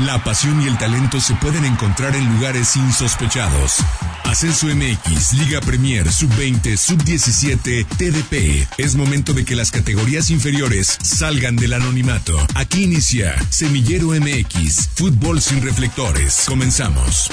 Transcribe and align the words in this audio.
La 0.00 0.18
pasión 0.24 0.60
y 0.60 0.66
el 0.66 0.76
talento 0.76 1.20
se 1.20 1.34
pueden 1.36 1.64
encontrar 1.64 2.16
en 2.16 2.28
lugares 2.34 2.74
insospechados. 2.74 3.76
Ascenso 4.24 4.66
MX, 4.66 5.34
Liga 5.34 5.60
Premier, 5.60 6.10
Sub-20, 6.10 6.76
Sub-17, 6.76 7.86
TDP. 7.96 8.66
Es 8.76 8.96
momento 8.96 9.32
de 9.32 9.44
que 9.44 9.54
las 9.54 9.70
categorías 9.70 10.30
inferiores 10.30 10.98
salgan 11.00 11.54
del 11.54 11.74
anonimato. 11.74 12.36
Aquí 12.56 12.82
inicia 12.82 13.36
Semillero 13.50 14.08
MX, 14.08 14.88
Fútbol 14.96 15.40
sin 15.40 15.62
reflectores. 15.62 16.44
Comenzamos. 16.48 17.30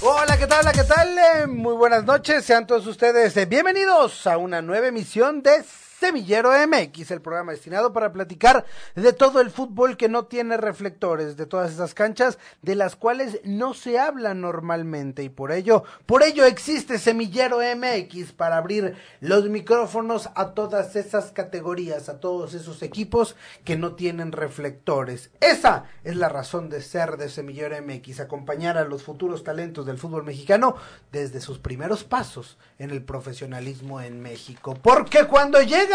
Hola, 0.00 0.38
¿qué 0.38 0.46
tal? 0.46 0.72
¿qué 0.72 0.84
tal? 0.84 1.18
Eh, 1.18 1.46
muy 1.48 1.74
buenas 1.74 2.04
noches, 2.04 2.46
sean 2.46 2.66
todos 2.66 2.86
ustedes 2.86 3.36
eh, 3.36 3.44
bienvenidos 3.44 4.26
a 4.26 4.38
una 4.38 4.62
nueva 4.62 4.86
emisión 4.86 5.42
de 5.42 5.62
Semillero 6.00 6.52
MX, 6.66 7.10
el 7.10 7.20
programa 7.20 7.52
destinado 7.52 7.92
para 7.92 8.10
platicar 8.10 8.64
de 8.94 9.12
todo 9.12 9.42
el 9.42 9.50
fútbol 9.50 9.98
que 9.98 10.08
no 10.08 10.24
tiene 10.24 10.56
reflectores, 10.56 11.36
de 11.36 11.44
todas 11.44 11.72
esas 11.72 11.92
canchas 11.92 12.38
de 12.62 12.74
las 12.74 12.96
cuales 12.96 13.38
no 13.44 13.74
se 13.74 13.98
habla 13.98 14.32
normalmente 14.32 15.22
y 15.22 15.28
por 15.28 15.52
ello, 15.52 15.84
por 16.06 16.22
ello 16.22 16.46
existe 16.46 16.98
Semillero 16.98 17.58
MX 17.58 18.32
para 18.32 18.56
abrir 18.56 18.96
los 19.20 19.50
micrófonos 19.50 20.30
a 20.36 20.54
todas 20.54 20.96
esas 20.96 21.32
categorías, 21.32 22.08
a 22.08 22.18
todos 22.18 22.54
esos 22.54 22.82
equipos 22.82 23.36
que 23.66 23.76
no 23.76 23.94
tienen 23.94 24.32
reflectores. 24.32 25.28
Esa 25.38 25.84
es 26.02 26.16
la 26.16 26.30
razón 26.30 26.70
de 26.70 26.80
ser 26.80 27.18
de 27.18 27.28
Semillero 27.28 27.76
MX, 27.82 28.20
acompañar 28.20 28.78
a 28.78 28.86
los 28.86 29.02
futuros 29.02 29.44
talentos 29.44 29.84
del 29.84 29.98
fútbol 29.98 30.24
mexicano 30.24 30.76
desde 31.12 31.42
sus 31.42 31.58
primeros 31.58 32.04
pasos 32.04 32.56
en 32.78 32.90
el 32.90 33.02
profesionalismo 33.02 34.00
en 34.00 34.22
México. 34.22 34.74
Porque 34.82 35.26
cuando 35.26 35.60
llega 35.60 35.89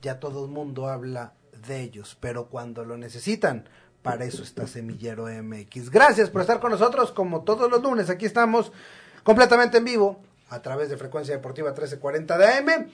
ya 0.00 0.20
todo 0.20 0.44
el 0.44 0.50
mundo 0.50 0.88
habla 0.88 1.34
de 1.66 1.80
ellos, 1.80 2.16
pero 2.20 2.46
cuando 2.46 2.84
lo 2.84 2.96
necesitan, 2.96 3.68
para 4.02 4.24
eso 4.24 4.42
está 4.42 4.66
Semillero 4.66 5.26
MX. 5.26 5.90
Gracias 5.90 6.30
por 6.30 6.40
estar 6.40 6.60
con 6.60 6.72
nosotros, 6.72 7.12
como 7.12 7.42
todos 7.42 7.70
los 7.70 7.82
lunes, 7.82 8.10
aquí 8.10 8.26
estamos 8.26 8.72
completamente 9.22 9.78
en 9.78 9.84
vivo, 9.84 10.20
a 10.50 10.60
través 10.60 10.90
de 10.90 10.96
Frecuencia 10.96 11.34
Deportiva 11.34 11.70
1340 11.70 12.38
de 12.38 12.46
AM. 12.46 12.90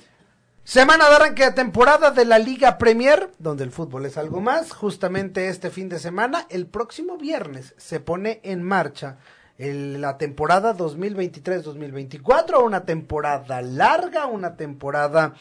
Semana 0.62 1.08
de 1.08 1.16
arranque 1.16 1.44
de 1.44 1.52
temporada 1.52 2.10
de 2.10 2.26
la 2.26 2.38
Liga 2.38 2.76
Premier, 2.76 3.30
donde 3.38 3.64
el 3.64 3.72
fútbol 3.72 4.04
es 4.04 4.18
algo 4.18 4.42
más. 4.42 4.72
Justamente 4.72 5.48
este 5.48 5.70
fin 5.70 5.88
de 5.88 5.98
semana, 5.98 6.46
el 6.50 6.66
próximo 6.66 7.16
viernes, 7.16 7.74
se 7.78 8.00
pone 8.00 8.40
en 8.44 8.62
marcha 8.62 9.16
la 9.56 10.18
temporada 10.18 10.76
2023-2024, 10.76 12.62
una 12.62 12.84
temporada 12.84 13.60
larga, 13.60 14.26
una 14.26 14.56
temporada 14.56 15.34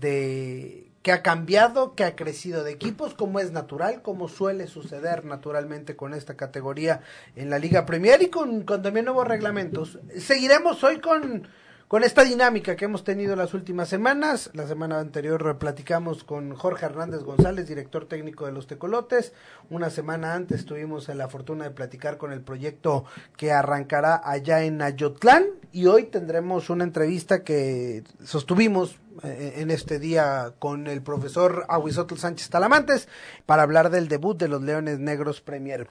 de 0.00 0.88
que 1.02 1.12
ha 1.12 1.22
cambiado, 1.22 1.94
que 1.94 2.04
ha 2.04 2.14
crecido 2.14 2.62
de 2.62 2.72
equipos, 2.72 3.14
como 3.14 3.40
es 3.40 3.50
natural, 3.50 4.02
como 4.02 4.28
suele 4.28 4.68
suceder 4.68 5.24
naturalmente 5.24 5.96
con 5.96 6.14
esta 6.14 6.36
categoría 6.36 7.00
en 7.34 7.50
la 7.50 7.58
Liga 7.58 7.84
Premier 7.84 8.22
y 8.22 8.28
con, 8.28 8.64
también 8.64 9.06
nuevos 9.06 9.26
reglamentos. 9.26 9.98
Seguiremos 10.16 10.82
hoy 10.84 11.00
con 11.00 11.48
con 11.92 12.04
esta 12.04 12.24
dinámica 12.24 12.74
que 12.74 12.86
hemos 12.86 13.04
tenido 13.04 13.36
las 13.36 13.52
últimas 13.52 13.86
semanas. 13.86 14.48
La 14.54 14.66
semana 14.66 14.98
anterior 14.98 15.58
platicamos 15.58 16.24
con 16.24 16.54
Jorge 16.54 16.86
Hernández 16.86 17.22
González, 17.22 17.68
director 17.68 18.06
técnico 18.06 18.46
de 18.46 18.52
los 18.52 18.66
Tecolotes. 18.66 19.34
Una 19.68 19.90
semana 19.90 20.32
antes 20.32 20.64
tuvimos 20.64 21.08
la 21.08 21.28
fortuna 21.28 21.64
de 21.64 21.70
platicar 21.70 22.16
con 22.16 22.32
el 22.32 22.40
proyecto 22.40 23.04
que 23.36 23.52
arrancará 23.52 24.22
allá 24.24 24.62
en 24.62 24.80
Ayotlán. 24.80 25.44
Y 25.70 25.84
hoy 25.84 26.04
tendremos 26.04 26.70
una 26.70 26.84
entrevista 26.84 27.44
que 27.44 28.04
sostuvimos 28.24 28.96
en 29.22 29.70
este 29.70 29.98
día 29.98 30.54
con 30.58 30.86
el 30.86 31.02
profesor 31.02 31.64
Aguisotl 31.68 32.16
Sánchez 32.16 32.50
Talamantes 32.50 33.08
para 33.46 33.62
hablar 33.62 33.90
del 33.90 34.08
debut 34.08 34.38
de 34.38 34.48
los 34.48 34.62
Leones 34.62 34.98
Negros 34.98 35.40
Premier. 35.40 35.88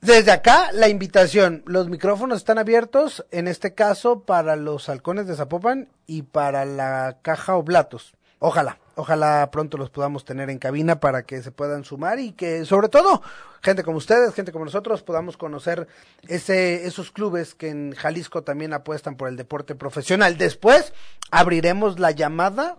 Desde 0.00 0.32
acá, 0.32 0.70
la 0.72 0.88
invitación. 0.88 1.62
Los 1.64 1.88
micrófonos 1.88 2.38
están 2.38 2.58
abiertos, 2.58 3.24
en 3.30 3.48
este 3.48 3.72
caso, 3.72 4.20
para 4.20 4.54
los 4.54 4.90
halcones 4.90 5.26
de 5.26 5.34
Zapopan 5.34 5.88
y 6.06 6.22
para 6.22 6.66
la 6.66 7.20
caja 7.22 7.56
Oblatos. 7.56 8.14
Ojalá, 8.38 8.78
ojalá 8.96 9.50
pronto 9.50 9.76
los 9.76 9.90
podamos 9.90 10.24
tener 10.24 10.50
en 10.50 10.58
cabina 10.58 11.00
para 11.00 11.24
que 11.24 11.42
se 11.42 11.50
puedan 11.50 11.84
sumar 11.84 12.18
y 12.18 12.32
que, 12.32 12.64
sobre 12.64 12.88
todo, 12.88 13.22
gente 13.62 13.82
como 13.82 13.98
ustedes, 13.98 14.34
gente 14.34 14.52
como 14.52 14.64
nosotros, 14.64 15.02
podamos 15.02 15.36
conocer 15.36 15.88
ese, 16.28 16.86
esos 16.86 17.10
clubes 17.10 17.54
que 17.54 17.70
en 17.70 17.92
Jalisco 17.94 18.42
también 18.42 18.72
apuestan 18.72 19.16
por 19.16 19.28
el 19.28 19.36
deporte 19.36 19.74
profesional. 19.74 20.38
Después 20.38 20.92
abriremos 21.30 21.98
la 21.98 22.10
llamada 22.10 22.76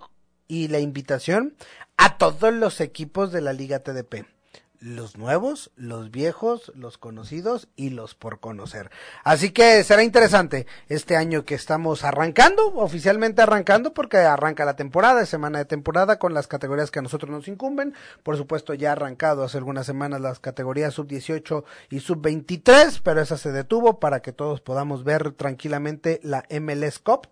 y 0.48 0.68
la 0.68 0.80
invitación 0.80 1.56
a 1.98 2.18
todos 2.18 2.54
los 2.54 2.82
equipos 2.82 3.32
de 3.32 3.42
la 3.42 3.54
Liga 3.54 3.80
TDP 3.80 4.35
los 4.80 5.18
nuevos, 5.18 5.72
los 5.76 6.12
viejos, 6.12 6.72
los 6.76 6.98
conocidos 6.98 7.68
y 7.76 7.90
los 7.90 8.16
por 8.16 8.40
conocer. 8.40 8.90
Así 9.24 9.52
que 9.52 9.84
será 9.84 10.04
interesante 10.04 10.68
este 10.90 11.16
año 11.16 11.46
que 11.46 11.56
estamos 11.56 12.04
arrancando, 12.04 12.68
oficialmente 12.76 13.42
arrancando, 13.42 13.94
porque 13.94 14.18
arranca 14.18 14.66
la 14.66 14.76
temporada, 14.76 15.22
es 15.22 15.30
semana 15.30 15.60
de 15.60 15.66
temporada 15.66 16.20
con 16.20 16.34
las 16.34 16.48
categorías 16.48 16.92
que 16.92 17.00
a 17.00 17.02
nosotros 17.02 17.32
nos 17.32 17.48
incumben. 17.48 17.94
Por 18.24 18.38
supuesto, 18.38 18.74
ya 18.74 18.90
ha 18.90 18.94
arrancado 18.94 19.44
hace 19.44 19.58
algunas 19.58 19.86
semanas 19.86 20.22
las 20.22 20.40
categorías 20.40 20.94
sub 20.94 21.08
18 21.08 21.66
y 21.90 22.00
sub 22.00 22.22
23, 22.22 23.00
pero 23.00 23.22
esa 23.22 23.38
se 23.38 23.52
detuvo 23.52 24.00
para 24.00 24.22
que 24.22 24.32
todos 24.32 24.62
podamos 24.62 25.04
ver 25.04 25.32
tranquilamente 25.32 26.20
la 26.24 26.46
MLS 26.50 27.00
Cup 27.00 27.28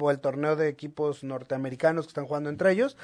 o 0.00 0.10
el 0.10 0.20
torneo 0.20 0.56
de 0.56 0.68
equipos 0.68 1.24
norteamericanos 1.24 2.06
que 2.06 2.10
están 2.10 2.26
jugando 2.26 2.50
entre 2.50 2.72
ellos. 2.72 2.96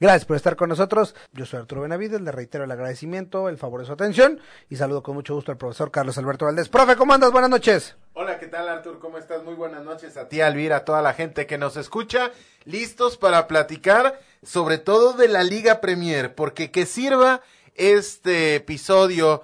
Gracias 0.00 0.24
por 0.24 0.36
estar 0.36 0.56
con 0.56 0.68
nosotros. 0.68 1.14
Yo 1.32 1.46
soy 1.46 1.60
Arturo 1.60 1.82
Benavides, 1.82 2.20
le 2.20 2.32
reitero 2.32 2.64
el 2.64 2.70
agradecimiento, 2.70 3.48
el 3.48 3.58
favor 3.58 3.80
de 3.80 3.86
su 3.86 3.92
atención 3.92 4.40
y 4.68 4.76
saludo 4.76 5.02
con 5.02 5.14
mucho 5.14 5.34
gusto 5.34 5.52
al 5.52 5.58
profesor 5.58 5.90
Carlos 5.90 6.18
Alberto 6.18 6.44
Valdés. 6.44 6.68
Profe, 6.68 6.96
¿cómo 6.96 7.12
andas? 7.12 7.32
Buenas 7.32 7.50
noches. 7.50 7.96
Hola, 8.14 8.38
¿qué 8.38 8.46
tal 8.46 8.68
Artur? 8.68 8.98
¿Cómo 8.98 9.18
estás? 9.18 9.42
Muy 9.42 9.54
buenas 9.54 9.84
noches 9.84 10.16
a 10.16 10.28
ti, 10.28 10.40
Alvira, 10.40 10.76
a 10.76 10.84
toda 10.84 11.02
la 11.02 11.14
gente 11.14 11.46
que 11.46 11.58
nos 11.58 11.76
escucha. 11.76 12.30
Listos 12.64 13.16
para 13.16 13.46
platicar 13.48 14.20
sobre 14.42 14.78
todo 14.78 15.12
de 15.12 15.28
la 15.28 15.44
Liga 15.44 15.80
Premier, 15.80 16.34
porque 16.34 16.70
que 16.70 16.86
sirva 16.86 17.42
este 17.74 18.56
episodio 18.56 19.42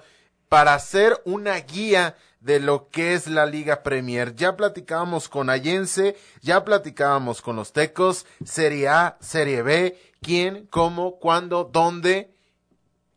para 0.49 0.73
hacer 0.73 1.21
una 1.25 1.55
guía 1.59 2.15
de 2.41 2.59
lo 2.59 2.89
que 2.89 3.13
es 3.13 3.27
la 3.27 3.45
Liga 3.45 3.83
Premier. 3.83 4.35
Ya 4.35 4.55
platicábamos 4.55 5.29
con 5.29 5.49
Allense, 5.49 6.15
ya 6.41 6.63
platicábamos 6.63 7.41
con 7.41 7.55
los 7.55 7.73
Tecos, 7.73 8.25
Serie 8.45 8.87
A, 8.87 9.17
Serie 9.19 9.61
B, 9.61 9.97
quién, 10.21 10.67
cómo, 10.67 11.19
cuándo, 11.19 11.69
dónde, 11.71 12.33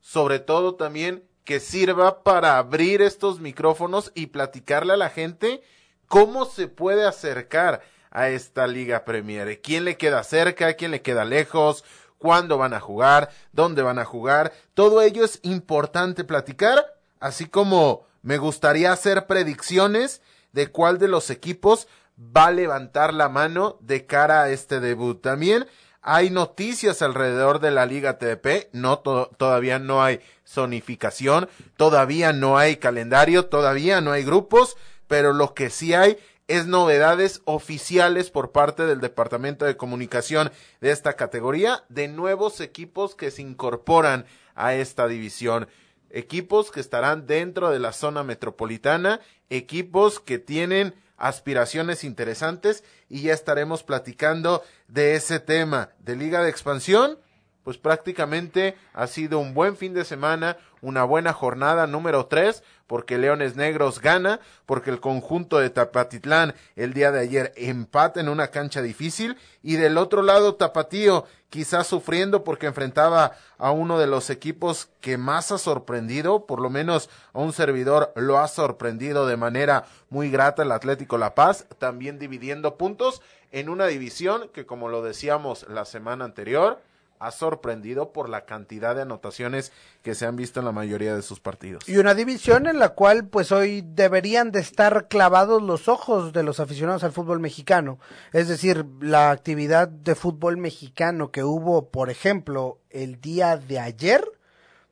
sobre 0.01 0.39
todo 0.39 0.75
también 0.75 1.25
que 1.45 1.61
sirva 1.61 2.23
para 2.23 2.59
abrir 2.59 3.03
estos 3.03 3.41
micrófonos 3.41 4.13
y 4.15 4.27
platicarle 4.27 4.93
a 4.93 4.97
la 4.97 5.11
gente 5.11 5.63
cómo 6.07 6.45
se 6.45 6.69
puede 6.69 7.07
acercar 7.07 7.83
a 8.11 8.29
esta 8.29 8.67
Liga 8.67 9.05
Premier. 9.05 9.61
¿Quién 9.61 9.85
le 9.85 9.97
queda 9.97 10.23
cerca? 10.23 10.75
¿Quién 10.75 10.91
le 10.91 11.03
queda 11.03 11.25
lejos? 11.25 11.85
¿Cuándo 12.19 12.59
van 12.59 12.75
a 12.75 12.81
jugar? 12.81 13.31
¿Dónde 13.53 13.83
van 13.83 13.99
a 13.99 14.05
jugar? 14.05 14.53
Todo 14.75 15.03
ello 15.03 15.25
es 15.25 15.41
importante 15.43 16.23
platicar, 16.23 16.85
así 17.19 17.47
como 17.47 18.07
me 18.23 18.39
gustaría 18.39 18.93
hacer 18.93 19.27
predicciones 19.27 20.23
de 20.53 20.69
cuál 20.69 20.99
de 20.99 21.09
los 21.09 21.31
equipos 21.31 21.89
va 22.19 22.47
a 22.47 22.53
levantar 22.53 23.13
la 23.13 23.29
mano 23.29 23.79
de 23.81 24.07
cara 24.07 24.43
a 24.43 24.51
este 24.51 24.79
debut. 24.79 25.21
También 25.21 25.67
hay 26.03 26.31
noticias 26.31 27.01
alrededor 27.01 27.61
de 27.61 27.71
la 27.71 27.87
Liga 27.87 28.19
TDP, 28.19 28.69
no 28.73 28.99
todavía 28.99 29.79
no 29.79 30.03
hay 30.03 30.21
zonificación, 30.45 31.49
todavía 31.77 32.33
no 32.33 32.59
hay 32.59 32.77
calendario, 32.77 33.47
todavía 33.47 34.01
no 34.01 34.11
hay 34.11 34.25
grupos, 34.25 34.77
pero 35.07 35.33
lo 35.33 35.55
que 35.55 35.71
sí 35.71 35.95
hay 35.95 36.19
es 36.49 36.67
novedades 36.67 37.41
oficiales 37.45 38.31
por 38.31 38.51
parte 38.51 38.85
del 38.85 39.01
Departamento 39.01 39.65
de 39.65 39.77
Comunicación 39.77 40.51
de 40.81 40.91
esta 40.91 41.15
categoría 41.15 41.85
de 41.89 42.09
nuevos 42.09 42.61
equipos 42.61 43.15
que 43.15 43.31
se 43.31 43.43
incorporan 43.43 44.27
a 44.57 44.75
esta 44.75 45.07
división. 45.07 45.69
Equipos 46.11 46.73
que 46.73 46.81
estarán 46.81 47.29
dentro 47.29 47.71
de 47.71 47.79
la 47.79 47.93
zona 47.93 48.25
metropolitana, 48.25 49.21
equipos 49.51 50.19
que 50.19 50.39
tienen 50.39 50.95
aspiraciones 51.23 52.03
interesantes 52.03 52.83
y 53.09 53.23
ya 53.23 53.33
estaremos 53.33 53.85
platicando 53.85 54.65
de 54.89 55.15
ese 55.15 55.39
tema 55.39 55.91
de 56.01 56.17
Liga 56.17 56.43
de 56.43 56.51
Expansión. 56.51 57.17
Pues 57.63 57.79
prácticamente 57.79 58.75
ha 58.93 59.07
sido 59.07 59.39
un 59.39 59.55
buen 59.55 59.77
fin 59.77 59.95
de 59.95 60.05
semana, 60.05 60.57
una 60.83 61.05
buena 61.05 61.33
jornada 61.33 61.87
número 61.87 62.27
tres, 62.27 62.63
porque 62.87 63.17
Leones 63.17 63.57
Negros 63.57 64.01
gana, 64.01 64.41
porque 64.67 64.91
el 64.91 65.01
conjunto 65.01 65.59
de 65.59 65.71
Tapatitlán 65.71 66.55
el 66.77 66.93
día 66.93 67.11
de 67.13 67.21
ayer 67.21 67.53
empata 67.57 68.21
en 68.21 68.29
una 68.29 68.49
cancha 68.49 68.83
difícil, 68.83 69.39
y 69.63 69.77
del 69.77 69.97
otro 69.97 70.23
lado 70.23 70.57
Tapatío 70.57 71.25
quizás 71.49 71.87
sufriendo 71.87 72.45
porque 72.45 72.67
enfrentaba 72.67 73.33
a 73.59 73.71
uno 73.71 73.99
de 73.99 74.07
los 74.07 74.29
equipos 74.31 74.89
que 75.01 75.17
más 75.19 75.53
ha 75.53 75.59
sorprendido, 75.59 76.47
por 76.47 76.61
lo 76.61 76.69
menos 76.69 77.09
a 77.33 77.39
un 77.39 77.53
servidor 77.53 78.13
lo 78.17 78.39
ha 78.39 78.49
sorprendido 78.49 79.27
de 79.27 79.37
manera 79.37 79.85
muy 80.11 80.31
grata 80.31 80.63
el 80.63 80.73
Atlético 80.73 81.17
La 81.17 81.35
Paz, 81.35 81.67
también 81.79 82.19
dividiendo 82.19 82.77
puntos 82.77 83.23
en 83.53 83.69
una 83.69 83.87
división 83.87 84.49
que 84.53 84.67
como 84.67 84.89
lo 84.89 85.03
decíamos 85.03 85.67
la 85.69 85.85
semana 85.85 86.25
anterior, 86.25 86.81
ha 87.23 87.31
sorprendido 87.31 88.13
por 88.13 88.29
la 88.29 88.45
cantidad 88.45 88.97
de 88.97 89.03
anotaciones 89.03 89.71
que 90.03 90.17
se 90.17 90.27
han 90.27 90.35
visto 90.35 90.59
en 90.59 90.67
la 90.67 90.73
mayoría 90.73 91.15
de 91.15 91.23
sus 91.23 91.39
partidos. 91.39 91.89
Y 91.89 91.99
una 91.99 92.15
división 92.15 92.67
en 92.67 92.81
la 92.81 92.91
cual 92.91 93.29
pues 93.29 93.53
hoy 93.53 93.85
deberían 93.87 94.51
de 94.51 94.59
estar 94.59 95.07
clavados 95.07 95.63
los 95.63 95.87
ojos 95.87 96.33
de 96.33 96.43
los 96.43 96.59
aficionados 96.59 97.05
al 97.05 97.13
fútbol 97.13 97.39
mexicano. 97.39 98.01
Es 98.33 98.49
decir, 98.49 98.85
la 99.01 99.31
actividad 99.31 99.87
de 99.87 100.17
fútbol 100.17 100.57
mexicano 100.57 101.31
que 101.31 101.45
hubo, 101.45 101.91
por 101.91 102.11
ejemplo, 102.11 102.81
el 102.91 103.21
día 103.21 103.57
de 103.57 103.79
ayer 103.79 104.25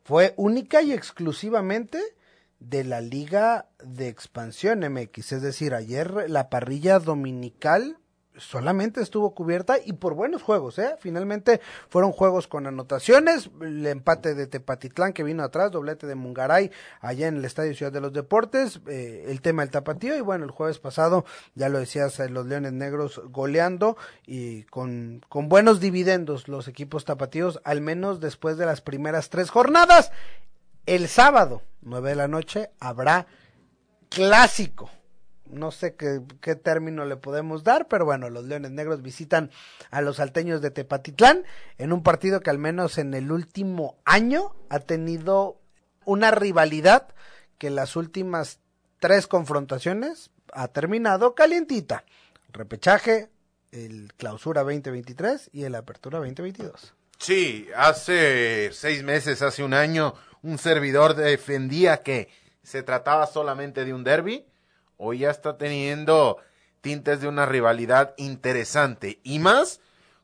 fue 0.03 0.33
única 0.37 0.81
y 0.81 0.93
exclusivamente 0.93 1.99
de 2.59 2.85
la 2.85 3.01
Liga 3.01 3.67
de 3.83 4.07
Expansión 4.07 4.79
MX. 4.79 5.33
Es 5.33 5.41
decir, 5.41 5.73
ayer 5.73 6.29
la 6.29 6.49
parrilla 6.49 6.99
dominical 6.99 7.97
solamente 8.37 9.01
estuvo 9.01 9.33
cubierta 9.33 9.77
y 9.83 9.93
por 9.93 10.13
buenos 10.13 10.41
juegos, 10.41 10.79
¿eh? 10.79 10.95
Finalmente 10.99 11.61
fueron 11.89 12.11
juegos 12.11 12.47
con 12.47 12.65
anotaciones, 12.65 13.49
el 13.61 13.85
empate 13.85 14.35
de 14.35 14.47
Tepatitlán 14.47 15.13
que 15.13 15.23
vino 15.23 15.43
atrás, 15.43 15.71
doblete 15.71 16.07
de 16.07 16.15
Mungaray 16.15 16.71
allá 17.01 17.27
en 17.27 17.37
el 17.37 17.45
Estadio 17.45 17.73
Ciudad 17.73 17.91
de 17.91 18.01
los 18.01 18.13
Deportes, 18.13 18.79
eh, 18.87 19.25
el 19.27 19.41
tema 19.41 19.63
del 19.63 19.71
tapatío 19.71 20.15
y 20.15 20.21
bueno, 20.21 20.45
el 20.45 20.51
jueves 20.51 20.79
pasado, 20.79 21.25
ya 21.55 21.69
lo 21.69 21.79
decías, 21.79 22.19
eh, 22.19 22.29
los 22.29 22.45
Leones 22.45 22.73
Negros 22.73 23.21
goleando 23.25 23.97
y 24.25 24.63
con, 24.63 25.21
con 25.27 25.49
buenos 25.49 25.79
dividendos 25.79 26.47
los 26.47 26.67
equipos 26.67 27.05
tapatíos, 27.05 27.59
al 27.63 27.81
menos 27.81 28.19
después 28.19 28.57
de 28.57 28.65
las 28.65 28.81
primeras 28.81 29.29
tres 29.29 29.49
jornadas. 29.49 30.11
El 30.85 31.07
sábado, 31.07 31.61
nueve 31.81 32.09
de 32.09 32.15
la 32.15 32.27
noche, 32.27 32.71
habrá 32.79 33.27
clásico 34.09 34.89
no 35.51 35.71
sé 35.71 35.95
qué, 35.95 36.55
término 36.55 37.05
le 37.05 37.17
podemos 37.17 37.63
dar, 37.63 37.87
pero 37.87 38.05
bueno, 38.05 38.29
los 38.29 38.45
Leones 38.45 38.71
Negros 38.71 39.01
visitan 39.01 39.51
a 39.89 40.01
los 40.01 40.17
salteños 40.17 40.61
de 40.61 40.71
Tepatitlán 40.71 41.43
en 41.77 41.93
un 41.93 42.03
partido 42.03 42.41
que 42.41 42.49
al 42.49 42.57
menos 42.57 42.97
en 42.97 43.13
el 43.13 43.31
último 43.31 43.97
año 44.05 44.55
ha 44.69 44.79
tenido 44.79 45.59
una 46.05 46.31
rivalidad 46.31 47.07
que 47.57 47.69
las 47.69 47.95
últimas 47.95 48.59
tres 48.99 49.27
confrontaciones 49.27 50.31
ha 50.53 50.67
terminado 50.67 51.35
calientita. 51.35 52.03
Repechaje, 52.51 53.29
el 53.71 54.13
clausura 54.17 54.61
2023 54.63 55.49
y 55.53 55.63
el 55.63 55.75
apertura 55.75 56.19
2022. 56.19 56.93
Sí, 57.17 57.67
hace 57.75 58.71
seis 58.73 59.03
meses, 59.03 59.41
hace 59.41 59.63
un 59.63 59.73
año, 59.73 60.15
un 60.41 60.57
servidor 60.57 61.15
defendía 61.15 62.01
que 62.01 62.29
se 62.63 62.83
trataba 62.83 63.27
solamente 63.27 63.85
de 63.85 63.93
un 63.93 64.03
derby 64.03 64.45
hoy 65.03 65.19
ya 65.19 65.31
está 65.31 65.57
teniendo 65.57 66.37
tintes 66.81 67.21
de 67.21 67.27
una 67.27 67.47
rivalidad 67.47 68.13
interesante 68.17 69.19
y 69.23 69.39
más 69.39 69.81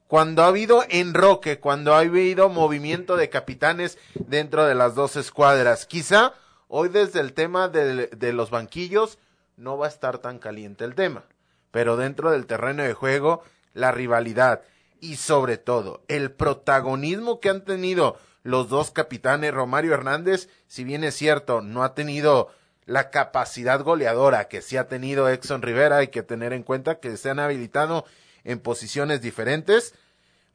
cuando 0.08 0.44
ha 0.44 0.48
habido 0.48 0.86
enroque, 0.90 1.60
cuando 1.60 1.96
ha 1.96 2.00
habido 2.00 2.48
movimiento 2.48 3.18
de 3.18 3.30
capitanes 3.30 3.98
dentro 4.14 4.66
de 4.66 4.76
las 4.76 4.94
dos 4.94 5.16
escuadras. 5.16 5.88
Quizá 5.88 6.34
hoy 6.68 6.90
desde 6.90 7.20
el 7.20 7.34
tema 7.34 7.70
de, 7.70 8.08
de, 8.08 8.34
los 8.34 8.52
banquillos 8.52 9.18
no 9.58 9.80
va 9.80 9.88
a 9.88 9.90
estar 9.90 10.20
tan 10.20 10.38
caliente 10.38 10.86
el 10.86 10.94
tema, 10.94 11.24
pero 11.72 11.98
dentro 11.98 12.30
del 12.30 12.46
terreno 12.46 12.84
de 12.84 12.94
juego, 12.94 13.44
la 13.74 13.92
rivalidad 13.92 14.62
y 15.02 15.16
sobre 15.16 15.58
todo 15.58 16.04
el 16.08 16.32
protagonismo 16.32 17.40
que 17.40 17.50
han 17.50 17.66
tenido 17.66 18.18
los 18.44 18.70
dos 18.70 18.92
capitanes, 18.92 19.54
Romario 19.54 19.96
Hernández, 19.96 20.50
si 20.68 20.84
bien 20.84 21.04
es 21.04 21.16
cierto, 21.16 21.62
no 21.62 21.84
ha 21.84 21.96
tenido 21.96 22.50
la 22.88 23.10
capacidad 23.12 23.84
goleadora 23.84 24.48
que 24.48 24.62
sí 24.62 24.78
ha 24.78 24.88
tenido 24.88 25.30
Exxon 25.30 25.62
Rivera, 25.62 25.98
hay 25.98 26.08
que 26.08 26.24
tener 26.24 26.54
en 26.54 26.64
cuenta 26.64 27.00
que 27.00 27.16
se 27.18 27.30
han 27.30 27.40
habilitado 27.40 28.06
en 28.46 28.60
posiciones 28.60 29.22
diferentes. 29.22 29.94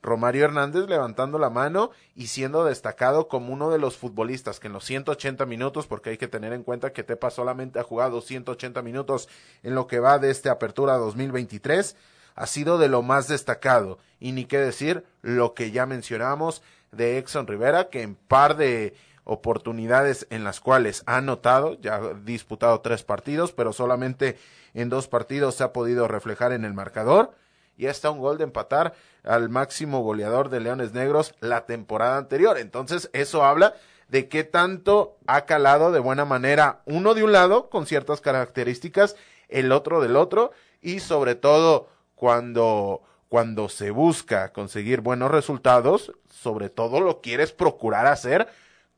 Romario 0.03 0.47
Hernández 0.47 0.89
levantando 0.89 1.39
la 1.39 1.51
mano 1.51 1.91
y 2.17 2.27
siendo 2.27 2.65
destacado 2.65 3.29
como 3.29 3.53
uno 3.53 3.71
de 3.71 3.79
los 3.79 3.99
futbolistas 3.99 4.59
que 4.59 4.67
en 4.67 4.73
los 4.73 4.85
180 4.85 5.47
minutos, 5.47 5.87
porque 5.87 6.11
hay 6.11 6.17
que 6.17 6.27
tener 6.27 6.55
en 6.55 6.65
cuenta 6.65 6.93
que 6.93 7.05
Tepa 7.05 7.31
solamente 7.31 7.79
ha 7.79 7.85
jugado 7.85 8.21
180 8.21 8.83
minutos 8.83 9.29
en 9.63 9.75
lo 9.75 9.87
que 9.87 10.01
va 10.01 10.19
de 10.19 10.31
esta 10.31 10.51
apertura 10.51 10.97
2023, 10.97 11.97
ha 12.35 12.47
sido 12.47 12.79
de 12.79 12.89
lo 12.89 13.03
más 13.03 13.29
destacado. 13.29 13.99
Y 14.19 14.33
ni 14.33 14.47
qué 14.47 14.59
decir 14.59 15.05
lo 15.21 15.53
que 15.53 15.71
ya 15.71 15.85
mencionamos 15.85 16.63
de 16.93 17.19
Exxon 17.19 17.47
Rivera, 17.47 17.91
que 17.91 18.03
en 18.03 18.15
par 18.15 18.57
de 18.57 18.95
oportunidades 19.25 20.27
en 20.31 20.45
las 20.45 20.61
cuales 20.61 21.03
ha 21.07 21.17
anotado, 21.17 21.81
ya 21.81 21.97
ha 21.97 22.15
disputado 22.15 22.81
tres 22.81 23.03
partidos, 23.05 23.53
pero 23.53 23.73
solamente 23.73 24.37
en 24.75 24.89
dos 24.89 25.09
partidos 25.09 25.55
se 25.55 25.65
ha 25.65 25.73
podido 25.73 26.09
reflejar 26.09 26.53
en 26.53 26.65
el 26.65 26.75
marcador. 26.75 27.33
Y 27.77 27.87
está 27.87 28.11
un 28.11 28.19
gol 28.19 28.39
de 28.39 28.45
empatar 28.45 28.95
al 29.25 29.49
máximo 29.49 30.03
goleador 30.03 30.51
de 30.51 30.61
Leones 30.61 30.93
Negros 30.93 31.35
la 31.41 31.65
temporada 31.65 32.19
anterior. 32.19 32.59
Entonces, 32.59 33.09
eso 33.13 33.45
habla 33.45 33.75
de 34.09 34.29
qué 34.29 34.45
tanto 34.45 35.17
ha 35.27 35.47
calado 35.47 35.91
de 35.91 35.99
buena 35.99 36.25
manera 36.25 36.83
uno 36.85 37.15
de 37.15 37.25
un 37.25 37.33
lado, 37.33 37.71
con 37.71 37.87
ciertas 37.87 38.21
características, 38.21 39.17
el 39.49 39.73
otro 39.73 40.01
del 40.01 40.17
otro, 40.17 40.53
y 40.83 41.01
sobre 41.01 41.35
todo 41.35 41.89
cuando 42.15 43.03
cuando 43.33 43.71
se 43.71 43.91
busca 43.91 44.53
conseguir 44.53 45.01
buenos 45.01 45.31
resultados, 45.31 46.13
sobre 46.29 46.69
todo 46.69 47.01
lo 47.01 47.23
quieres 47.23 47.51
procurar 47.51 48.07
hacer 48.07 48.47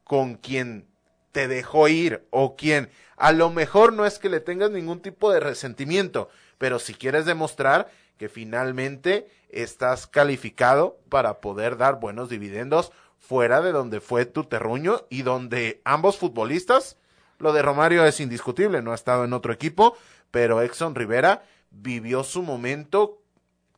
con 0.05 0.35
quien 0.37 0.87
te 1.33 1.49
dejó 1.49 1.89
ir 1.89 2.27
o 2.31 2.55
quien 2.57 2.91
a 3.17 3.33
lo 3.33 3.51
mejor 3.51 3.93
no 3.93 4.07
es 4.07 4.19
que 4.19 4.29
le 4.29 4.41
tengas 4.41 4.71
ningún 4.71 5.01
tipo 5.01 5.33
de 5.33 5.41
resentimiento, 5.41 6.29
pero 6.59 6.79
si 6.79 6.95
quieres 6.95 7.27
demostrar 7.27 7.91
que 8.17 8.29
finalmente 8.29 9.29
estás 9.49 10.07
calificado 10.07 10.99
para 11.09 11.41
poder 11.41 11.77
dar 11.77 12.01
buenos 12.01 12.29
dividendos 12.29 12.93
fuera 13.19 13.61
de 13.63 13.73
donde 13.73 14.01
fue 14.01 14.27
tu 14.27 14.45
terruño 14.45 15.07
y 15.09 15.23
donde 15.23 15.81
ambos 15.85 16.19
futbolistas, 16.19 16.99
lo 17.39 17.53
de 17.53 17.63
Romario 17.63 18.05
es 18.05 18.21
indiscutible, 18.21 18.83
no 18.83 18.93
ha 18.93 18.97
estado 18.97 19.25
en 19.25 19.33
otro 19.33 19.53
equipo, 19.53 19.97
pero 20.31 20.63
Exxon 20.63 20.95
Rivera 20.95 21.45
vivió 21.71 22.23
su 22.23 22.43
momento, 22.43 23.23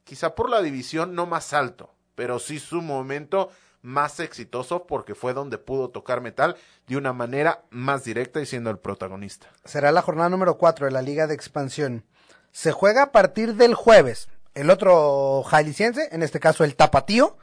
quizá 0.04 0.34
por 0.34 0.50
la 0.50 0.62
división 0.62 1.14
no 1.14 1.26
más 1.26 1.52
alto, 1.52 1.94
pero 2.14 2.38
sí 2.38 2.58
su 2.58 2.82
momento 2.82 3.50
más 3.86 4.18
exitoso 4.18 4.84
porque 4.84 5.14
fue 5.14 5.32
donde 5.32 5.58
pudo 5.58 5.90
tocar 5.90 6.20
metal 6.20 6.56
de 6.88 6.96
una 6.96 7.12
manera 7.12 7.62
más 7.70 8.02
directa 8.02 8.40
y 8.40 8.46
siendo 8.46 8.68
el 8.68 8.78
protagonista. 8.78 9.46
Será 9.64 9.92
la 9.92 10.02
jornada 10.02 10.28
número 10.28 10.58
4 10.58 10.86
de 10.86 10.92
la 10.92 11.02
Liga 11.02 11.28
de 11.28 11.34
Expansión. 11.34 12.04
Se 12.50 12.72
juega 12.72 13.04
a 13.04 13.12
partir 13.12 13.54
del 13.54 13.74
jueves. 13.74 14.28
El 14.54 14.70
otro 14.70 15.44
jalisciense, 15.44 16.08
en 16.10 16.24
este 16.24 16.40
caso 16.40 16.64
el 16.64 16.74
Tapatío, 16.74 17.38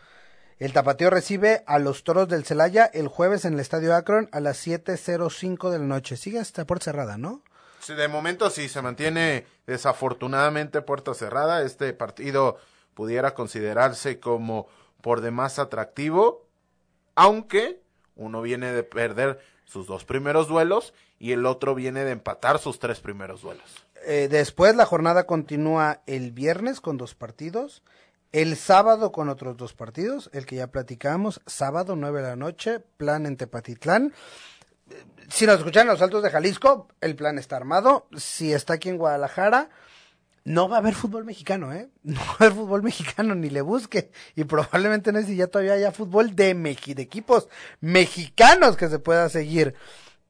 el 0.60 0.74
Tapatío 0.74 1.10
recibe 1.10 1.64
a 1.66 1.80
los 1.80 2.04
Toros 2.04 2.28
del 2.28 2.44
Celaya 2.44 2.86
el 2.94 3.08
jueves 3.08 3.46
en 3.46 3.54
el 3.54 3.62
Estadio 3.62 3.96
Akron 3.96 4.28
a 4.34 4.42
las 4.42 4.68
7.05 4.68 5.70
de 5.70 5.80
la 5.80 5.86
noche. 5.86 6.18
Sigue 6.18 6.40
esta 6.40 6.66
puerta 6.66 6.86
cerrada, 6.86 7.18
¿no? 7.18 7.42
Sí, 7.80 7.94
de 7.94 8.10
momento 8.10 8.50
sí, 8.50 8.68
se 8.68 8.82
mantiene 8.82 9.46
desafortunadamente 9.66 10.82
puerta 10.82 11.14
cerrada. 11.14 11.64
Este 11.64 11.94
partido 11.94 12.58
pudiera 12.94 13.34
considerarse 13.34 14.20
como 14.20 14.68
por 15.04 15.20
demás 15.20 15.60
atractivo, 15.60 16.48
aunque 17.14 17.84
uno 18.16 18.42
viene 18.42 18.72
de 18.72 18.84
perder 18.84 19.38
sus 19.66 19.86
dos 19.86 20.06
primeros 20.06 20.48
duelos 20.48 20.94
y 21.20 21.34
el 21.34 21.46
otro 21.46 21.76
viene 21.76 22.06
de 22.06 22.12
empatar 22.12 22.58
sus 22.58 22.80
tres 22.80 23.02
primeros 23.02 23.42
duelos. 23.42 23.86
Eh, 24.06 24.30
después 24.32 24.78
la 24.78 24.86
jornada 24.86 25.26
continúa 25.26 26.04
el 26.06 26.32
viernes 26.32 26.80
con 26.80 26.96
dos 26.96 27.16
partidos, 27.16 27.84
el 28.32 28.56
sábado 28.56 29.12
con 29.12 29.28
otros 29.28 29.58
dos 29.58 29.74
partidos, 29.74 30.30
el 30.32 30.46
que 30.46 30.56
ya 30.56 30.68
platicamos, 30.68 31.42
sábado 31.46 31.98
nueve 31.98 32.22
de 32.22 32.30
la 32.30 32.36
noche, 32.38 32.80
plan 32.80 33.26
en 33.26 33.36
Tepatitlán. 33.36 34.14
Si 35.28 35.46
nos 35.46 35.58
escuchan 35.58 35.82
en 35.82 35.94
los 35.94 36.02
Altos 36.02 36.24
de 36.24 36.30
Jalisco, 36.30 36.88
el 37.02 37.18
plan 37.18 37.38
está 37.38 37.58
armado. 37.58 38.08
Si 38.16 38.54
está 38.54 38.76
aquí 38.76 38.88
en 38.88 38.98
Guadalajara, 38.98 39.70
no 40.46 40.68
va 40.68 40.78
a 40.78 40.80
haber 40.80 40.94
fútbol 40.94 41.26
mexicano, 41.26 41.74
¿eh? 41.74 41.90
No 42.04 42.20
va 42.20 42.32
a 42.32 42.36
haber 42.46 42.54
fútbol 42.54 42.84
mexicano, 42.84 43.36
ni 43.36 43.50
le 43.50 43.62
busque. 43.62 44.12
Y 44.36 44.44
probablemente 44.44 45.12
no 45.12 45.22
si 45.22 45.36
ya 45.36 45.48
todavía 45.48 45.74
haya 45.74 45.92
fútbol 45.92 46.36
de, 46.36 46.54
de 46.54 47.02
equipos 47.02 47.48
mexicanos 47.80 48.76
que 48.76 48.90
se 48.90 49.00
pueda 49.00 49.30
seguir. 49.30 49.76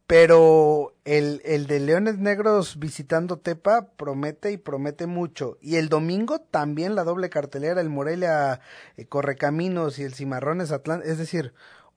Pero 0.05 0.95
el, 1.05 1.41
el 1.45 1.65
de 1.65 1.79
Leones 1.79 2.19
Negros 2.19 2.77
visitando 2.77 3.39
Tepa 3.39 3.87
promete 3.95 4.51
y 4.51 4.57
promete 4.57 5.07
mucho. 5.07 5.57
Y 5.61 5.77
el 5.77 5.89
domingo 5.89 6.41
también 6.41 6.93
la 6.93 7.05
doble 7.05 7.29
cartelera, 7.29 7.81
el 7.81 7.89
Morelia 7.89 8.59
eh, 8.97 9.05
Correcaminos 9.05 9.97
y 9.97 10.03
el 10.03 10.13
Cimarrones 10.13 10.71
Atlántico. 10.71 11.11
Es 11.11 11.17
decir, 11.17 11.53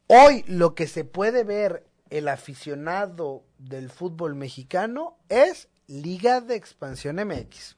hoy 0.07 0.45
lo 0.47 0.75
que 0.75 0.87
se 0.87 1.05
puede 1.05 1.45
ver 1.45 1.85
el 2.09 2.29
aficionado 2.29 3.45
del 3.59 3.91
fútbol 3.91 4.37
mexicano 4.37 5.19
es 5.29 5.69
Liga 5.89 6.41
de 6.41 6.55
Expansión 6.55 7.17
MX. 7.17 7.76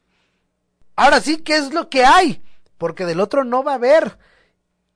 Ahora 0.98 1.20
sí, 1.20 1.36
¿qué 1.36 1.56
es 1.56 1.72
lo 1.72 1.88
que 1.88 2.04
hay? 2.04 2.42
Porque 2.76 3.06
del 3.06 3.20
otro 3.20 3.44
no 3.44 3.62
va 3.62 3.70
a 3.70 3.74
haber. 3.76 4.18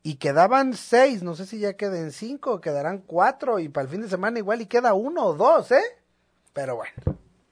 Y 0.03 0.17
quedaban 0.17 0.75
seis, 0.75 1.23
no 1.23 1.37
sé 1.37 1.47
si 1.47 1.61
ya 1.61 1.75
queden 1.75 2.11
cinco, 2.11 2.61
quedarán 2.61 2.99
cuatro 2.99 3.61
y 3.61 3.69
para 3.69 3.85
el 3.85 3.89
fin 3.89 4.01
de 4.01 4.09
semana 4.09 4.41
igual 4.41 4.61
y 4.61 4.67
queda 4.67 4.95
uno 4.95 5.25
o 5.25 5.35
dos, 5.35 5.71
¿eh? 5.71 5.85
Pero 6.53 6.75
bueno, 6.75 6.93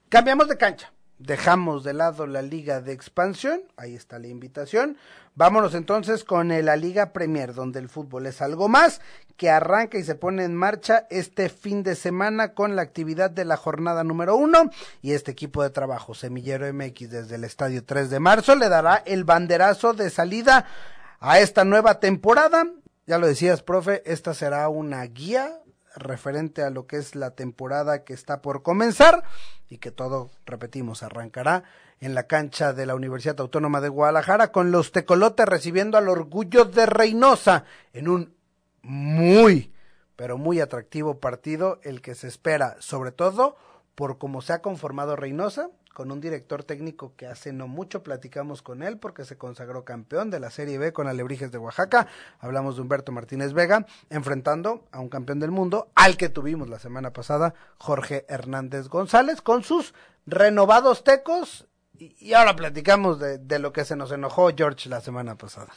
cambiamos 0.09 0.49
de 0.49 0.57
cancha. 0.57 0.91
Dejamos 1.21 1.83
de 1.83 1.93
lado 1.93 2.27
la 2.27 2.41
liga 2.41 2.81
de 2.81 2.93
expansión, 2.93 3.61
ahí 3.77 3.95
está 3.95 4.19
la 4.19 4.27
invitación. 4.27 4.97
Vámonos 5.35 5.75
entonces 5.75 6.23
con 6.23 6.49
la 6.49 6.75
Liga 6.75 7.13
Premier, 7.13 7.53
donde 7.53 7.79
el 7.79 7.87
fútbol 7.87 8.25
es 8.25 8.41
algo 8.41 8.67
más, 8.67 8.99
que 9.37 9.49
arranca 9.49 9.97
y 9.97 10.03
se 10.03 10.15
pone 10.15 10.43
en 10.43 10.55
marcha 10.55 11.07
este 11.09 11.49
fin 11.49 11.83
de 11.83 11.95
semana 11.95 12.53
con 12.53 12.75
la 12.75 12.81
actividad 12.81 13.31
de 13.31 13.45
la 13.45 13.55
jornada 13.55 14.03
número 14.03 14.35
uno 14.35 14.69
y 15.01 15.13
este 15.13 15.31
equipo 15.31 15.63
de 15.63 15.69
trabajo, 15.69 16.13
Semillero 16.13 16.71
MX, 16.73 17.09
desde 17.09 17.35
el 17.35 17.43
estadio 17.43 17.85
3 17.85 18.09
de 18.09 18.19
marzo, 18.19 18.55
le 18.55 18.67
dará 18.67 18.95
el 19.05 19.23
banderazo 19.23 19.93
de 19.93 20.09
salida 20.09 20.65
a 21.19 21.39
esta 21.39 21.63
nueva 21.63 21.99
temporada. 21.99 22.65
Ya 23.07 23.17
lo 23.17 23.27
decías, 23.27 23.63
profe, 23.63 24.03
esta 24.05 24.33
será 24.33 24.67
una 24.69 25.03
guía 25.05 25.61
referente 25.95 26.63
a 26.63 26.69
lo 26.69 26.87
que 26.87 26.97
es 26.97 27.15
la 27.15 27.31
temporada 27.31 28.03
que 28.03 28.13
está 28.13 28.41
por 28.41 28.63
comenzar 28.63 29.23
y 29.69 29.77
que 29.77 29.91
todo, 29.91 30.31
repetimos, 30.45 31.03
arrancará 31.03 31.63
en 31.99 32.15
la 32.15 32.27
cancha 32.27 32.73
de 32.73 32.85
la 32.85 32.95
Universidad 32.95 33.39
Autónoma 33.39 33.81
de 33.81 33.89
Guadalajara 33.89 34.51
con 34.51 34.71
los 34.71 34.91
tecolotes 34.91 35.45
recibiendo 35.45 35.97
al 35.97 36.09
orgullo 36.09 36.65
de 36.65 36.85
Reynosa 36.85 37.65
en 37.93 38.07
un 38.07 38.35
muy, 38.81 39.71
pero 40.15 40.37
muy 40.37 40.59
atractivo 40.59 41.19
partido, 41.19 41.79
el 41.83 42.01
que 42.01 42.15
se 42.15 42.27
espera, 42.27 42.75
sobre 42.79 43.11
todo 43.11 43.55
por 43.95 44.17
cómo 44.17 44.41
se 44.41 44.53
ha 44.53 44.61
conformado 44.61 45.15
Reynosa, 45.15 45.69
con 45.93 46.11
un 46.11 46.21
director 46.21 46.63
técnico 46.63 47.13
que 47.15 47.27
hace 47.27 47.51
no 47.53 47.67
mucho 47.67 48.03
platicamos 48.03 48.61
con 48.61 48.83
él 48.83 48.97
porque 48.97 49.25
se 49.25 49.37
consagró 49.37 49.83
campeón 49.83 50.29
de 50.29 50.39
la 50.39 50.49
Serie 50.49 50.77
B 50.77 50.93
con 50.93 51.07
Alebrijes 51.07 51.51
de 51.51 51.57
Oaxaca. 51.57 52.07
Hablamos 52.39 52.75
de 52.75 52.81
Humberto 52.81 53.11
Martínez 53.11 53.53
Vega, 53.53 53.85
enfrentando 54.09 54.87
a 54.91 54.99
un 54.99 55.09
campeón 55.09 55.39
del 55.39 55.51
mundo, 55.51 55.91
al 55.95 56.17
que 56.17 56.29
tuvimos 56.29 56.69
la 56.69 56.79
semana 56.79 57.11
pasada, 57.11 57.53
Jorge 57.77 58.25
Hernández 58.29 58.87
González, 58.87 59.41
con 59.41 59.63
sus 59.63 59.93
renovados 60.25 61.03
tecos. 61.03 61.67
Y, 61.97 62.33
ahora 62.33 62.55
platicamos 62.55 63.19
de, 63.19 63.37
de 63.37 63.59
lo 63.59 63.73
que 63.73 63.85
se 63.85 63.95
nos 63.95 64.11
enojó 64.11 64.49
George 64.55 64.89
la 64.89 65.01
semana 65.01 65.35
pasada. 65.35 65.69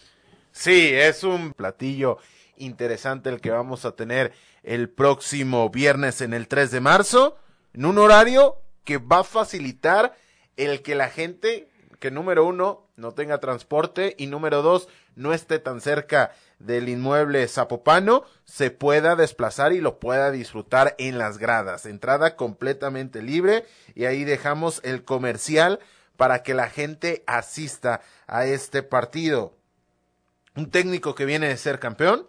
Sí, 0.53 0.91
es 0.93 1.25
un 1.25 1.53
platillo 1.53 2.19
interesante 2.57 3.29
el 3.29 3.41
que 3.41 3.51
vamos 3.51 3.85
a 3.85 3.93
tener 3.93 4.33
el 4.63 4.89
próximo 4.89 5.69
viernes 5.69 6.21
en 6.21 6.33
el 6.33 6.49
3 6.49 6.71
de 6.71 6.81
marzo, 6.81 7.37
en 7.75 7.85
un 7.85 7.99
horario 7.99 8.64
que 8.85 8.99
va 8.99 9.21
a 9.21 9.25
facilitar 9.25 10.15
el 10.57 10.83
que 10.83 10.95
la 10.95 11.09
gente, 11.09 11.69
que 11.99 12.11
número 12.11 12.45
uno, 12.45 12.87
no 12.97 13.13
tenga 13.13 13.39
transporte 13.39 14.15
y 14.19 14.27
número 14.27 14.63
dos, 14.63 14.89
no 15.17 15.33
esté 15.33 15.59
tan 15.59 15.81
cerca 15.81 16.33
del 16.59 16.89
inmueble 16.89 17.47
zapopano, 17.49 18.25
se 18.45 18.71
pueda 18.71 19.17
desplazar 19.17 19.73
y 19.73 19.81
lo 19.81 19.99
pueda 19.99 20.31
disfrutar 20.31 20.95
en 20.99 21.19
las 21.19 21.39
gradas. 21.39 21.87
Entrada 21.87 22.37
completamente 22.37 23.23
libre 23.23 23.65
y 23.95 24.05
ahí 24.05 24.25
dejamos 24.25 24.81
el 24.85 25.05
comercial 25.05 25.81
para 26.17 26.43
que 26.43 26.55
la 26.55 26.69
gente 26.69 27.25
asista 27.27 28.01
a 28.27 28.47
este 28.47 28.83
partido. 28.83 29.57
Un 30.57 30.71
técnico 30.71 31.15
que 31.15 31.25
viene 31.25 31.49
de 31.49 31.57
ser 31.57 31.81
campeón, 31.81 32.29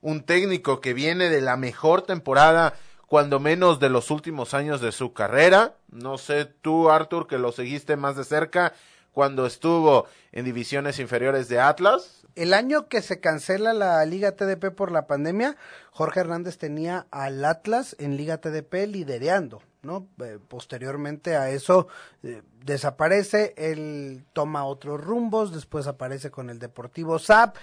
un 0.00 0.24
técnico 0.24 0.80
que 0.80 0.94
viene 0.94 1.28
de 1.28 1.40
la 1.40 1.56
mejor 1.56 2.02
temporada 2.02 2.74
cuando 3.06 3.40
menos 3.40 3.80
de 3.80 3.90
los 3.90 4.10
últimos 4.10 4.54
años 4.54 4.80
de 4.80 4.92
su 4.92 5.12
carrera. 5.12 5.74
No 5.90 6.18
sé 6.18 6.44
tú, 6.44 6.90
Arthur, 6.90 7.26
que 7.26 7.38
lo 7.38 7.52
seguiste 7.52 7.96
más 7.96 8.16
de 8.16 8.24
cerca 8.24 8.72
cuando 9.12 9.46
estuvo 9.46 10.06
en 10.32 10.44
divisiones 10.44 10.98
inferiores 10.98 11.48
de 11.48 11.60
Atlas. 11.60 12.24
El 12.34 12.52
año 12.52 12.88
que 12.88 13.00
se 13.00 13.20
cancela 13.20 13.72
la 13.72 14.04
Liga 14.04 14.32
TDP 14.32 14.74
por 14.74 14.90
la 14.90 15.06
pandemia, 15.06 15.56
Jorge 15.92 16.20
Hernández 16.20 16.58
tenía 16.58 17.06
al 17.12 17.44
Atlas 17.44 17.94
en 18.00 18.16
Liga 18.16 18.38
TDP 18.38 18.88
lidereando, 18.88 19.62
¿no? 19.82 20.08
Eh, 20.20 20.40
posteriormente 20.48 21.36
a 21.36 21.50
eso 21.50 21.86
eh, 22.24 22.42
desaparece, 22.64 23.54
él 23.56 24.24
toma 24.32 24.64
otros 24.64 25.00
rumbos, 25.00 25.54
después 25.54 25.86
aparece 25.86 26.32
con 26.32 26.50
el 26.50 26.58
Deportivo 26.58 27.20
SAP 27.20 27.56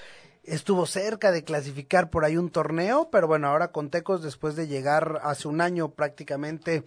estuvo 0.44 0.86
cerca 0.86 1.32
de 1.32 1.44
clasificar 1.44 2.10
por 2.10 2.26
ahí 2.26 2.38
un 2.38 2.50
torneo, 2.50 3.10
pero 3.12 3.28
bueno, 3.28 3.48
ahora 3.48 3.72
con 3.72 3.90
Tecos, 3.90 4.24
después 4.24 4.56
de 4.56 4.68
llegar 4.68 5.20
hace 5.24 5.48
un 5.48 5.62
año 5.62 5.90
prácticamente 5.92 6.84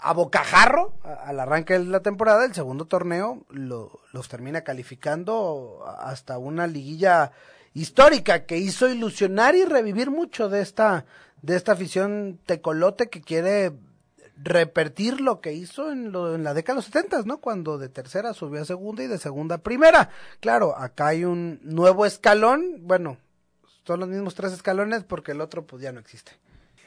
a 0.00 0.12
bocajarro 0.12 0.94
al 1.04 1.38
arranque 1.38 1.78
de 1.78 1.84
la 1.84 2.00
temporada, 2.00 2.44
el 2.44 2.54
segundo 2.54 2.86
torneo 2.86 3.44
lo, 3.48 4.00
los 4.12 4.28
termina 4.28 4.62
calificando 4.62 5.84
hasta 5.98 6.38
una 6.38 6.66
liguilla 6.66 7.32
histórica 7.74 8.44
que 8.44 8.58
hizo 8.58 8.88
ilusionar 8.88 9.54
y 9.54 9.64
revivir 9.64 10.10
mucho 10.10 10.48
de 10.48 10.60
esta 10.60 11.04
de 11.42 11.56
esta 11.56 11.72
afición 11.72 12.38
tecolote 12.46 13.08
que 13.08 13.20
quiere 13.20 13.72
repetir 14.42 15.20
lo 15.20 15.40
que 15.40 15.52
hizo 15.52 15.90
en, 15.90 16.12
lo, 16.12 16.34
en 16.34 16.44
la 16.44 16.54
década 16.54 16.74
de 16.74 16.78
los 16.78 16.84
setentas, 16.86 17.26
¿no? 17.26 17.38
Cuando 17.38 17.78
de 17.78 17.88
tercera 17.88 18.34
subió 18.34 18.62
a 18.62 18.64
segunda 18.64 19.02
y 19.02 19.06
de 19.06 19.18
segunda 19.18 19.56
a 19.56 19.58
primera. 19.58 20.10
Claro, 20.40 20.76
acá 20.76 21.08
hay 21.08 21.24
un 21.24 21.60
nuevo 21.62 22.06
escalón, 22.06 22.78
bueno, 22.80 23.18
son 23.86 24.00
los 24.00 24.08
mismos 24.08 24.34
tres 24.34 24.52
escalones 24.52 25.04
porque 25.04 25.32
el 25.32 25.40
otro 25.40 25.66
pues 25.66 25.82
ya 25.82 25.92
no 25.92 26.00
existe. 26.00 26.32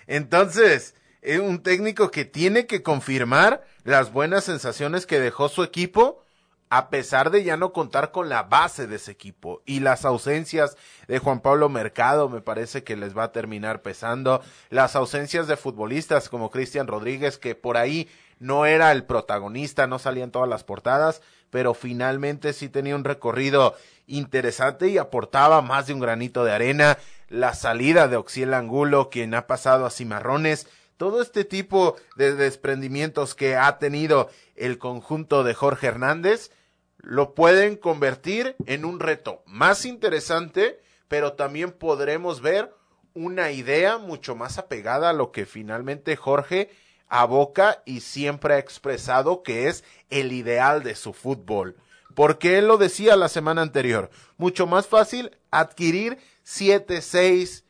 Entonces, 0.08 0.96
es 1.22 1.40
un 1.40 1.64
técnico 1.64 2.12
que 2.12 2.26
tiene 2.26 2.68
que 2.68 2.84
confirmar 2.84 3.64
las 3.84 4.12
buenas 4.12 4.44
sensaciones 4.44 5.06
que 5.06 5.20
dejó 5.20 5.50
su 5.50 5.64
equipo 5.64 6.25
a 6.70 6.90
pesar 6.90 7.30
de 7.30 7.44
ya 7.44 7.58
no 7.58 7.74
contar 7.74 8.12
con 8.12 8.30
la 8.30 8.44
base 8.44 8.88
de 8.88 8.96
ese 8.96 9.12
equipo 9.12 9.62
y 9.66 9.80
las 9.80 10.06
ausencias 10.06 10.78
de 11.08 11.20
Juan 11.20 11.40
Pablo 11.40 11.70
Mercado 11.70 12.28
me 12.30 12.42
parece 12.42 12.84
que 12.84 12.96
les 12.96 13.16
va 13.16 13.26
a 13.26 13.32
terminar 13.32 13.82
pesando, 13.82 14.42
las 14.70 14.96
ausencias 14.96 15.48
de 15.48 15.58
futbolistas 15.58 16.30
como 16.30 16.50
Cristian 16.50 16.88
Rodríguez 16.88 17.38
que 17.38 17.56
por 17.56 17.78
ahí 17.78 18.10
no 18.40 18.66
era 18.66 18.92
el 18.92 19.06
protagonista, 19.06 19.88
no 19.88 20.00
salía 20.00 20.24
en 20.24 20.32
todas 20.32 20.50
las 20.50 20.64
portadas, 20.64 21.22
pero 21.50 21.74
finalmente 21.74 22.54
sí 22.54 22.68
tenía 22.68 22.96
un 22.96 23.06
recorrido 23.06 23.76
interesante 24.08 24.90
y 24.90 24.98
aportaba 24.98 25.62
más 25.62 25.88
de 25.88 25.94
un 25.94 26.00
granito 26.00 26.44
de 26.44 26.52
arena, 26.52 26.98
la 27.30 27.54
salida 27.54 28.08
de 28.08 28.18
Oxiel 28.18 28.54
Angulo, 28.54 29.10
quien 29.10 29.34
ha 29.34 29.48
pasado 29.48 29.86
a 29.86 29.92
Cimarrones, 29.92 30.68
todo 30.98 31.22
este 31.22 31.46
tipo 31.46 31.96
de 32.16 32.36
desprendimientos 32.36 33.36
que 33.36 33.56
ha 33.56 33.78
tenido 33.80 34.30
el 34.56 34.78
conjunto 34.78 35.44
de 35.44 35.54
Jorge 35.54 35.88
Hernández, 35.88 36.52
lo 36.98 37.36
pueden 37.36 37.76
convertir 37.76 38.56
en 38.66 38.86
un 38.86 39.00
reto 39.00 39.44
más 39.46 39.86
interesante, 39.86 40.82
pero 41.08 41.34
también 41.34 41.72
podremos 41.72 42.42
ver 42.42 42.74
una 43.14 43.52
idea 43.52 43.98
mucho 43.98 44.36
más 44.36 44.58
apegada 44.58 45.10
a 45.10 45.14
lo 45.14 45.32
que 45.32 45.46
finalmente 45.46 46.16
Jorge 46.16 46.70
aboca 47.08 47.82
y 47.86 48.02
siempre 48.02 48.56
ha 48.56 48.60
expresado 48.60 49.44
que 49.44 49.68
es 49.68 49.84
el 50.10 50.32
ideal 50.32 50.84
de 50.84 50.96
su 50.96 51.14
fútbol. 51.14 51.78
Porque 52.14 52.58
él 52.58 52.68
lo 52.68 52.78
decía 52.78 53.16
la 53.16 53.30
semana 53.30 53.62
anterior, 53.62 54.10
mucho 54.38 54.68
más 54.68 54.88
fácil 54.88 55.38
adquirir 55.52 56.18
siete, 56.44 57.02
seis, 57.02 57.66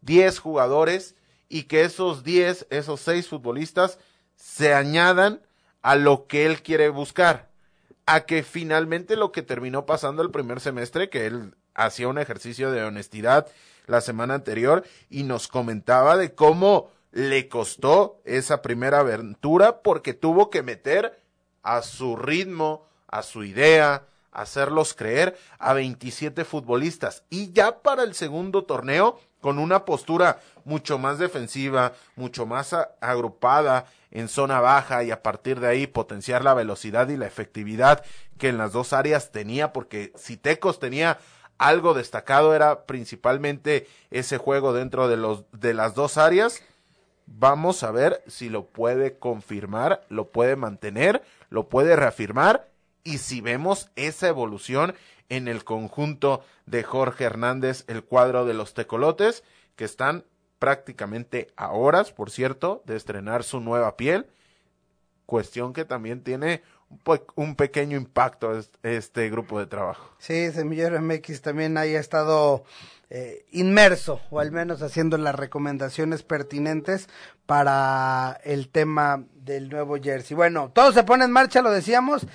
diez 0.00 0.38
jugadores 0.38 1.16
y 1.48 1.64
que 1.64 1.82
esos 1.82 2.24
diez, 2.24 2.66
esos 2.70 3.00
seis 3.00 3.28
futbolistas 3.28 3.98
se 4.36 4.74
añadan 4.74 5.40
a 5.82 5.96
lo 5.96 6.26
que 6.26 6.46
él 6.46 6.62
quiere 6.62 6.88
buscar, 6.88 7.48
a 8.06 8.20
que 8.20 8.42
finalmente 8.42 9.16
lo 9.16 9.32
que 9.32 9.42
terminó 9.42 9.86
pasando 9.86 10.22
el 10.22 10.30
primer 10.30 10.60
semestre, 10.60 11.08
que 11.08 11.26
él 11.26 11.54
hacía 11.74 12.08
un 12.08 12.18
ejercicio 12.18 12.70
de 12.70 12.82
honestidad 12.82 13.46
la 13.86 14.00
semana 14.00 14.34
anterior 14.34 14.84
y 15.08 15.22
nos 15.22 15.48
comentaba 15.48 16.16
de 16.16 16.34
cómo 16.34 16.90
le 17.10 17.48
costó 17.48 18.20
esa 18.24 18.60
primera 18.62 19.00
aventura 19.00 19.80
porque 19.82 20.14
tuvo 20.14 20.50
que 20.50 20.62
meter 20.62 21.22
a 21.62 21.82
su 21.82 22.16
ritmo, 22.16 22.86
a 23.06 23.22
su 23.22 23.44
idea, 23.44 24.06
hacerlos 24.30 24.94
creer 24.94 25.38
a 25.58 25.72
27 25.72 26.44
futbolistas. 26.44 27.24
Y 27.30 27.52
ya 27.52 27.80
para 27.80 28.02
el 28.02 28.14
segundo 28.14 28.64
torneo, 28.64 29.18
con 29.40 29.58
una 29.58 29.84
postura 29.84 30.40
mucho 30.64 30.98
más 30.98 31.18
defensiva, 31.18 31.92
mucho 32.16 32.46
más 32.46 32.74
agrupada 33.00 33.86
en 34.10 34.28
zona 34.28 34.60
baja 34.60 35.04
y 35.04 35.10
a 35.10 35.22
partir 35.22 35.60
de 35.60 35.68
ahí 35.68 35.86
potenciar 35.86 36.42
la 36.42 36.54
velocidad 36.54 37.08
y 37.08 37.16
la 37.16 37.26
efectividad 37.26 38.04
que 38.38 38.48
en 38.48 38.58
las 38.58 38.72
dos 38.72 38.92
áreas 38.92 39.30
tenía, 39.30 39.72
porque 39.72 40.12
si 40.16 40.36
Tecos 40.36 40.78
tenía 40.78 41.18
algo 41.58 41.92
destacado 41.92 42.54
era 42.54 42.86
principalmente 42.86 43.88
ese 44.10 44.38
juego 44.38 44.72
dentro 44.72 45.08
de 45.08 45.16
los 45.16 45.44
de 45.52 45.74
las 45.74 45.94
dos 45.94 46.16
áreas. 46.16 46.62
Vamos 47.26 47.82
a 47.82 47.90
ver 47.90 48.22
si 48.26 48.48
lo 48.48 48.64
puede 48.64 49.18
confirmar, 49.18 50.02
lo 50.08 50.28
puede 50.28 50.56
mantener, 50.56 51.22
lo 51.50 51.68
puede 51.68 51.94
reafirmar 51.94 52.68
y 53.04 53.18
si 53.18 53.40
vemos 53.40 53.90
esa 53.96 54.28
evolución 54.28 54.94
en 55.28 55.48
el 55.48 55.64
conjunto 55.64 56.42
de 56.66 56.82
Jorge 56.82 57.24
Hernández, 57.24 57.84
el 57.88 58.04
cuadro 58.04 58.44
de 58.44 58.54
los 58.54 58.74
tecolotes, 58.74 59.44
que 59.76 59.84
están 59.84 60.24
prácticamente 60.58 61.48
a 61.56 61.70
horas, 61.70 62.12
por 62.12 62.30
cierto, 62.30 62.82
de 62.86 62.96
estrenar 62.96 63.44
su 63.44 63.60
nueva 63.60 63.96
piel, 63.96 64.26
cuestión 65.26 65.72
que 65.72 65.84
también 65.84 66.22
tiene 66.22 66.62
un, 67.36 67.54
pequeño 67.54 67.96
impacto 67.96 68.58
este 68.82 69.30
grupo 69.30 69.60
de 69.60 69.66
trabajo. 69.66 70.14
Sí, 70.18 70.50
Semillero 70.50 71.00
MX 71.00 71.42
también 71.42 71.76
haya 71.76 72.00
estado 72.00 72.64
eh, 73.10 73.44
inmerso, 73.52 74.20
o 74.30 74.40
al 74.40 74.52
menos 74.52 74.82
haciendo 74.82 75.18
las 75.18 75.34
recomendaciones 75.34 76.22
pertinentes 76.22 77.08
para 77.46 78.40
el 78.44 78.68
tema 78.68 79.24
del 79.48 79.68
nuevo 79.68 79.96
jersey. 79.96 80.36
Bueno, 80.36 80.70
todo 80.72 80.92
se 80.92 81.02
pone 81.02 81.24
en 81.24 81.32
marcha, 81.32 81.62
lo 81.62 81.72
decíamos, 81.72 82.26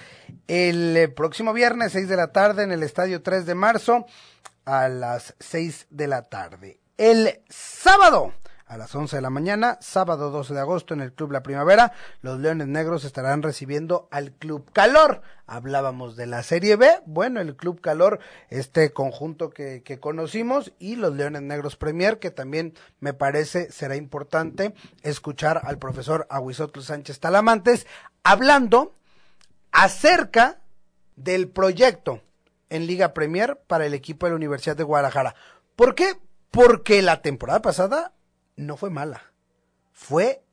el 0.48 0.98
eh, 0.98 1.08
próximo 1.08 1.54
viernes 1.54 1.94
6 1.94 2.10
de 2.10 2.18
la 2.18 2.34
tarde 2.34 2.64
en 2.64 2.72
el 2.72 2.84
estadio 2.84 3.22
3 3.22 3.46
de 3.46 3.56
marzo 3.56 4.06
a 4.66 4.90
las 4.90 5.36
6 5.40 5.88
de 5.92 6.08
la 6.08 6.24
tarde. 6.24 6.80
El 6.98 7.42
sábado 7.48 8.34
a 8.74 8.78
las 8.78 8.96
11 8.96 9.18
de 9.18 9.22
la 9.22 9.30
mañana, 9.30 9.78
sábado 9.82 10.32
12 10.32 10.56
de 10.56 10.60
agosto 10.60 10.96
en 10.96 11.02
el 11.02 11.14
Club 11.14 11.32
La 11.32 11.44
Primavera, 11.44 11.94
los 12.22 12.40
Leones 12.40 12.68
Negros 12.68 13.06
estarán 13.06 13.44
recibiendo 13.44 14.08
al 14.10 14.32
Club 14.32 14.68
Calor. 14.74 15.22
Hablábamos 15.46 16.16
de 16.16 16.26
la 16.26 16.42
Serie 16.42 16.76
B, 16.76 16.90
bueno, 17.06 17.40
el 17.40 17.56
Club 17.56 17.82
Calor, 17.82 18.20
este 18.50 18.92
conjunto 18.92 19.52
que, 19.52 19.84
conocimos, 20.00 20.74
y 20.80 20.96
los 20.96 21.14
Leones 21.14 21.44
Negros 21.44 21.76
Premier, 21.76 22.18
que 22.18 22.32
también 22.32 22.74
me 23.00 23.14
parece 23.14 23.72
será 23.72 23.96
importante 23.96 24.74
escuchar 25.04 25.62
al 25.64 25.78
profesor 25.78 26.26
Aguisotl 26.32 26.82
Sánchez 26.82 27.20
Talamantes 27.20 27.86
hablando 28.24 28.96
acerca 29.72 30.62
del 31.16 31.48
proyecto 31.48 32.22
en 32.72 32.88
Liga 32.88 33.14
Premier 33.14 33.62
para 33.68 33.86
el 33.86 33.94
equipo 33.94 34.26
de 34.26 34.32
la 34.32 34.38
Universidad 34.38 34.76
de 34.76 34.84
Guadalajara. 34.84 35.36
¿Por 35.76 35.94
qué? 35.94 36.16
Porque 36.50 37.04
la 37.04 37.22
temporada 37.22 37.62
pasada 37.62 38.14
no 38.56 38.78
fue 38.78 38.90
mala, 38.90 39.32
fue 39.92 40.44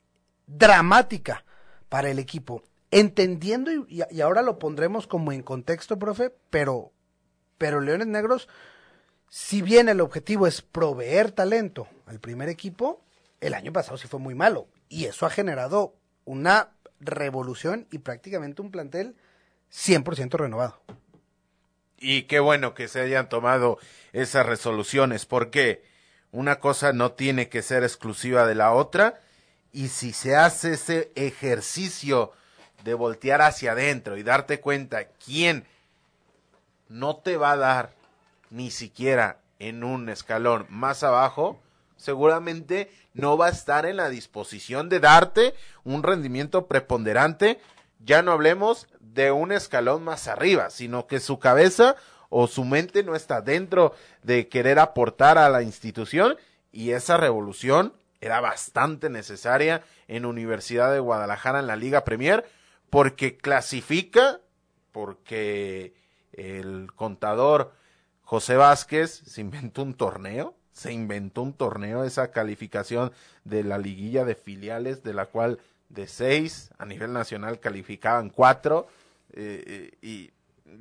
dramática 0.47 1.45
para 1.89 2.11
el 2.11 2.19
equipo. 2.19 2.63
Entendiendo, 2.91 3.71
y, 3.71 4.03
ahora 4.21 4.43
lo 4.43 4.59
pondremos 4.59 5.07
como 5.07 5.33
en 5.33 5.43
contexto, 5.43 5.99
profe, 5.99 6.35
pero, 6.51 6.93
pero 7.57 7.81
Leones 7.81 8.09
Negros, 8.09 8.49
si 9.29 9.63
bien 9.63 9.89
el 9.89 10.01
objetivo 10.01 10.47
es 10.47 10.61
proveer 10.61 11.31
talento 11.31 11.87
al 12.07 12.19
primer 12.19 12.49
equipo, 12.49 13.05
el 13.41 13.55
año 13.55 13.73
pasado 13.73 13.97
sí 13.97 14.09
fue 14.09 14.19
muy 14.19 14.35
malo. 14.35 14.67
Y 14.89 15.05
eso 15.05 15.25
ha 15.25 15.31
generado 15.31 15.95
una 16.25 16.71
revolución 16.99 17.87
y 17.91 17.99
prácticamente 17.99 18.61
un 18.61 18.71
plantel 18.71 19.15
100% 19.73 20.33
renovado. 20.37 20.81
Y 21.97 22.23
qué 22.23 22.41
bueno 22.41 22.75
que 22.75 22.89
se 22.89 23.01
hayan 23.01 23.29
tomado 23.29 23.79
esas 24.13 24.47
resoluciones, 24.47 25.27
porque 25.27 25.85
una 26.33 26.61
cosa 26.61 26.93
no 26.93 27.13
tiene 27.13 27.49
que 27.49 27.63
ser 27.63 27.83
exclusiva 27.83 28.47
de 28.47 28.55
la 28.55 28.73
otra 28.73 29.21
y 29.73 29.89
si 29.89 30.13
se 30.13 30.37
hace 30.37 30.75
ese 30.75 31.13
ejercicio 31.15 32.33
de 32.85 32.95
voltear 32.95 33.43
hacia 33.43 33.73
adentro 33.73 34.17
y 34.17 34.23
darte 34.23 34.61
cuenta 34.61 35.09
quién 35.25 35.65
no 36.89 37.17
te 37.17 37.37
va 37.37 37.53
a 37.53 37.57
dar 37.57 37.93
ni 38.51 38.71
siquiera 38.71 39.39
en 39.59 39.85
un 39.85 40.09
escalón 40.09 40.67
más 40.71 41.03
abajo, 41.03 41.61
seguramente 41.97 42.91
no 43.13 43.37
va 43.37 43.47
a 43.47 43.51
estar 43.51 43.87
en 43.87 43.97
la 43.97 44.09
disposición 44.09 44.89
de 44.89 45.01
darte 45.01 45.55
un 45.85 46.03
rendimiento 46.03 46.67
preponderante, 46.67 47.61
ya 48.01 48.23
no 48.23 48.33
hablemos 48.33 48.89
de 49.01 49.31
un 49.31 49.53
escalón 49.53 50.03
más 50.03 50.27
arriba, 50.27 50.71
sino 50.71 51.07
que 51.07 51.21
su 51.21 51.39
cabeza 51.39 51.97
o 52.31 52.47
su 52.47 52.65
mente 52.65 53.03
no 53.03 53.15
está 53.15 53.43
dentro 53.43 53.93
de 54.23 54.49
querer 54.49 54.79
aportar 54.79 55.37
a 55.37 55.51
la 55.51 55.63
institución 55.63 56.37
y 56.73 56.93
esa 56.93 57.17
revolución 57.17 57.93
era 58.21 58.41
bastante 58.41 59.11
necesaria 59.11 59.83
en 60.09 60.25
Universidad 60.25 60.93
de 60.93 61.01
Guadalajara 61.01 61.59
en 61.59 61.67
la 61.67 61.77
Liga 61.77 62.05
Premier 62.05 62.45
porque 62.89 63.37
clasifica, 63.37 64.41
porque 64.93 65.95
el 66.33 66.93
contador 66.95 67.73
José 68.23 68.57
Vázquez 68.57 69.11
se 69.27 69.41
inventó 69.41 69.83
un 69.83 69.95
torneo, 69.95 70.55
se 70.73 70.93
inventó 70.93 71.43
un 71.43 71.53
torneo, 71.53 72.05
esa 72.05 72.31
calificación 72.31 73.13
de 73.45 73.65
la 73.65 73.79
liguilla 73.79 74.25
de 74.25 74.35
filiales, 74.35 75.03
de 75.03 75.15
la 75.15 75.27
cual 75.27 75.59
de 75.89 76.07
seis 76.07 76.71
a 76.79 76.87
nivel 76.87 77.13
nacional 77.13 77.59
calificaban 77.59 78.31
cuatro, 78.31 78.87
eh, 79.33 79.93
y 80.03 80.31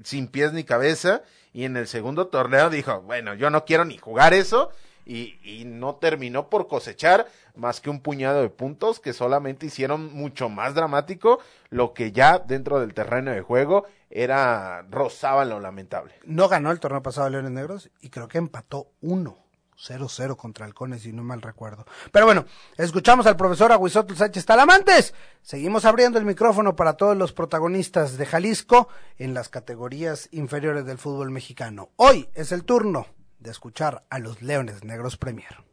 sin 0.04 0.28
pies 0.28 0.54
ni 0.54 0.64
cabeza, 0.64 1.24
y 1.54 1.66
en 1.66 1.78
el 1.78 1.88
segundo 1.88 2.28
torneo 2.28 2.70
dijo, 2.70 3.02
bueno, 3.02 3.34
yo 3.34 3.50
no 3.50 3.66
quiero 3.66 3.86
ni 3.86 3.98
jugar 3.98 4.34
eso, 4.34 4.72
y, 5.06 5.40
y, 5.44 5.66
no 5.66 5.96
terminó 5.96 6.50
por 6.50 6.68
cosechar 6.68 7.26
más 7.56 7.82
que 7.82 7.90
un 7.90 8.00
puñado 8.00 8.44
de 8.44 8.50
puntos 8.50 9.00
que 9.00 9.14
solamente 9.14 9.66
hicieron 9.66 10.14
mucho 10.14 10.50
más 10.50 10.76
dramático 10.76 11.40
lo 11.72 11.94
que 11.94 12.12
ya 12.12 12.38
dentro 12.38 12.80
del 12.80 12.94
terreno 12.94 13.32
de 13.32 13.42
juego 13.42 13.88
era 14.12 14.84
rozaba 14.90 15.46
lo 15.46 15.60
lamentable. 15.60 16.14
No 16.26 16.48
ganó 16.48 16.72
el 16.72 16.80
torneo 16.80 17.02
pasado 17.02 17.26
de 17.26 17.32
Leones 17.32 17.52
Negros 17.52 17.90
y 18.02 18.10
creo 18.10 18.28
que 18.28 18.38
empató 18.38 18.92
uno. 19.02 19.49
0-0 19.80 20.36
contra 20.36 20.66
Halcones, 20.66 21.04
si 21.04 21.14
no 21.14 21.24
mal 21.24 21.42
recuerdo. 21.42 21.86
Pero 22.12 22.26
bueno, 22.26 22.46
escuchamos 22.78 23.26
al 23.26 23.38
profesor 23.38 23.72
Aguisotl 23.72 24.16
Sánchez 24.16 24.46
Talamantes. 24.46 25.14
Seguimos 25.42 25.86
abriendo 25.86 26.20
el 26.20 26.26
micrófono 26.26 26.76
para 26.76 26.94
todos 26.94 27.16
los 27.16 27.34
protagonistas 27.34 28.18
de 28.18 28.26
Jalisco 28.26 28.90
en 29.18 29.34
las 29.34 29.50
categorías 29.50 30.28
inferiores 30.32 30.86
del 30.86 30.98
fútbol 30.98 31.32
mexicano. 31.32 31.90
Hoy 31.96 32.30
es 32.34 32.52
el 32.52 32.64
turno 32.64 33.08
de 33.40 33.52
escuchar 33.52 34.04
a 34.10 34.20
los 34.20 34.42
Leones 34.42 34.84
Negros 34.84 35.18
Premier. 35.18 35.70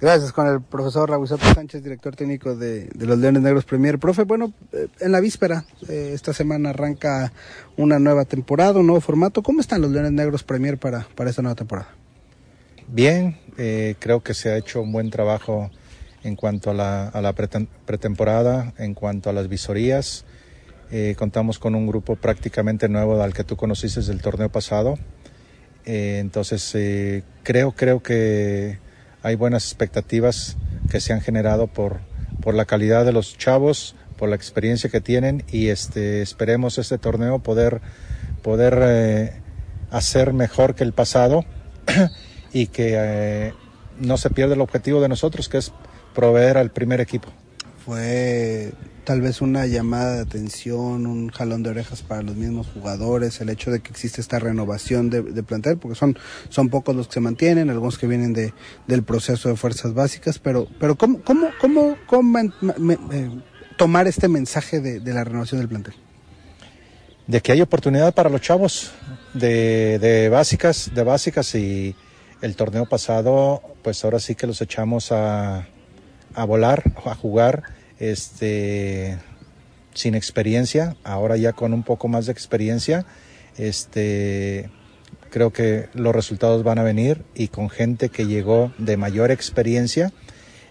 Gracias 0.00 0.32
con 0.32 0.46
el 0.46 0.62
profesor 0.62 1.12
Aguisotl 1.12 1.44
Sánchez, 1.54 1.82
director 1.82 2.16
técnico 2.16 2.56
de, 2.56 2.86
de, 2.86 3.06
los 3.06 3.18
Leones 3.18 3.42
Negros 3.42 3.66
Premier. 3.66 3.98
Profe, 3.98 4.22
bueno, 4.22 4.54
eh, 4.72 4.88
en 4.98 5.12
la 5.12 5.20
víspera, 5.20 5.66
eh, 5.90 6.12
esta 6.14 6.32
semana 6.32 6.70
arranca 6.70 7.34
una 7.76 7.98
nueva 7.98 8.24
temporada, 8.24 8.80
un 8.80 8.86
nuevo 8.86 9.02
formato. 9.02 9.42
¿Cómo 9.42 9.60
están 9.60 9.82
los 9.82 9.90
Leones 9.90 10.12
Negros 10.12 10.42
Premier 10.42 10.78
para, 10.78 11.06
para 11.14 11.28
esta 11.28 11.42
nueva 11.42 11.54
temporada? 11.54 11.99
Bien, 12.92 13.38
eh, 13.56 13.94
creo 14.00 14.20
que 14.20 14.34
se 14.34 14.50
ha 14.50 14.56
hecho 14.56 14.82
un 14.82 14.90
buen 14.90 15.10
trabajo 15.10 15.70
en 16.24 16.34
cuanto 16.34 16.70
a 16.70 16.74
la, 16.74 17.06
a 17.08 17.20
la 17.20 17.34
pretemporada, 17.34 18.74
en 18.78 18.94
cuanto 18.94 19.30
a 19.30 19.32
las 19.32 19.48
visorías. 19.48 20.24
Eh, 20.90 21.14
contamos 21.16 21.60
con 21.60 21.76
un 21.76 21.86
grupo 21.86 22.16
prácticamente 22.16 22.88
nuevo 22.88 23.22
al 23.22 23.32
que 23.32 23.44
tú 23.44 23.56
conociste 23.56 24.00
del 24.00 24.20
torneo 24.20 24.50
pasado. 24.50 24.98
Eh, 25.84 26.18
entonces, 26.20 26.74
eh, 26.74 27.22
creo, 27.44 27.72
creo 27.72 28.02
que 28.02 28.78
hay 29.22 29.36
buenas 29.36 29.66
expectativas 29.66 30.56
que 30.90 31.00
se 31.00 31.12
han 31.12 31.20
generado 31.20 31.68
por, 31.68 32.00
por 32.42 32.54
la 32.54 32.64
calidad 32.64 33.04
de 33.04 33.12
los 33.12 33.38
chavos, 33.38 33.94
por 34.16 34.28
la 34.28 34.36
experiencia 34.36 34.90
que 34.90 35.00
tienen 35.00 35.44
y 35.50 35.68
este, 35.68 36.22
esperemos 36.22 36.78
este 36.78 36.98
torneo 36.98 37.38
poder, 37.38 37.80
poder 38.42 38.78
eh, 38.82 39.32
hacer 39.90 40.32
mejor 40.32 40.74
que 40.74 40.82
el 40.82 40.92
pasado 40.92 41.44
y 42.52 42.66
que 42.66 42.94
eh, 42.96 43.54
no 43.98 44.16
se 44.16 44.30
pierda 44.30 44.54
el 44.54 44.60
objetivo 44.60 45.00
de 45.00 45.08
nosotros, 45.08 45.48
que 45.48 45.58
es 45.58 45.72
proveer 46.14 46.56
al 46.56 46.70
primer 46.70 47.00
equipo. 47.00 47.28
Fue 47.84 48.72
tal 49.04 49.20
vez 49.20 49.40
una 49.40 49.66
llamada 49.66 50.16
de 50.16 50.22
atención, 50.22 51.06
un 51.06 51.30
jalón 51.30 51.62
de 51.62 51.70
orejas 51.70 52.02
para 52.02 52.22
los 52.22 52.36
mismos 52.36 52.68
jugadores, 52.72 53.40
el 53.40 53.48
hecho 53.48 53.70
de 53.70 53.80
que 53.80 53.90
existe 53.90 54.20
esta 54.20 54.38
renovación 54.38 55.10
de, 55.10 55.22
de 55.22 55.42
plantel, 55.42 55.78
porque 55.78 55.96
son, 55.96 56.18
son 56.48 56.68
pocos 56.68 56.94
los 56.94 57.08
que 57.08 57.14
se 57.14 57.20
mantienen, 57.20 57.70
algunos 57.70 57.98
que 57.98 58.06
vienen 58.06 58.32
de, 58.32 58.52
del 58.86 59.02
proceso 59.02 59.48
de 59.48 59.56
fuerzas 59.56 59.94
básicas, 59.94 60.38
pero, 60.38 60.68
pero 60.78 60.96
¿cómo, 60.96 61.22
cómo, 61.22 61.48
cómo, 61.60 61.96
cómo 62.06 62.22
me, 62.22 62.52
me, 62.78 62.94
eh, 62.94 63.30
tomar 63.76 64.06
este 64.06 64.28
mensaje 64.28 64.80
de, 64.80 65.00
de, 65.00 65.12
la 65.12 65.24
renovación 65.24 65.60
del 65.60 65.68
plantel? 65.68 65.94
De 67.26 67.40
que 67.40 67.52
hay 67.52 67.62
oportunidad 67.62 68.14
para 68.14 68.28
los 68.28 68.40
chavos 68.40 68.92
de, 69.34 69.98
de 69.98 70.28
básicas, 70.28 70.90
de 70.94 71.02
básicas 71.02 71.54
y 71.54 71.96
el 72.42 72.56
torneo 72.56 72.86
pasado, 72.86 73.62
pues 73.82 74.04
ahora 74.04 74.18
sí 74.18 74.34
que 74.34 74.46
los 74.46 74.60
echamos 74.60 75.12
a, 75.12 75.68
a 76.34 76.44
volar, 76.44 76.82
a 77.04 77.14
jugar, 77.14 77.64
este, 77.98 79.18
sin 79.94 80.14
experiencia, 80.14 80.96
ahora 81.04 81.36
ya 81.36 81.52
con 81.52 81.74
un 81.74 81.82
poco 81.82 82.08
más 82.08 82.26
de 82.26 82.32
experiencia, 82.32 83.04
este, 83.58 84.70
creo 85.30 85.52
que 85.52 85.88
los 85.94 86.14
resultados 86.14 86.62
van 86.62 86.78
a 86.78 86.82
venir 86.82 87.24
y 87.34 87.48
con 87.48 87.68
gente 87.68 88.08
que 88.08 88.26
llegó 88.26 88.72
de 88.78 88.96
mayor 88.96 89.30
experiencia, 89.30 90.12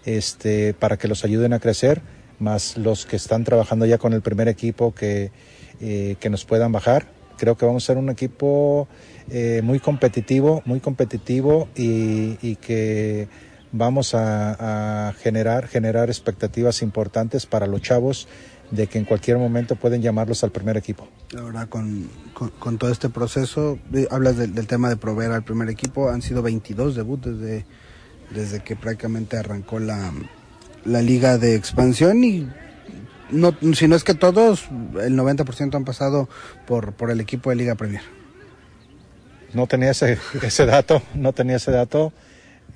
este, 0.04 0.74
para 0.74 0.96
que 0.96 1.08
los 1.08 1.24
ayuden 1.24 1.52
a 1.52 1.60
crecer, 1.60 2.02
más 2.38 2.76
los 2.76 3.06
que 3.06 3.16
están 3.16 3.44
trabajando 3.44 3.86
ya 3.86 3.98
con 3.98 4.12
el 4.12 4.22
primer 4.22 4.48
equipo 4.48 4.94
que, 4.94 5.30
eh, 5.80 6.16
que 6.18 6.30
nos 6.30 6.44
puedan 6.44 6.72
bajar. 6.72 7.06
Creo 7.40 7.56
que 7.56 7.64
vamos 7.64 7.84
a 7.84 7.86
ser 7.86 7.96
un 7.96 8.10
equipo 8.10 8.86
eh, 9.30 9.62
muy 9.64 9.78
competitivo, 9.80 10.60
muy 10.66 10.78
competitivo 10.80 11.70
y, 11.74 12.36
y 12.42 12.56
que 12.56 13.28
vamos 13.72 14.14
a, 14.14 15.08
a, 15.08 15.12
generar, 15.14 15.66
generar 15.66 16.10
expectativas 16.10 16.82
importantes 16.82 17.46
para 17.46 17.66
los 17.66 17.80
chavos 17.80 18.28
de 18.70 18.88
que 18.88 18.98
en 18.98 19.06
cualquier 19.06 19.38
momento 19.38 19.74
pueden 19.74 20.02
llamarlos 20.02 20.44
al 20.44 20.50
primer 20.50 20.76
equipo. 20.76 21.08
Ahora 21.38 21.64
con, 21.64 22.10
con, 22.34 22.50
con 22.50 22.76
todo 22.76 22.90
este 22.90 23.08
proceso, 23.08 23.78
eh, 23.94 24.06
hablas 24.10 24.36
del, 24.36 24.54
del, 24.54 24.66
tema 24.66 24.90
de 24.90 24.98
proveer 24.98 25.32
al 25.32 25.42
primer 25.42 25.70
equipo, 25.70 26.10
han 26.10 26.20
sido 26.20 26.42
22 26.42 26.94
debuts 26.94 27.24
desde, 27.24 27.64
desde 28.34 28.60
que 28.60 28.76
prácticamente 28.76 29.38
arrancó 29.38 29.78
la, 29.78 30.12
la 30.84 31.00
liga 31.00 31.38
de 31.38 31.54
expansión 31.54 32.22
y 32.22 32.46
no, 33.32 33.54
si 33.74 33.88
no 33.88 33.96
es 33.96 34.04
que 34.04 34.14
todos, 34.14 34.68
el 35.00 35.16
90% 35.16 35.74
han 35.74 35.84
pasado 35.84 36.28
por, 36.66 36.92
por 36.92 37.10
el 37.10 37.20
equipo 37.20 37.50
de 37.50 37.56
Liga 37.56 37.74
Premier. 37.74 38.02
No 39.52 39.66
tenía 39.66 39.90
ese, 39.90 40.18
ese 40.42 40.66
dato, 40.66 41.02
no 41.14 41.32
tenía 41.32 41.56
ese 41.56 41.70
dato, 41.70 42.12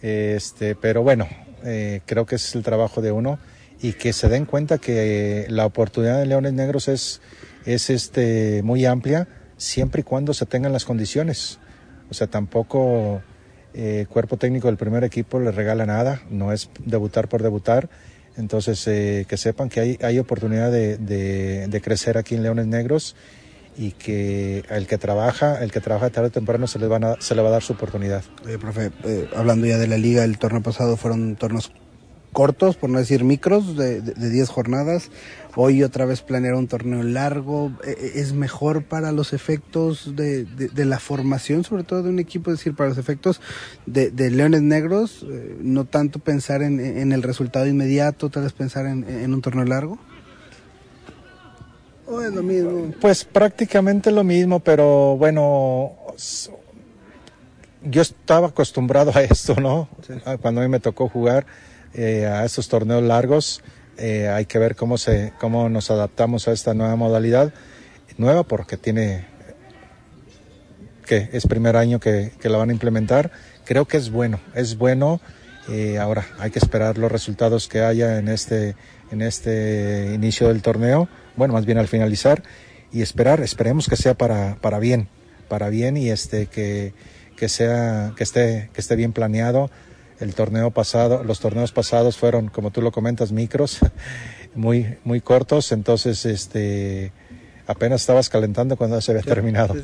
este, 0.03 0.75
pero 0.75 1.03
bueno, 1.03 1.29
eh, 1.65 2.01
creo 2.07 2.27
que 2.27 2.37
es 2.37 2.55
el 2.55 2.63
trabajo 2.63 3.01
de 3.01 3.13
uno 3.13 3.39
y 3.81 3.93
que 3.93 4.13
se 4.13 4.29
den 4.29 4.45
cuenta 4.45 4.79
que 4.79 5.47
la 5.49 5.67
oportunidad 5.67 6.19
de 6.19 6.27
Leones 6.27 6.53
Negros 6.53 6.89
es, 6.89 7.21
es 7.65 7.91
este, 7.91 8.63
muy 8.63 8.85
amplia 8.85 9.29
siempre 9.57 10.01
y 10.01 10.05
cuando 10.05 10.35
se 10.35 10.47
tengan 10.47 10.73
las 10.73 10.85
condiciones. 10.85 11.59
O 12.11 12.15
sea, 12.15 12.27
tampoco 12.27 13.23
eh, 13.73 14.07
cuerpo 14.09 14.37
técnico 14.37 14.69
del 14.69 14.77
primer 14.77 15.05
equipo 15.05 15.41
le 15.41 15.51
regala 15.51 15.87
nada, 15.87 16.23
no 16.31 16.53
es 16.53 16.71
debutar 16.85 17.29
por 17.29 17.43
debutar. 17.43 17.89
Entonces, 18.37 18.87
eh, 18.87 19.27
que 19.29 19.37
sepan 19.37 19.69
que 19.69 19.81
hay, 19.81 19.99
hay 20.03 20.19
oportunidad 20.19 20.73
de, 20.73 21.81
crecer 21.83 22.19
aquí 22.19 22.35
en 22.35 22.43
Leones 22.43 22.67
Negros 22.67 23.15
y 23.77 23.93
que 23.93 24.65
el 24.71 24.87
que 24.87 24.99
trabaja, 24.99 25.63
el 25.63 25.73
que 25.73 25.81
trabaja 25.81 26.11
tarde 26.11 26.29
o 26.29 26.33
temprano 26.33 26.67
se 26.67 26.79
le, 26.79 26.87
van 26.87 27.05
a, 27.05 27.21
se 27.21 27.35
le 27.35 27.43
va 27.43 27.49
a 27.49 27.53
dar 27.53 27.63
su 27.63 27.73
oportunidad. 27.73 28.23
profe, 28.61 28.91
eh, 29.05 29.29
hablando 29.35 29.67
ya 29.67 29.79
de 29.79 29.87
la 29.87 29.99
liga, 29.99 30.25
el 30.25 30.39
torneo 30.39 30.63
pasado 30.63 30.97
fueron 30.97 31.37
torneos 31.37 31.73
cortos, 32.33 32.77
por 32.77 32.91
no 32.91 32.99
decir 32.99 33.23
micros, 33.23 33.77
de 33.77 34.01
10 34.01 34.49
jornadas. 34.49 35.11
Hoy 35.57 35.85
otra 35.85 36.05
vez 36.05 36.21
planear 36.21 36.55
un 36.55 36.67
torneo 36.67 37.03
largo. 37.03 37.73
E, 37.85 37.91
e, 37.91 38.21
¿Es 38.21 38.33
mejor 38.33 38.85
para 38.85 39.13
los 39.13 39.33
efectos 39.33 40.17
de, 40.17 40.47
la 40.75 40.99
formación, 40.99 41.65
sobre 41.65 41.85
todo 41.85 42.03
de 42.03 42.11
un 42.11 42.19
equipo? 42.19 42.51
Es 42.51 42.59
decir, 42.59 42.75
para 42.75 42.89
los 42.89 42.99
efectos 42.99 43.41
de, 43.87 44.11
Leones 44.31 44.63
Negros, 44.63 45.25
eh, 45.29 45.57
no 45.61 45.85
tanto 45.85 46.19
pensar 46.19 46.63
en, 46.63 47.13
el 47.13 47.23
resultado 47.23 47.67
inmediato, 47.67 48.31
tal 48.31 48.45
vez 48.45 48.53
pensar 48.53 48.87
en, 48.87 49.33
un 49.33 49.43
torneo 49.43 49.65
largo. 49.65 49.99
¿O 52.07 52.21
es 52.21 52.35
lo 52.35 52.43
mismo? 52.43 52.93
Pues 53.01 53.25
prácticamente 53.25 54.11
lo 54.11 54.25
mismo, 54.25 54.61
pero 54.61 55.17
bueno, 55.17 55.93
yo 57.83 58.03
estaba 58.03 58.49
acostumbrado 58.49 59.13
a 59.15 59.23
esto, 59.23 59.55
¿no? 59.61 59.89
Cuando 60.41 60.61
a 60.61 60.65
mí 60.65 60.71
me 60.71 60.81
tocó 60.81 61.09
jugar 61.09 61.47
eh, 61.95 62.27
a 62.27 62.45
estos 62.45 62.69
torneos 62.69 63.03
largos. 63.03 63.63
Eh, 63.99 64.29
hay 64.29 64.47
que 64.47 64.59
ver 64.59 64.77
cómo, 64.77 64.99
se, 64.99 65.33
cómo 65.39 65.69
nos 65.69 65.91
adaptamos 65.91 66.49
a 66.49 66.53
esta 66.53 66.75
nueva 66.75 66.97
modalidad. 66.97 67.53
Nueva 68.17 68.45
porque 68.45 68.77
tiene, 68.77 69.27
que 71.07 71.29
es 71.33 71.47
primer 71.47 71.77
año 71.77 72.01
que, 72.01 72.33
que 72.41 72.49
la 72.49 72.59
van 72.59 72.71
a 72.71 72.73
implementar. 72.73 73.31
Creo 73.65 73.87
que 73.87 73.97
es 73.97 74.11
bueno, 74.11 74.41
es 74.55 74.77
bueno. 74.77 75.21
Eh, 75.69 75.99
ahora 75.99 76.27
hay 76.39 76.51
que 76.51 76.59
esperar 76.59 76.99
los 76.99 77.11
resultados 77.11 77.69
que 77.69 77.81
haya 77.81 78.19
en 78.19 78.29
este, 78.29 78.77
en 79.11 79.23
este 79.23 80.13
inicio 80.15 80.49
del 80.49 80.63
torneo. 80.63 81.09
Bueno, 81.37 81.55
más 81.55 81.67
bien 81.67 81.79
al 81.79 81.89
finalizar. 81.89 82.43
Y 82.93 83.03
esperar, 83.03 83.41
esperemos 83.41 83.89
que 83.89 83.97
sea 83.97 84.15
para, 84.15 84.57
para 84.61 84.79
bien, 84.79 85.09
para 85.49 85.69
bien 85.69 85.97
y 85.97 86.11
este, 86.11 86.47
que, 86.47 86.95
que 87.37 87.49
sea, 87.49 88.13
que 88.17 88.23
esté, 88.23 88.71
que 88.73 88.81
esté 88.81 88.95
bien 88.95 89.13
planeado 89.13 89.71
el 90.25 90.35
torneo 90.35 90.71
pasado, 90.71 91.23
los 91.23 91.39
torneos 91.39 91.73
pasados 91.73 92.17
fueron, 92.17 92.49
como 92.49 92.71
tú 92.71 92.81
lo 92.81 92.91
comentas, 92.91 93.31
micros, 93.31 93.79
muy, 94.55 94.97
muy 95.05 95.21
cortos, 95.21 95.71
entonces 95.71 96.25
este 96.25 97.13
apenas 97.67 98.03
estabas 98.03 98.29
calentando 98.29 98.77
cuando 98.77 99.01
se 99.01 99.13
había 99.13 99.23
terminado. 99.23 99.75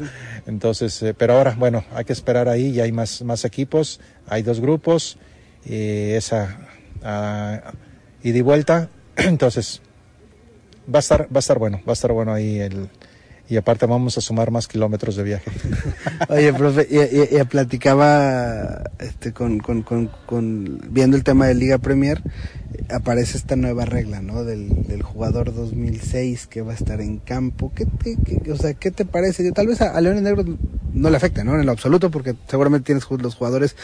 Entonces, 0.47 1.03
eh, 1.03 1.15
pero 1.15 1.35
ahora, 1.35 1.55
bueno, 1.59 1.85
hay 1.95 2.05
que 2.05 2.13
esperar 2.13 2.49
ahí, 2.49 2.73
ya 2.73 2.85
hay 2.85 2.93
más, 2.93 3.23
más 3.23 3.45
equipos, 3.45 4.01
hay 4.27 4.43
dos 4.43 4.61
grupos, 4.61 5.19
y 5.65 6.11
esa 6.13 6.59
uh, 7.03 8.27
ida 8.27 8.39
y 8.39 8.43
vuelta, 8.43 8.91
entonces 9.17 9.81
va 10.93 10.99
a 10.99 11.01
estar, 11.01 11.23
va 11.25 11.37
a 11.37 11.39
estar 11.39 11.59
bueno, 11.59 11.81
va 11.87 11.93
a 11.93 11.95
estar 11.95 12.13
bueno 12.13 12.33
ahí 12.33 12.59
el, 12.59 12.89
y 13.51 13.57
aparte 13.57 13.85
vamos 13.85 14.17
a 14.17 14.21
sumar 14.21 14.53
más 14.53 14.69
kilómetros 14.69 15.17
de 15.17 15.25
viaje. 15.25 15.51
Oye, 16.29 16.53
profe, 16.53 16.87
ya, 17.33 17.45
platicaba 17.45 18.85
este, 19.01 19.33
con, 19.33 19.59
con, 19.59 19.83
con, 19.83 20.81
viendo 20.89 21.17
el 21.17 21.25
tema 21.25 21.49
de 21.49 21.55
Liga 21.55 21.79
Premier, 21.79 22.23
aparece 22.89 23.37
esta 23.37 23.57
nueva 23.57 23.85
regla, 23.87 24.23
¿no? 24.23 24.45
Del, 24.45 24.87
del 24.87 25.03
jugador 25.03 25.53
2006 25.53 26.47
que 26.47 26.63
va 26.63 26.73
a 26.73 26.77
estar 26.77 27.01
en 27.01 27.19
campo. 27.19 27.73
¿Qué 27.75 27.87
te, 27.87 28.53
o 28.53 28.57
sea, 28.57 28.75
¿qué 28.75 28.93
te 28.93 29.05
parece? 29.05 29.51
Tal 29.51 29.67
vez 29.67 29.81
a, 29.81 29.97
a 29.97 30.01
Leones 30.01 30.23
Negros 30.23 30.47
no 30.93 31.11
le 31.11 31.17
afecta, 31.17 31.43
¿no? 31.43 31.59
En 31.59 31.67
lo 31.67 31.73
absoluto, 31.73 32.13
porque 32.13 32.37
seguramente 32.49 32.87
tienes 32.87 33.05
los 33.11 33.35
jugadores, 33.35 33.75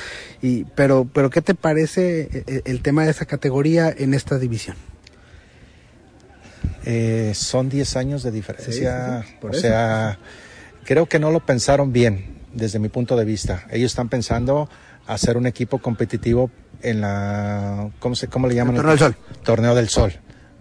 y, 0.42 0.62
pero, 0.76 1.08
pero 1.12 1.28
¿qué 1.28 1.42
te 1.42 1.56
parece 1.56 2.44
el, 2.46 2.56
e, 2.56 2.62
el 2.66 2.82
tema 2.82 3.04
de 3.04 3.10
esa 3.10 3.26
categoría 3.26 3.92
en 3.96 4.14
esta 4.14 4.38
división? 4.38 4.76
Eh, 6.88 7.32
son 7.34 7.68
10 7.68 7.96
años 7.96 8.22
de 8.22 8.30
diferencia. 8.30 9.24
o 9.42 9.52
sea, 9.52 10.18
creo 10.84 11.06
que 11.06 11.18
no 11.18 11.32
lo 11.32 11.44
pensaron 11.44 11.92
bien 11.92 12.36
desde 12.54 12.78
mi 12.78 12.88
punto 12.88 13.16
de 13.16 13.24
vista. 13.24 13.66
Ellos 13.70 13.90
están 13.90 14.08
pensando 14.08 14.70
hacer 15.08 15.36
un 15.36 15.48
equipo 15.48 15.78
competitivo 15.78 16.48
en 16.82 17.00
la, 17.00 17.90
¿cómo, 17.98 18.14
se, 18.14 18.28
cómo 18.28 18.46
le 18.46 18.54
llaman? 18.54 18.76
torneo 18.76 18.92
del 18.92 18.98
Sol. 19.00 19.16
Torneo 19.42 19.74
del 19.74 19.88
Sol. 19.88 20.12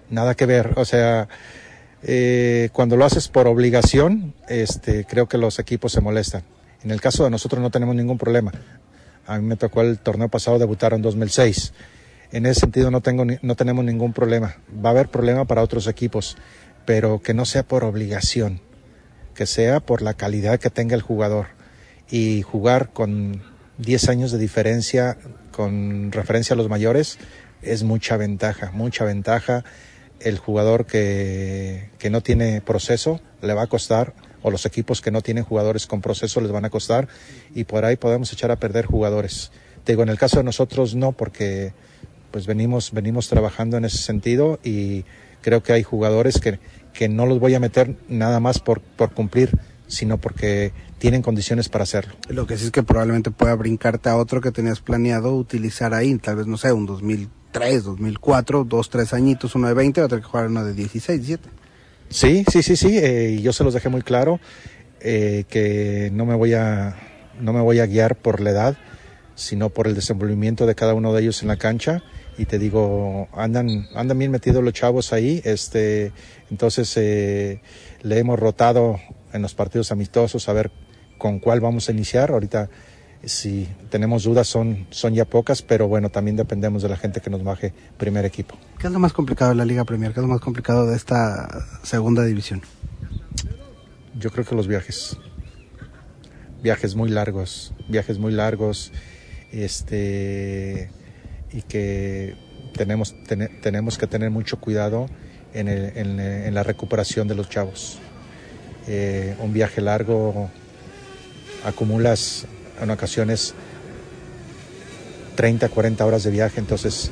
Nada 0.09 0.33
que 0.33 0.47
ver. 0.47 0.73
O 0.77 0.85
sea, 0.85 1.27
eh, 2.01 2.69
cuando 2.73 2.97
lo 2.97 3.05
haces 3.05 3.27
por 3.27 3.47
obligación, 3.47 4.33
este, 4.49 5.05
creo 5.05 5.27
que 5.27 5.37
los 5.37 5.59
equipos 5.59 5.91
se 5.91 6.01
molestan. 6.01 6.41
En 6.83 6.89
el 6.89 7.01
caso 7.01 7.23
de 7.23 7.29
nosotros 7.29 7.61
no 7.61 7.69
tenemos 7.69 7.95
ningún 7.95 8.17
problema. 8.17 8.51
A 9.27 9.37
mí 9.37 9.45
me 9.45 9.57
tocó 9.57 9.81
el 9.81 9.99
torneo 9.99 10.29
pasado 10.29 10.57
debutar 10.57 10.93
en 10.93 11.03
2006 11.03 11.71
en 12.31 12.45
ese 12.45 12.61
sentido 12.61 12.91
no, 12.91 13.01
tengo, 13.01 13.25
no 13.25 13.55
tenemos 13.55 13.85
ningún 13.85 14.13
problema. 14.13 14.57
Va 14.83 14.89
a 14.89 14.91
haber 14.91 15.09
problema 15.09 15.45
para 15.45 15.61
otros 15.61 15.87
equipos, 15.87 16.37
pero 16.85 17.21
que 17.21 17.33
no 17.33 17.45
sea 17.45 17.63
por 17.63 17.83
obligación, 17.83 18.61
que 19.33 19.45
sea 19.45 19.79
por 19.79 20.01
la 20.01 20.13
calidad 20.13 20.59
que 20.59 20.69
tenga 20.69 20.95
el 20.95 21.01
jugador. 21.01 21.47
Y 22.09 22.41
jugar 22.43 22.91
con 22.91 23.41
10 23.77 24.09
años 24.09 24.31
de 24.31 24.37
diferencia 24.37 25.17
con 25.51 26.11
referencia 26.11 26.53
a 26.53 26.57
los 26.57 26.69
mayores 26.69 27.17
es 27.61 27.83
mucha 27.83 28.17
ventaja, 28.17 28.71
mucha 28.71 29.05
ventaja. 29.05 29.63
El 30.19 30.37
jugador 30.37 30.85
que, 30.85 31.89
que 31.97 32.09
no 32.09 32.21
tiene 32.21 32.61
proceso 32.61 33.21
le 33.41 33.53
va 33.53 33.63
a 33.63 33.67
costar, 33.67 34.13
o 34.41 34.51
los 34.51 34.65
equipos 34.65 35.01
que 35.01 35.11
no 35.11 35.21
tienen 35.21 35.43
jugadores 35.43 35.87
con 35.87 36.01
proceso 36.01 36.41
les 36.41 36.51
van 36.51 36.65
a 36.65 36.69
costar, 36.69 37.07
y 37.53 37.63
por 37.63 37.85
ahí 37.85 37.95
podemos 37.95 38.31
echar 38.31 38.51
a 38.51 38.57
perder 38.57 38.85
jugadores. 38.85 39.51
Te 39.83 39.93
digo, 39.93 40.03
en 40.03 40.09
el 40.09 40.17
caso 40.17 40.37
de 40.37 40.43
nosotros 40.43 40.95
no, 40.95 41.11
porque 41.11 41.73
pues 42.35 42.47
venimos, 42.47 42.91
venimos 42.91 43.29
trabajando 43.29 43.77
en 43.77 43.85
ese 43.85 43.97
sentido 43.97 44.59
y 44.61 45.05
creo 45.41 45.63
que 45.63 45.71
hay 45.71 45.83
jugadores 45.83 46.41
que, 46.41 46.59
que 46.91 47.07
no 47.07 47.25
los 47.25 47.39
voy 47.39 47.55
a 47.55 47.61
meter 47.61 47.95
nada 48.09 48.41
más 48.41 48.59
por, 48.59 48.81
por 48.81 49.13
cumplir, 49.13 49.57
sino 49.87 50.17
porque 50.17 50.73
tienen 50.97 51.21
condiciones 51.21 51.69
para 51.69 51.83
hacerlo. 51.83 52.13
Lo 52.27 52.45
que 52.45 52.57
sí 52.57 52.65
es 52.65 52.71
que 52.71 52.83
probablemente 52.83 53.31
pueda 53.31 53.55
brincarte 53.55 54.09
a 54.09 54.17
otro 54.17 54.41
que 54.41 54.51
tenías 54.51 54.81
planeado 54.81 55.33
utilizar 55.33 55.93
ahí, 55.93 56.13
tal 56.17 56.35
vez, 56.35 56.45
no 56.45 56.57
sé, 56.57 56.73
un 56.73 56.85
2003, 56.85 57.85
2004, 57.85 58.65
dos, 58.65 58.89
tres 58.89 59.13
añitos, 59.13 59.55
uno 59.55 59.69
de 59.69 59.73
20, 59.73 60.01
otro 60.01 60.17
que 60.17 60.25
jugar 60.25 60.47
uno 60.47 60.65
de 60.65 60.73
16, 60.73 61.25
17. 61.25 61.49
Sí, 62.09 62.43
sí, 62.51 62.63
sí, 62.63 62.75
sí, 62.75 62.97
eh, 62.97 63.39
yo 63.41 63.53
se 63.53 63.63
los 63.63 63.73
dejé 63.73 63.87
muy 63.87 64.01
claro 64.01 64.41
eh, 64.99 65.45
que 65.47 66.11
no 66.11 66.25
me 66.25 66.35
voy 66.35 66.53
a 66.53 66.97
no 67.39 67.53
me 67.53 67.61
voy 67.61 67.79
a 67.79 67.85
guiar 67.85 68.17
por 68.17 68.41
la 68.41 68.49
edad, 68.49 68.77
sino 69.35 69.69
por 69.69 69.87
el 69.87 69.95
desenvolvimiento 69.95 70.65
de 70.65 70.75
cada 70.75 70.93
uno 70.93 71.13
de 71.13 71.21
ellos 71.21 71.41
en 71.41 71.47
la 71.47 71.55
cancha 71.55 72.03
y 72.37 72.45
te 72.45 72.59
digo, 72.59 73.27
andan, 73.33 73.87
andan 73.95 74.17
bien 74.17 74.31
metidos 74.31 74.63
los 74.63 74.73
chavos 74.73 75.13
ahí, 75.13 75.41
este, 75.45 76.11
entonces 76.49 76.95
eh, 76.97 77.61
le 78.01 78.19
hemos 78.19 78.39
rotado 78.39 78.99
en 79.31 79.41
los 79.41 79.53
partidos 79.53 79.91
amistosos 79.91 80.47
a 80.49 80.53
ver 80.53 80.71
con 81.17 81.39
cuál 81.39 81.61
vamos 81.61 81.87
a 81.87 81.91
iniciar. 81.91 82.31
Ahorita, 82.31 82.69
si 83.23 83.67
tenemos 83.89 84.23
dudas, 84.23 84.47
son, 84.47 84.87
son 84.89 85.13
ya 85.13 85.25
pocas, 85.25 85.61
pero 85.61 85.87
bueno, 85.87 86.09
también 86.09 86.35
dependemos 86.35 86.83
de 86.83 86.89
la 86.89 86.97
gente 86.97 87.21
que 87.21 87.29
nos 87.29 87.43
baje 87.43 87.73
primer 87.97 88.25
equipo. 88.25 88.55
¿Qué 88.79 88.87
es 88.87 88.93
lo 88.93 88.99
más 88.99 89.13
complicado 89.13 89.51
de 89.51 89.55
la 89.55 89.65
Liga 89.65 89.85
Premier? 89.85 90.13
¿Qué 90.13 90.19
es 90.19 90.25
lo 90.25 90.31
más 90.31 90.41
complicado 90.41 90.87
de 90.87 90.95
esta 90.95 91.65
segunda 91.83 92.23
división? 92.23 92.61
Yo 94.17 94.31
creo 94.31 94.45
que 94.45 94.55
los 94.55 94.67
viajes. 94.67 95.17
Viajes 96.61 96.95
muy 96.95 97.09
largos, 97.09 97.73
viajes 97.87 98.17
muy 98.17 98.31
largos. 98.31 98.91
Este 99.51 100.89
y 101.55 101.61
que 101.61 102.35
tenemos, 102.75 103.15
tenemos 103.61 103.97
que 103.97 104.07
tener 104.07 104.29
mucho 104.29 104.59
cuidado 104.59 105.07
en, 105.53 105.69
en, 105.69 106.53
la 106.53 106.63
recuperación 106.63 107.27
de 107.29 107.35
los 107.35 107.49
chavos. 107.49 107.97
Eh, 108.87 109.35
un 109.39 109.53
viaje 109.53 109.79
largo 109.79 110.49
acumulas 111.63 112.45
en 112.81 112.91
ocasiones 112.91 113.53
30, 115.35 115.69
40 115.69 116.05
horas 116.05 116.23
de 116.23 116.31
viaje, 116.31 116.59
entonces 116.59 117.09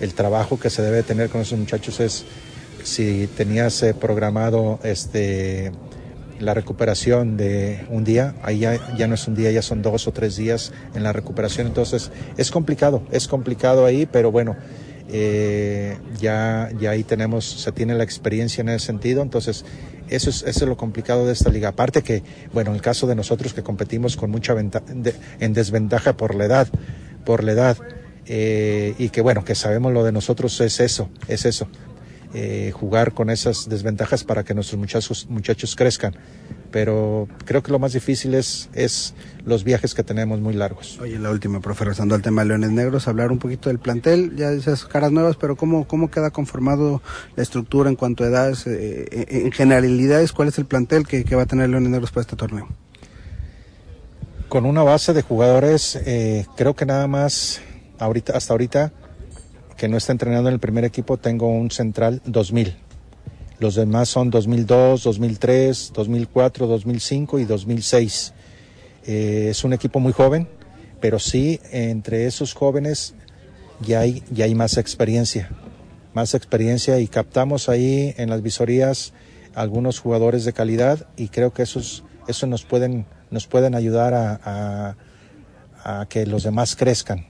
el 0.00 0.12
trabajo 0.12 0.60
que 0.60 0.68
se 0.68 0.82
debe 0.82 1.02
tener 1.02 1.30
con 1.30 1.40
esos 1.40 1.58
muchachos 1.58 2.00
es 2.00 2.24
si 2.84 3.28
tenías 3.28 3.82
eh, 3.82 3.94
programado 3.94 4.78
este 4.82 5.72
la 6.40 6.54
recuperación 6.54 7.36
de 7.36 7.86
un 7.90 8.04
día, 8.04 8.34
ahí 8.42 8.60
ya, 8.60 9.06
no 9.06 9.14
es 9.14 9.28
un 9.28 9.34
día, 9.34 9.50
ya 9.50 9.62
son 9.62 9.82
dos 9.82 10.08
o 10.08 10.12
tres 10.12 10.36
días 10.36 10.72
en 10.94 11.02
la 11.02 11.12
recuperación, 11.12 11.66
entonces 11.66 12.10
es 12.36 12.50
complicado, 12.50 13.02
es 13.12 13.28
complicado 13.28 13.84
ahí, 13.84 14.06
pero 14.10 14.32
bueno, 14.32 14.56
eh, 15.12 15.98
ya, 16.18 16.70
ya 16.80 16.90
ahí 16.90 17.04
tenemos, 17.04 17.44
se 17.44 17.72
tiene 17.72 17.94
la 17.94 18.04
experiencia 18.04 18.62
en 18.62 18.70
ese 18.70 18.86
sentido, 18.86 19.22
entonces 19.22 19.64
eso 20.08 20.30
es, 20.30 20.42
eso 20.42 20.64
es 20.64 20.68
lo 20.68 20.76
complicado 20.76 21.26
de 21.26 21.32
esta 21.32 21.50
liga. 21.50 21.68
Aparte 21.68 22.02
que, 22.02 22.22
bueno, 22.52 22.70
en 22.70 22.76
el 22.76 22.82
caso 22.82 23.06
de 23.06 23.14
nosotros 23.14 23.54
que 23.54 23.62
competimos 23.62 24.16
con 24.16 24.30
mucha 24.30 24.54
ventaja, 24.54 24.86
en 25.40 25.52
desventaja 25.52 26.16
por 26.16 26.34
la 26.34 26.46
edad, 26.46 26.68
por 27.24 27.44
la 27.44 27.52
edad, 27.52 27.76
eh, 28.26 28.94
y 28.98 29.08
que 29.08 29.22
bueno, 29.22 29.44
que 29.44 29.54
sabemos 29.54 29.92
lo 29.92 30.04
de 30.04 30.12
nosotros 30.12 30.60
es 30.60 30.78
eso, 30.78 31.10
es 31.26 31.44
eso, 31.46 31.66
eh, 32.32 32.72
jugar 32.72 33.12
con 33.12 33.28
esas 33.28 33.68
desventajas 33.68 34.22
para 34.22 34.44
que 34.44 34.54
nuestros 34.54 34.78
muchachos, 34.78 35.26
muchachos 35.28 35.74
crezcan. 35.74 36.14
Pero 36.70 37.26
creo 37.44 37.62
que 37.64 37.72
lo 37.72 37.80
más 37.80 37.92
difícil 37.92 38.34
es, 38.34 38.68
es 38.72 39.14
los 39.44 39.64
viajes 39.64 39.94
que 39.94 40.04
tenemos 40.04 40.40
muy 40.40 40.54
largos. 40.54 41.00
Oye, 41.00 41.18
la 41.18 41.30
última, 41.30 41.60
profe, 41.60 41.84
regresando 41.84 42.14
al 42.14 42.22
tema 42.22 42.42
de 42.42 42.48
Leones 42.48 42.70
Negros, 42.70 43.08
hablar 43.08 43.32
un 43.32 43.38
poquito 43.38 43.68
del 43.68 43.80
plantel, 43.80 44.36
ya 44.36 44.52
esas 44.52 44.84
caras 44.84 45.10
nuevas, 45.10 45.34
pero 45.34 45.56
¿cómo, 45.56 45.88
cómo 45.88 46.10
queda 46.10 46.30
conformado 46.30 47.02
la 47.34 47.42
estructura 47.42 47.90
en 47.90 47.96
cuanto 47.96 48.22
a 48.22 48.28
edades, 48.28 48.64
eh, 48.68 49.26
en 49.28 49.50
generalidades, 49.50 50.32
cuál 50.32 50.46
es 50.46 50.58
el 50.58 50.66
plantel 50.66 51.08
que, 51.08 51.24
que 51.24 51.34
va 51.34 51.42
a 51.42 51.46
tener 51.46 51.68
Leones 51.68 51.90
Negros 51.90 52.12
para 52.12 52.22
este 52.22 52.36
torneo? 52.36 52.68
Con 54.48 54.64
una 54.66 54.84
base 54.84 55.12
de 55.12 55.22
jugadores, 55.22 55.96
eh, 56.06 56.46
creo 56.56 56.74
que 56.74 56.86
nada 56.86 57.08
más 57.08 57.60
ahorita, 57.98 58.36
hasta 58.36 58.52
ahorita 58.52 58.92
que 59.80 59.88
no 59.88 59.96
está 59.96 60.12
entrenando 60.12 60.50
en 60.50 60.52
el 60.52 60.60
primer 60.60 60.84
equipo, 60.84 61.16
tengo 61.16 61.48
un 61.48 61.70
central 61.70 62.20
2000. 62.26 62.76
Los 63.60 63.76
demás 63.76 64.10
son 64.10 64.28
2002, 64.28 65.04
2003, 65.04 65.92
2004, 65.94 66.66
2005 66.66 67.38
y 67.38 67.44
2006. 67.46 68.34
Eh, 69.06 69.46
es 69.48 69.64
un 69.64 69.72
equipo 69.72 69.98
muy 69.98 70.12
joven, 70.12 70.46
pero 71.00 71.18
sí 71.18 71.60
entre 71.72 72.26
esos 72.26 72.52
jóvenes 72.52 73.14
ya 73.80 74.00
hay, 74.00 74.22
ya 74.30 74.44
hay 74.44 74.54
más 74.54 74.76
experiencia, 74.76 75.48
más 76.12 76.34
experiencia 76.34 77.00
y 77.00 77.08
captamos 77.08 77.70
ahí 77.70 78.14
en 78.18 78.28
las 78.28 78.42
visorías 78.42 79.14
algunos 79.54 79.98
jugadores 79.98 80.44
de 80.44 80.52
calidad 80.52 81.06
y 81.16 81.28
creo 81.28 81.54
que 81.54 81.62
esos, 81.62 82.04
eso 82.28 82.46
nos 82.46 82.66
pueden, 82.66 83.06
nos 83.30 83.46
pueden 83.46 83.74
ayudar 83.74 84.12
a, 84.12 84.96
a, 85.84 86.00
a 86.00 86.06
que 86.06 86.26
los 86.26 86.42
demás 86.42 86.76
crezcan 86.76 87.29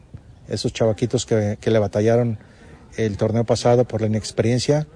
esos 0.50 0.72
chavaquitos 0.72 1.24
que, 1.26 1.56
que, 1.60 1.70
le 1.70 1.78
batallaron 1.78 2.38
el 2.96 3.16
torneo 3.16 3.44
pasado 3.44 3.84
por 3.84 4.00
la 4.00 4.08
inexperiencia 4.08 4.86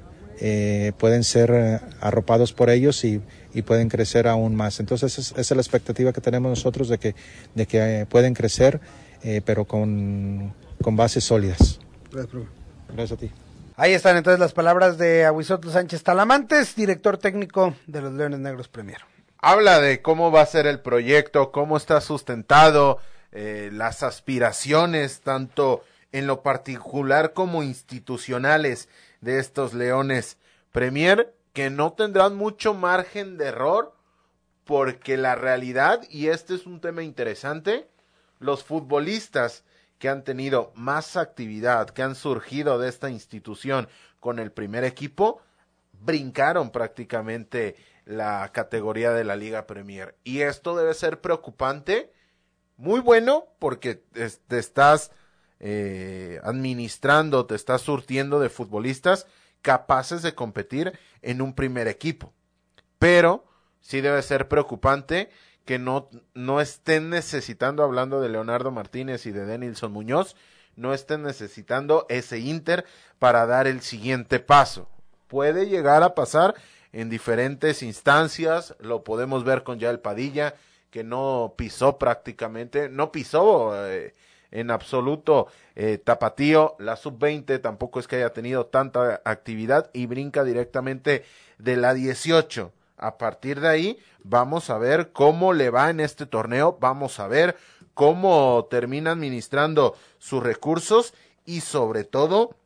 eh, 0.41 0.93
pueden 0.99 1.25
ser 1.25 1.51
eh, 1.53 1.81
arropados 2.01 2.53
por 2.53 2.71
ellos 2.71 3.05
y, 3.05 3.23
y, 3.53 3.63
pueden 3.63 3.89
crecer 3.89 4.27
aún 4.27 4.55
más. 4.55 4.81
Entonces 4.81 5.17
esa 5.19 5.41
es, 5.41 5.51
la 5.51 5.61
expectativa 5.61 6.13
que 6.13 6.21
tenemos 6.21 6.51
nosotros 6.51 6.89
de 6.89 6.99
que, 6.99 7.15
de 7.55 7.67
que 7.67 8.01
eh, 8.01 8.07
pueden 8.07 8.35
crecer, 8.35 8.81
eh, 9.23 9.43
pero 9.45 9.65
con, 9.65 10.53
con, 10.83 10.97
bases 10.97 11.25
sólidas. 11.25 11.79
Gracias, 12.11 12.43
Gracias 12.89 13.13
a 13.13 13.21
ti. 13.21 13.31
Ahí 13.77 13.93
están 13.93 14.17
entonces 14.17 14.39
las 14.39 14.53
palabras 14.53 14.99
de 14.99 15.25
Aguisotto 15.25 15.71
Sánchez 15.71 16.03
Talamantes, 16.03 16.77
director 16.77 17.19
técnico 17.19 17.75
de 17.87 18.03
los 18.03 18.13
Leones 18.13 18.41
Negros 18.41 18.69
Premier. 18.69 18.99
Habla 19.39 19.81
de 19.81 20.01
cómo 20.01 20.31
va 20.31 20.43
a 20.43 20.47
ser 20.47 20.67
el 20.67 20.81
proyecto, 20.81 21.53
cómo 21.53 21.77
está 21.77 22.01
sustentado, 22.01 22.99
eh, 23.35 23.71
las 23.73 24.05
aspiraciones, 24.05 25.21
tanto 25.21 25.83
en 26.13 26.29
lo 26.29 26.43
particular 26.43 27.33
como 27.33 27.65
institucionales 27.65 28.89
de 29.21 29.41
estos 29.41 29.75
Leones 29.75 30.39
Premier, 30.71 31.35
que 31.53 31.69
no 31.69 31.95
tendrán 31.95 32.37
mucho 32.37 32.75
margen 32.75 33.37
de 33.37 33.47
error, 33.47 33.97
porque 34.63 35.17
la 35.17 35.35
realidad, 35.35 36.03
y 36.09 36.29
este 36.29 36.55
es 36.55 36.65
un 36.65 36.81
tema 36.81 37.03
interesante, 37.03 37.89
los 38.39 38.63
futbolistas 38.63 39.65
que 39.99 40.09
han 40.09 40.23
tenido 40.23 40.71
más 40.77 41.17
actividad, 41.17 41.91
que 41.91 42.03
han 42.03 42.15
surgido 42.15 42.79
de 42.79 42.89
esta 42.89 43.11
institución 43.11 43.89
con 44.21 44.39
el 44.39 44.53
primer 44.53 44.85
equipo, 44.85 45.43
brincaron 45.93 46.71
prácticamente 46.71 47.75
la 48.05 48.49
categoría 48.53 49.13
de 49.13 49.25
la 49.25 49.35
Liga 49.35 49.67
Premier. 49.67 50.15
Y 50.23 50.43
esto 50.43 50.77
debe 50.77 50.95
ser 50.95 51.21
preocupante 51.21 52.13
muy 52.77 53.01
bueno 53.01 53.47
porque 53.59 53.95
te 53.95 54.59
estás 54.59 55.11
eh, 55.61 56.41
administrando, 56.43 57.47
te 57.47 57.55
estás 57.55 57.83
surtiendo 57.83 58.41
de 58.41 58.49
futbolistas 58.49 59.27
capaces 59.63 60.23
de 60.23 60.35
competir 60.35 60.99
en 61.23 61.41
un 61.41 61.55
primer 61.55 61.89
equipo. 61.89 62.33
Pero 62.99 63.45
sí 63.81 64.01
debe 64.01 64.21
ser 64.23 64.49
preocupante 64.49 65.31
que 65.65 65.79
no, 65.79 66.11
no 66.35 66.61
estén 66.61 67.09
necesitando, 67.09 67.83
hablando 67.83 68.21
de 68.21 68.29
Leonardo 68.29 68.71
Martínez 68.71 69.25
y 69.27 69.31
de 69.31 69.47
Denilson 69.47 69.93
Muñoz, 69.93 70.37
no 70.77 70.93
estén 70.93 71.23
necesitando 71.23 72.05
ese 72.09 72.39
Inter 72.41 72.85
para 73.19 73.47
dar 73.47 73.67
el 73.67 73.81
siguiente 73.81 74.41
paso. 74.41 74.89
Puede 75.29 75.67
llegar 75.67 76.03
a 76.03 76.15
pasar 76.15 76.55
en 76.93 77.09
diferentes 77.09 77.83
instancias, 77.83 78.77
lo 78.81 79.03
podemos 79.03 79.45
ver 79.45 79.63
con 79.63 79.79
Yael 79.79 80.01
Padilla, 80.01 80.55
que 80.95 81.03
no 81.03 81.55
pisó 81.57 81.99
prácticamente, 81.99 82.89
no 82.89 83.11
pisó 83.11 83.73
eh, 83.85 84.15
en 84.53 84.71
absoluto 84.71 85.49
eh, 85.75 85.99
Tapatío, 85.99 86.77
la 86.79 86.95
sub-20 86.95 87.61
tampoco 87.61 87.99
es 87.99 88.07
que 88.07 88.15
haya 88.15 88.33
tenido 88.33 88.67
tanta 88.67 89.21
actividad 89.25 89.91
y 89.93 90.07
brinca 90.07 90.45
directamente 90.45 91.25
de 91.59 91.77
la 91.77 91.95
18. 91.95 92.73
A 92.97 93.19
partir 93.19 93.59
de 93.59 93.67
ahí 93.67 93.99
vamos 94.23 94.71
a 94.71 94.79
ver 94.79 95.11
cómo 95.11 95.53
le 95.53 95.69
va 95.71 95.91
en 95.91 95.99
este 95.99 96.27
torneo, 96.27 96.79
vamos 96.81 97.19
a 97.19 97.27
ver 97.27 97.57
cómo 97.95 98.69
termina 98.71 99.11
administrando 99.11 99.97
sus 100.19 100.45
recursos 100.45 101.13
y 101.45 101.63
sobre 101.63 102.05
todo 102.05 102.57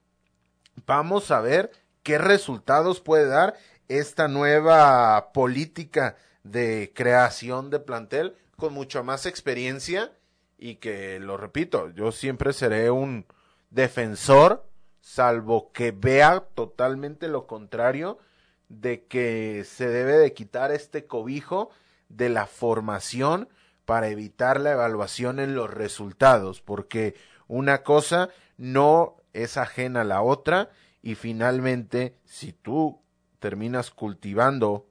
vamos 0.84 1.30
a 1.30 1.40
ver 1.40 1.70
qué 2.02 2.18
resultados 2.18 3.00
puede 3.00 3.26
dar 3.26 3.54
esta 3.88 4.28
nueva 4.28 5.32
política 5.32 6.16
de 6.50 6.92
creación 6.94 7.70
de 7.70 7.80
plantel 7.80 8.34
con 8.56 8.72
mucha 8.72 9.02
más 9.02 9.26
experiencia 9.26 10.12
y 10.58 10.76
que, 10.76 11.20
lo 11.20 11.36
repito, 11.36 11.90
yo 11.90 12.10
siempre 12.12 12.52
seré 12.52 12.90
un 12.90 13.26
defensor, 13.70 14.68
salvo 15.00 15.72
que 15.72 15.92
vea 15.92 16.40
totalmente 16.54 17.28
lo 17.28 17.46
contrario, 17.46 18.18
de 18.68 19.04
que 19.04 19.64
se 19.64 19.88
debe 19.88 20.18
de 20.18 20.34
quitar 20.34 20.72
este 20.72 21.06
cobijo 21.06 21.70
de 22.08 22.28
la 22.28 22.46
formación 22.46 23.48
para 23.84 24.08
evitar 24.08 24.60
la 24.60 24.72
evaluación 24.72 25.38
en 25.38 25.54
los 25.54 25.72
resultados, 25.72 26.60
porque 26.60 27.14
una 27.46 27.82
cosa 27.82 28.28
no 28.58 29.16
es 29.32 29.56
ajena 29.56 30.02
a 30.02 30.04
la 30.04 30.20
otra 30.20 30.70
y 31.00 31.14
finalmente 31.14 32.18
si 32.24 32.52
tú 32.52 33.00
terminas 33.38 33.90
cultivando 33.90 34.87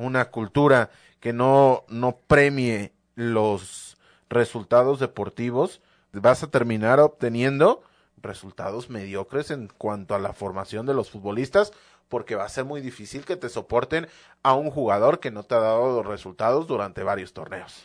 una 0.00 0.30
cultura 0.30 0.90
que 1.20 1.32
no, 1.32 1.84
no 1.88 2.16
premie 2.26 2.92
los 3.14 3.98
resultados 4.28 5.00
deportivos, 5.00 5.80
vas 6.12 6.42
a 6.42 6.50
terminar 6.50 7.00
obteniendo 7.00 7.82
resultados 8.22 8.90
mediocres 8.90 9.50
en 9.50 9.68
cuanto 9.68 10.14
a 10.14 10.18
la 10.18 10.32
formación 10.32 10.86
de 10.86 10.94
los 10.94 11.10
futbolistas, 11.10 11.72
porque 12.08 12.34
va 12.34 12.44
a 12.44 12.48
ser 12.48 12.64
muy 12.64 12.80
difícil 12.80 13.24
que 13.24 13.36
te 13.36 13.48
soporten 13.48 14.08
a 14.42 14.54
un 14.54 14.70
jugador 14.70 15.20
que 15.20 15.30
no 15.30 15.44
te 15.44 15.54
ha 15.54 15.60
dado 15.60 15.96
los 15.96 16.06
resultados 16.06 16.66
durante 16.66 17.02
varios 17.02 17.32
torneos. 17.32 17.82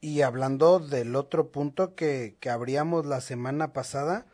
Y 0.00 0.22
hablando 0.22 0.78
del 0.78 1.16
otro 1.16 1.48
punto 1.48 1.94
que, 1.94 2.36
que 2.40 2.50
abríamos 2.50 3.04
la 3.04 3.20
semana 3.20 3.72
pasada, 3.72 4.26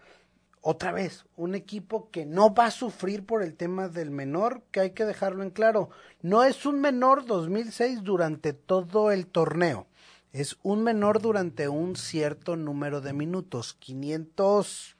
otra 0.66 0.92
vez, 0.92 1.26
un 1.36 1.54
equipo 1.54 2.10
que 2.10 2.24
no 2.24 2.54
va 2.54 2.66
a 2.66 2.70
sufrir 2.70 3.26
por 3.26 3.42
el 3.42 3.54
tema 3.54 3.88
del 3.88 4.10
menor, 4.10 4.62
que 4.70 4.80
hay 4.80 4.90
que 4.92 5.04
dejarlo 5.04 5.42
en 5.42 5.50
claro. 5.50 5.90
No 6.22 6.42
es 6.42 6.64
un 6.64 6.80
menor 6.80 7.26
2006 7.26 8.02
durante 8.02 8.54
todo 8.54 9.10
el 9.10 9.26
torneo. 9.26 9.86
Es 10.32 10.56
un 10.62 10.82
menor 10.82 11.20
durante 11.20 11.68
un 11.68 11.96
cierto 11.96 12.56
número 12.56 13.02
de 13.02 13.12
minutos. 13.12 13.74
500, 13.78 14.96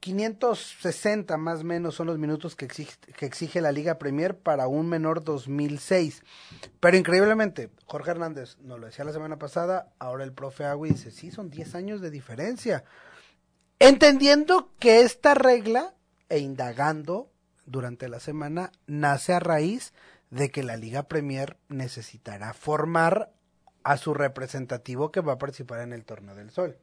560 0.00 1.34
más 1.38 1.60
o 1.60 1.64
menos 1.64 1.94
son 1.94 2.06
los 2.06 2.18
minutos 2.18 2.54
que 2.54 2.66
exige, 2.66 2.98
que 3.16 3.24
exige 3.24 3.62
la 3.62 3.72
Liga 3.72 3.98
Premier 3.98 4.36
para 4.36 4.68
un 4.68 4.86
menor 4.86 5.24
2006. 5.24 6.22
Pero 6.78 6.98
increíblemente, 6.98 7.70
Jorge 7.86 8.10
Hernández 8.10 8.58
nos 8.58 8.78
lo 8.78 8.84
decía 8.84 9.06
la 9.06 9.14
semana 9.14 9.38
pasada, 9.38 9.94
ahora 9.98 10.24
el 10.24 10.34
profe 10.34 10.66
Agui 10.66 10.90
dice, 10.90 11.10
sí, 11.10 11.30
son 11.30 11.48
10 11.48 11.74
años 11.74 12.00
de 12.02 12.10
diferencia. 12.10 12.84
Entendiendo 13.82 14.70
que 14.78 15.00
esta 15.00 15.32
regla 15.32 15.94
e 16.28 16.38
indagando 16.38 17.30
durante 17.64 18.10
la 18.10 18.20
semana 18.20 18.72
nace 18.86 19.32
a 19.32 19.40
raíz 19.40 19.94
de 20.28 20.50
que 20.50 20.62
la 20.62 20.76
Liga 20.76 21.04
Premier 21.04 21.56
necesitará 21.68 22.52
formar 22.52 23.32
a 23.82 23.96
su 23.96 24.12
representativo 24.12 25.10
que 25.10 25.22
va 25.22 25.32
a 25.32 25.38
participar 25.38 25.80
en 25.80 25.94
el 25.94 26.04
Torneo 26.04 26.34
del 26.34 26.50
Sol. 26.50 26.76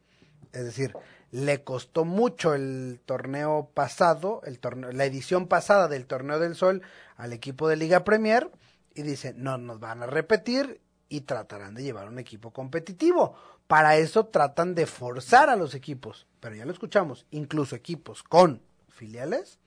Es 0.54 0.66
decir, 0.66 0.94
le 1.30 1.64
costó 1.64 2.04
mucho 2.04 2.56
el 2.56 3.00
torneo 3.06 3.70
pasado, 3.76 4.42
el 4.46 4.58
torneo, 4.58 4.92
la 4.92 5.06
edición 5.06 5.48
pasada 5.48 5.88
del 5.88 6.08
Torneo 6.08 6.40
del 6.40 6.56
Sol 6.56 6.82
al 7.16 7.32
equipo 7.32 7.68
de 7.68 7.76
Liga 7.76 8.04
Premier 8.04 8.50
y 8.96 9.04
dice, 9.04 9.34
no 9.36 9.60
nos 9.60 9.80
van 9.80 10.02
a 10.02 10.08
repetir 10.08 10.82
y 11.10 11.22
tratarán 11.22 11.76
de 11.76 11.84
llevar 11.84 12.08
un 12.08 12.18
equipo 12.18 12.52
competitivo. 12.52 13.36
Para 13.68 13.98
eso 13.98 14.26
tratan 14.26 14.74
de 14.74 14.88
forzar 14.88 15.50
a 15.50 15.56
los 15.56 15.76
equipos, 15.76 16.27
pero 16.48 16.56
ya 16.56 16.66
lo 16.66 16.72
escuchamos, 16.72 17.26
incluso 17.30 17.76
equipos 17.76 18.24
con 18.24 18.62
filiales 18.88 19.60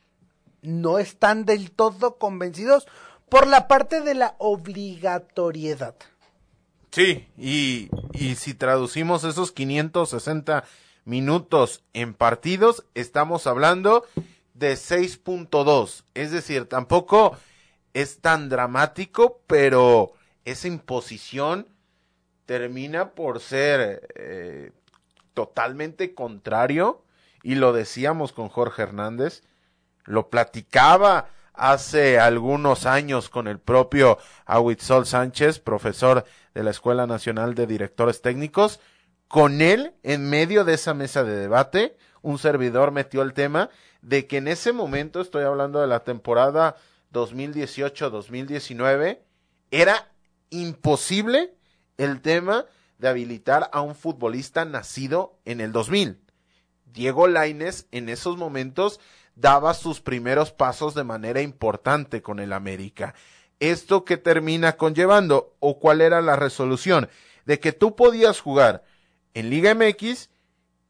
no 0.62 0.98
están 0.98 1.44
del 1.44 1.72
todo 1.72 2.16
convencidos 2.16 2.88
por 3.28 3.46
la 3.46 3.68
parte 3.68 4.00
de 4.00 4.14
la 4.14 4.34
obligatoriedad. 4.38 5.94
Sí, 6.90 7.28
y, 7.36 7.90
y 8.14 8.36
si 8.36 8.54
traducimos 8.54 9.24
esos 9.24 9.52
560 9.52 10.64
minutos 11.04 11.84
en 11.92 12.14
partidos, 12.14 12.86
estamos 12.94 13.46
hablando 13.46 14.06
de 14.54 14.72
6.2. 14.72 16.04
Es 16.14 16.30
decir, 16.30 16.64
tampoco 16.64 17.36
es 17.92 18.20
tan 18.20 18.48
dramático, 18.48 19.42
pero 19.46 20.14
esa 20.46 20.66
imposición 20.66 21.68
termina 22.46 23.10
por 23.10 23.40
ser 23.40 24.08
eh, 24.16 24.72
totalmente 25.46 26.14
contrario. 26.14 27.02
Y 27.42 27.54
lo 27.54 27.72
decíamos 27.72 28.34
con 28.34 28.50
Jorge 28.50 28.82
Hernández, 28.82 29.42
lo 30.04 30.28
platicaba 30.28 31.30
hace 31.54 32.18
algunos 32.18 32.84
años 32.84 33.30
con 33.30 33.48
el 33.48 33.58
propio 33.58 34.18
Ahuitzol 34.44 35.06
Sánchez, 35.06 35.58
profesor 35.58 36.26
de 36.52 36.62
la 36.62 36.70
Escuela 36.70 37.06
Nacional 37.06 37.54
de 37.54 37.66
Directores 37.66 38.20
Técnicos. 38.20 38.80
Con 39.28 39.62
él, 39.62 39.94
en 40.02 40.28
medio 40.28 40.64
de 40.64 40.74
esa 40.74 40.92
mesa 40.92 41.24
de 41.24 41.36
debate, 41.36 41.96
un 42.20 42.38
servidor 42.38 42.90
metió 42.90 43.22
el 43.22 43.32
tema 43.32 43.70
de 44.02 44.26
que 44.26 44.36
en 44.36 44.46
ese 44.46 44.74
momento, 44.74 45.22
estoy 45.22 45.44
hablando 45.44 45.80
de 45.80 45.86
la 45.86 46.04
temporada 46.04 46.76
2018-2019, 47.14 49.20
era 49.70 50.06
imposible 50.50 51.54
el 51.96 52.20
tema 52.20 52.66
de 53.00 53.08
habilitar 53.08 53.70
a 53.72 53.80
un 53.80 53.94
futbolista 53.94 54.64
nacido 54.64 55.38
en 55.44 55.60
el 55.60 55.72
2000. 55.72 56.20
Diego 56.84 57.26
Laines 57.26 57.86
en 57.90 58.08
esos 58.08 58.36
momentos 58.36 59.00
daba 59.34 59.74
sus 59.74 60.00
primeros 60.00 60.52
pasos 60.52 60.94
de 60.94 61.04
manera 61.04 61.40
importante 61.40 62.20
con 62.20 62.40
el 62.40 62.52
América. 62.52 63.14
¿Esto 63.58 64.04
que 64.04 64.16
termina 64.16 64.76
conllevando? 64.76 65.54
¿O 65.60 65.78
cuál 65.78 66.00
era 66.00 66.20
la 66.20 66.36
resolución? 66.36 67.08
De 67.46 67.58
que 67.58 67.72
tú 67.72 67.96
podías 67.96 68.40
jugar 68.40 68.84
en 69.34 69.50
Liga 69.50 69.74
MX 69.74 70.30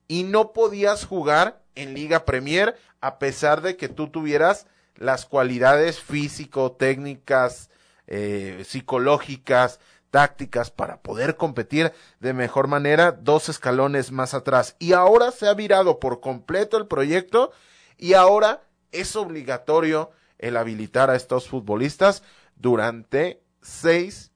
y 0.09 0.25
no 0.25 0.53
podías 0.53 1.05
jugar 1.05 1.63
en 1.75 1.95
Liga 1.95 2.25
Premier 2.25 2.77
a 3.01 3.19
pesar 3.19 3.63
de 3.63 3.77
que 3.77 3.89
tú 3.89 4.09
tuvieras 4.09 4.67
las 4.97 5.27
cualidades 5.27 6.01
físico, 6.01 6.73
técnicas, 6.73 7.71
eh, 8.07 8.65
psicológicas, 8.67 9.79
tácticas 10.11 10.71
para 10.71 11.01
poder 11.01 11.37
competir 11.37 11.93
de 12.19 12.33
mejor 12.33 12.67
manera 12.67 13.13
dos 13.13 13.49
escalones 13.49 14.13
más 14.13 14.35
atrás. 14.35 14.77
Y 14.79 14.93
ahora 14.93 15.31
se 15.31 15.49
ha 15.49 15.55
virado 15.55 16.01
por 16.01 16.21
completo 16.21 16.77
el 16.77 16.87
proyecto 16.87 17.53
y 17.97 18.15
ahora 18.15 18.63
es 18.93 19.17
obligatorio 19.17 20.11
el 20.39 20.57
habilitar 20.57 21.11
a 21.11 21.17
estos 21.17 21.49
futbolistas 21.49 22.23
durante 22.57 23.43
seis 23.63 24.33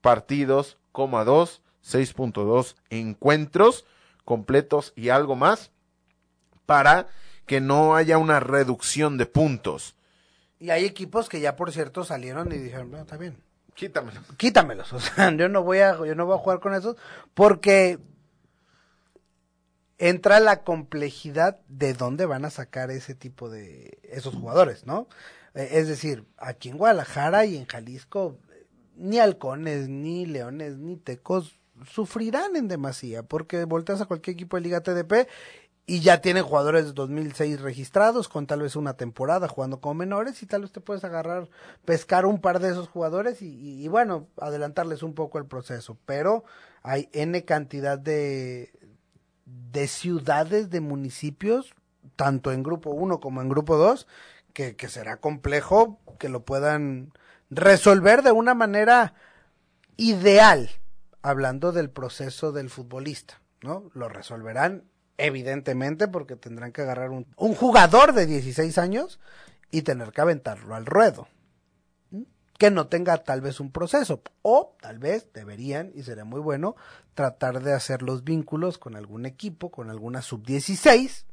partidos, 0.00 0.76
coma 0.92 1.24
dos, 1.24 1.62
6.2 1.84 2.76
encuentros 2.90 3.84
completos 4.24 4.92
y 4.96 5.10
algo 5.10 5.36
más 5.36 5.70
para 6.66 7.08
que 7.46 7.60
no 7.60 7.94
haya 7.94 8.16
una 8.16 8.40
reducción 8.40 9.18
de 9.18 9.26
puntos. 9.26 9.94
Y 10.58 10.70
hay 10.70 10.86
equipos 10.86 11.28
que 11.28 11.40
ya 11.40 11.56
por 11.56 11.72
cierto 11.72 12.04
salieron 12.04 12.50
y 12.52 12.56
dijeron, 12.56 12.90
no, 12.90 12.98
está 12.98 13.18
bien. 13.18 13.36
Quítamelos. 13.74 14.24
Quítamelos. 14.36 14.92
O 14.92 15.00
sea, 15.00 15.30
yo 15.36 15.48
no 15.48 15.62
voy 15.62 15.78
a, 15.78 15.96
yo 15.96 16.14
no 16.14 16.26
voy 16.26 16.36
a 16.36 16.38
jugar 16.38 16.60
con 16.60 16.74
esos 16.74 16.96
porque 17.34 17.98
entra 19.98 20.40
la 20.40 20.64
complejidad 20.64 21.60
de 21.68 21.94
dónde 21.94 22.26
van 22.26 22.44
a 22.44 22.50
sacar 22.50 22.90
ese 22.90 23.14
tipo 23.14 23.48
de 23.48 23.98
esos 24.02 24.34
jugadores, 24.34 24.86
¿no? 24.86 25.08
Eh, 25.54 25.68
es 25.72 25.88
decir, 25.88 26.24
aquí 26.36 26.68
en 26.68 26.78
Guadalajara 26.78 27.44
y 27.44 27.56
en 27.56 27.66
Jalisco 27.66 28.38
ni 28.96 29.18
halcones, 29.18 29.88
ni 29.88 30.26
leones, 30.26 30.76
ni 30.78 30.96
tecos 30.96 31.58
sufrirán 31.90 32.56
en 32.56 32.68
demasía, 32.68 33.22
porque 33.24 33.64
volteas 33.64 34.00
a 34.00 34.06
cualquier 34.06 34.34
equipo 34.34 34.56
de 34.56 34.62
Liga 34.62 34.82
TDP 34.82 35.28
y 35.86 36.00
ya 36.00 36.20
tienen 36.20 36.44
jugadores 36.44 36.86
de 36.86 36.92
2006 36.92 37.60
registrados 37.60 38.28
con 38.28 38.46
tal 38.46 38.62
vez 38.62 38.74
una 38.74 38.96
temporada 38.96 39.48
jugando 39.48 39.80
como 39.80 39.94
menores 39.94 40.42
y 40.42 40.46
tal 40.46 40.62
vez 40.62 40.72
te 40.72 40.80
puedes 40.80 41.04
agarrar, 41.04 41.48
pescar 41.84 42.24
un 42.24 42.40
par 42.40 42.58
de 42.58 42.70
esos 42.70 42.88
jugadores 42.88 43.42
y, 43.42 43.86
bueno, 43.88 44.28
adelantarles 44.40 45.02
un 45.02 45.14
poco 45.14 45.38
el 45.38 45.44
proceso, 45.44 45.98
pero 46.06 46.44
hay 46.82 47.10
N 47.12 47.44
cantidad 47.44 47.98
de, 47.98 48.72
de 49.44 49.86
ciudades, 49.86 50.70
de 50.70 50.80
municipios, 50.80 51.74
tanto 52.16 52.50
en 52.50 52.62
grupo 52.62 52.90
1 52.90 53.20
como 53.20 53.42
en 53.42 53.50
grupo 53.50 53.76
2, 53.76 54.06
que, 54.54 54.76
que 54.76 54.88
será 54.88 55.18
complejo 55.18 56.00
que 56.18 56.30
lo 56.30 56.44
puedan 56.44 57.12
resolver 57.50 58.22
de 58.22 58.32
una 58.32 58.54
manera 58.54 59.14
ideal, 59.98 60.70
hablando 61.20 61.72
del 61.72 61.90
proceso 61.90 62.52
del 62.52 62.70
futbolista, 62.70 63.42
¿no? 63.60 63.90
Lo 63.92 64.08
resolverán 64.08 64.84
evidentemente 65.18 66.08
porque 66.08 66.36
tendrán 66.36 66.72
que 66.72 66.82
agarrar 66.82 67.10
un, 67.10 67.26
un 67.36 67.54
jugador 67.54 68.12
de 68.12 68.26
16 68.26 68.78
años 68.78 69.20
y 69.70 69.82
tener 69.82 70.12
que 70.12 70.20
aventarlo 70.20 70.74
al 70.74 70.86
ruedo 70.86 71.28
que 72.58 72.70
no 72.70 72.86
tenga 72.86 73.18
tal 73.18 73.40
vez 73.40 73.60
un 73.60 73.70
proceso 73.70 74.22
o 74.42 74.76
tal 74.80 74.98
vez 74.98 75.28
deberían 75.32 75.90
y 75.94 76.02
sería 76.02 76.24
muy 76.24 76.40
bueno 76.40 76.76
tratar 77.14 77.62
de 77.62 77.72
hacer 77.72 78.02
los 78.02 78.24
vínculos 78.24 78.78
con 78.78 78.96
algún 78.96 79.26
equipo, 79.26 79.70
con 79.70 79.90
alguna 79.90 80.22
sub 80.22 80.44
16 80.44 81.26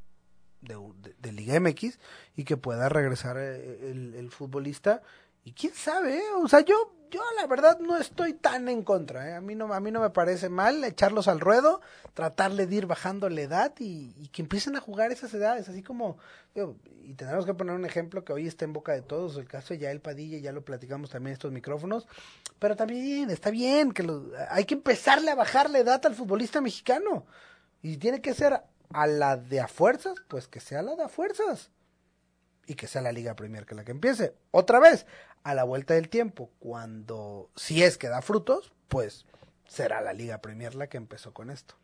de, 0.61 0.77
de, 1.19 1.31
Liga 1.31 1.59
MX 1.59 1.99
y 2.35 2.43
que 2.43 2.57
pueda 2.57 2.89
regresar 2.89 3.37
eh, 3.39 3.91
el 3.91 4.29
futbolista 4.31 5.01
y 5.43 5.53
quién 5.53 5.73
sabe, 5.73 6.17
¿eh? 6.17 6.31
o 6.37 6.47
sea, 6.47 6.61
yo 6.61 6.93
yo 7.11 7.21
la 7.35 7.45
verdad 7.45 7.77
no 7.79 7.97
estoy 7.97 8.33
tan 8.33 8.69
en 8.69 8.83
contra, 8.83 9.29
¿eh? 9.29 9.35
a 9.35 9.41
mí 9.41 9.53
no 9.53 9.73
a 9.73 9.79
mí 9.81 9.91
no 9.91 9.99
me 9.99 10.11
parece 10.11 10.47
mal 10.47 10.81
echarlos 10.83 11.27
al 11.27 11.41
ruedo, 11.41 11.81
tratarle 12.13 12.67
de 12.67 12.75
ir 12.75 12.85
bajando 12.87 13.27
la 13.29 13.41
edad 13.41 13.73
y, 13.79 14.15
y 14.17 14.29
que 14.29 14.41
empiecen 14.41 14.77
a 14.77 14.79
jugar 14.79 15.11
esas 15.11 15.33
edades, 15.33 15.67
así 15.67 15.83
como 15.83 16.17
y 17.03 17.13
tenemos 17.13 17.45
que 17.45 17.53
poner 17.53 17.75
un 17.75 17.85
ejemplo 17.85 18.23
que 18.23 18.33
hoy 18.33 18.47
está 18.47 18.65
en 18.65 18.73
boca 18.73 18.93
de 18.93 19.01
todos, 19.01 19.35
el 19.37 19.47
caso 19.47 19.73
de 19.73 19.79
Yael 19.79 19.99
Padilla, 19.99 20.37
ya 20.37 20.53
lo 20.53 20.63
platicamos 20.63 21.09
también 21.09 21.33
estos 21.33 21.51
micrófonos, 21.51 22.07
pero 22.59 22.75
también 22.75 23.29
está 23.29 23.51
bien 23.51 23.91
que 23.91 24.03
lo, 24.03 24.31
hay 24.49 24.63
que 24.65 24.75
empezarle 24.75 25.31
a 25.31 25.35
bajar 25.35 25.69
la 25.69 25.79
edad 25.79 26.05
al 26.05 26.15
futbolista 26.15 26.61
mexicano 26.61 27.25
y 27.81 27.97
tiene 27.97 28.21
que 28.21 28.33
ser 28.33 28.61
a 28.93 29.07
la 29.07 29.35
de 29.35 29.59
a 29.59 29.67
fuerzas, 29.67 30.15
pues 30.29 30.47
que 30.47 30.61
sea 30.61 30.81
la 30.81 30.95
de 30.95 31.03
a 31.03 31.09
fuerzas 31.09 31.71
y 32.67 32.75
que 32.75 32.87
sea 32.87 33.01
la 33.01 33.11
Liga 33.11 33.35
Premier 33.35 33.65
que 33.65 33.75
la 33.75 33.83
que 33.83 33.91
empiece. 33.91 34.33
Otra 34.51 34.79
vez, 34.79 35.05
a 35.43 35.53
la 35.53 35.63
vuelta 35.63 35.93
del 35.93 36.09
tiempo, 36.09 36.49
cuando 36.59 37.49
si 37.55 37.83
es 37.83 37.97
que 37.97 38.07
da 38.07 38.21
frutos, 38.21 38.71
pues 38.87 39.25
será 39.67 40.01
la 40.01 40.13
Liga 40.13 40.39
Premier 40.39 40.75
la 40.75 40.87
que 40.87 40.97
empezó 40.97 41.33
con 41.33 41.49
esto. 41.49 41.75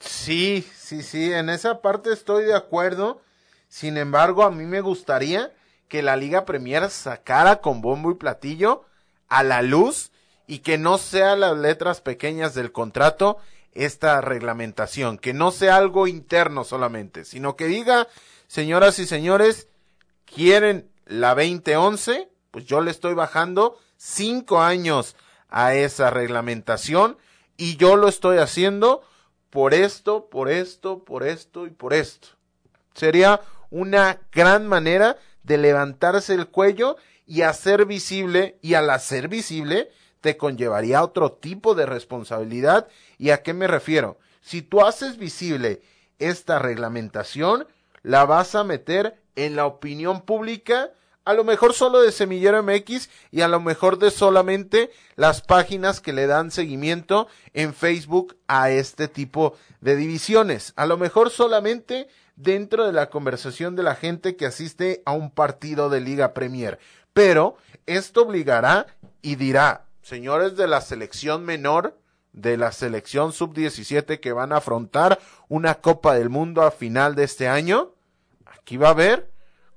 Sí, 0.00 0.66
sí, 0.74 1.02
sí, 1.02 1.32
en 1.32 1.50
esa 1.50 1.82
parte 1.82 2.12
estoy 2.12 2.44
de 2.44 2.54
acuerdo. 2.54 3.20
Sin 3.68 3.96
embargo, 3.96 4.42
a 4.42 4.50
mí 4.50 4.64
me 4.64 4.80
gustaría 4.80 5.52
que 5.88 6.02
la 6.02 6.16
Liga 6.16 6.44
Premier 6.44 6.90
sacara 6.90 7.60
con 7.60 7.80
bombo 7.80 8.10
y 8.10 8.14
platillo 8.14 8.84
a 9.28 9.42
la 9.42 9.62
luz 9.62 10.10
y 10.46 10.60
que 10.60 10.78
no 10.78 10.98
sea 10.98 11.36
las 11.36 11.56
letras 11.56 12.00
pequeñas 12.00 12.54
del 12.54 12.72
contrato 12.72 13.38
esta 13.72 14.20
reglamentación, 14.20 15.18
que 15.18 15.32
no 15.32 15.52
sea 15.52 15.76
algo 15.76 16.06
interno 16.06 16.64
solamente, 16.64 17.24
sino 17.24 17.54
que 17.56 17.66
diga, 17.66 18.08
señoras 18.48 18.98
y 18.98 19.06
señores, 19.06 19.68
quieren 20.32 20.90
la 21.06 21.34
2011, 21.34 22.30
pues 22.50 22.64
yo 22.64 22.80
le 22.80 22.90
estoy 22.90 23.14
bajando 23.14 23.78
cinco 23.96 24.60
años 24.60 25.16
a 25.48 25.74
esa 25.74 26.10
reglamentación 26.10 27.18
y 27.56 27.76
yo 27.76 27.96
lo 27.96 28.08
estoy 28.08 28.38
haciendo 28.38 29.02
por 29.50 29.74
esto, 29.74 30.28
por 30.30 30.48
esto, 30.48 31.04
por 31.04 31.24
esto 31.24 31.66
y 31.66 31.70
por 31.70 31.92
esto. 31.92 32.28
Sería 32.94 33.40
una 33.70 34.20
gran 34.32 34.66
manera 34.66 35.18
de 35.42 35.58
levantarse 35.58 36.34
el 36.34 36.48
cuello 36.48 36.96
y 37.26 37.42
hacer 37.42 37.86
visible, 37.86 38.58
y 38.60 38.74
al 38.74 38.90
hacer 38.90 39.28
visible, 39.28 39.90
te 40.20 40.36
conllevaría 40.36 41.02
otro 41.02 41.32
tipo 41.32 41.74
de 41.74 41.86
responsabilidad. 41.86 42.88
¿Y 43.18 43.30
a 43.30 43.42
qué 43.42 43.54
me 43.54 43.68
refiero? 43.68 44.18
Si 44.40 44.62
tú 44.62 44.80
haces 44.80 45.16
visible 45.16 45.80
esta 46.18 46.58
reglamentación, 46.58 47.66
la 48.02 48.24
vas 48.24 48.54
a 48.54 48.64
meter 48.64 49.19
en 49.36 49.56
la 49.56 49.66
opinión 49.66 50.22
pública, 50.22 50.90
a 51.24 51.34
lo 51.34 51.44
mejor 51.44 51.74
solo 51.74 52.00
de 52.00 52.12
Semillero 52.12 52.62
MX 52.62 53.08
y 53.30 53.42
a 53.42 53.48
lo 53.48 53.60
mejor 53.60 53.98
de 53.98 54.10
solamente 54.10 54.90
las 55.16 55.42
páginas 55.42 56.00
que 56.00 56.12
le 56.12 56.26
dan 56.26 56.50
seguimiento 56.50 57.28
en 57.52 57.74
Facebook 57.74 58.36
a 58.48 58.70
este 58.70 59.06
tipo 59.06 59.54
de 59.80 59.96
divisiones. 59.96 60.72
A 60.76 60.86
lo 60.86 60.96
mejor 60.96 61.30
solamente 61.30 62.08
dentro 62.36 62.86
de 62.86 62.92
la 62.92 63.10
conversación 63.10 63.76
de 63.76 63.82
la 63.82 63.94
gente 63.94 64.36
que 64.36 64.46
asiste 64.46 65.02
a 65.04 65.12
un 65.12 65.30
partido 65.30 65.90
de 65.90 66.00
Liga 66.00 66.32
Premier. 66.32 66.78
Pero 67.12 67.56
esto 67.86 68.22
obligará 68.22 68.86
y 69.20 69.36
dirá, 69.36 69.84
señores 70.02 70.56
de 70.56 70.66
la 70.66 70.80
selección 70.80 71.44
menor, 71.44 71.98
de 72.32 72.56
la 72.56 72.72
selección 72.72 73.32
sub-17 73.32 74.20
que 74.20 74.32
van 74.32 74.52
a 74.52 74.58
afrontar 74.58 75.18
una 75.48 75.76
Copa 75.76 76.14
del 76.14 76.30
Mundo 76.30 76.62
a 76.62 76.70
final 76.70 77.14
de 77.14 77.24
este 77.24 77.48
año, 77.48 77.94
aquí 78.70 78.76
va 78.76 78.86
a 78.86 78.92
haber, 78.92 79.32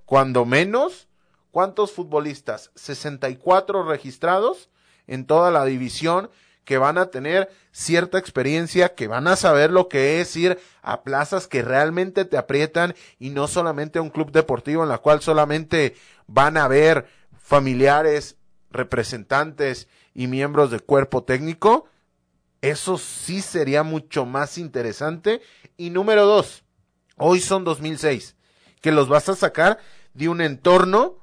cuando 0.05 0.45
menos, 0.45 1.07
¿cuántos 1.49 1.91
futbolistas? 1.91 2.69
64 2.75 3.81
registrados 3.81 4.69
en 5.07 5.25
toda 5.25 5.49
la 5.49 5.65
división 5.65 6.29
que 6.63 6.77
van 6.77 6.99
a 6.99 7.07
tener 7.07 7.49
cierta 7.71 8.19
experiencia, 8.19 8.93
que 8.93 9.07
van 9.07 9.27
a 9.27 9.35
saber 9.35 9.71
lo 9.71 9.89
que 9.89 10.21
es 10.21 10.35
ir 10.35 10.59
a 10.83 11.01
plazas 11.01 11.47
que 11.47 11.63
realmente 11.63 12.23
te 12.23 12.37
aprietan 12.37 12.93
y 13.17 13.31
no 13.31 13.47
solamente 13.47 13.97
a 13.97 14.03
un 14.03 14.11
club 14.11 14.31
deportivo 14.31 14.83
en 14.83 14.89
la 14.89 14.99
cual 14.99 15.21
solamente 15.21 15.95
van 16.27 16.55
a 16.55 16.67
ver 16.67 17.07
familiares, 17.35 18.37
representantes 18.69 19.87
y 20.13 20.27
miembros 20.27 20.69
del 20.69 20.83
cuerpo 20.83 21.23
técnico. 21.23 21.87
Eso 22.61 22.99
sí 22.99 23.41
sería 23.41 23.81
mucho 23.81 24.27
más 24.27 24.59
interesante. 24.59 25.41
Y 25.77 25.89
número 25.89 26.27
dos, 26.27 26.63
hoy 27.17 27.39
son 27.39 27.63
2006, 27.63 28.35
que 28.83 28.91
los 28.91 29.07
vas 29.07 29.29
a 29.29 29.35
sacar 29.35 29.77
de 30.13 30.27
un 30.27 30.41
entorno 30.41 31.15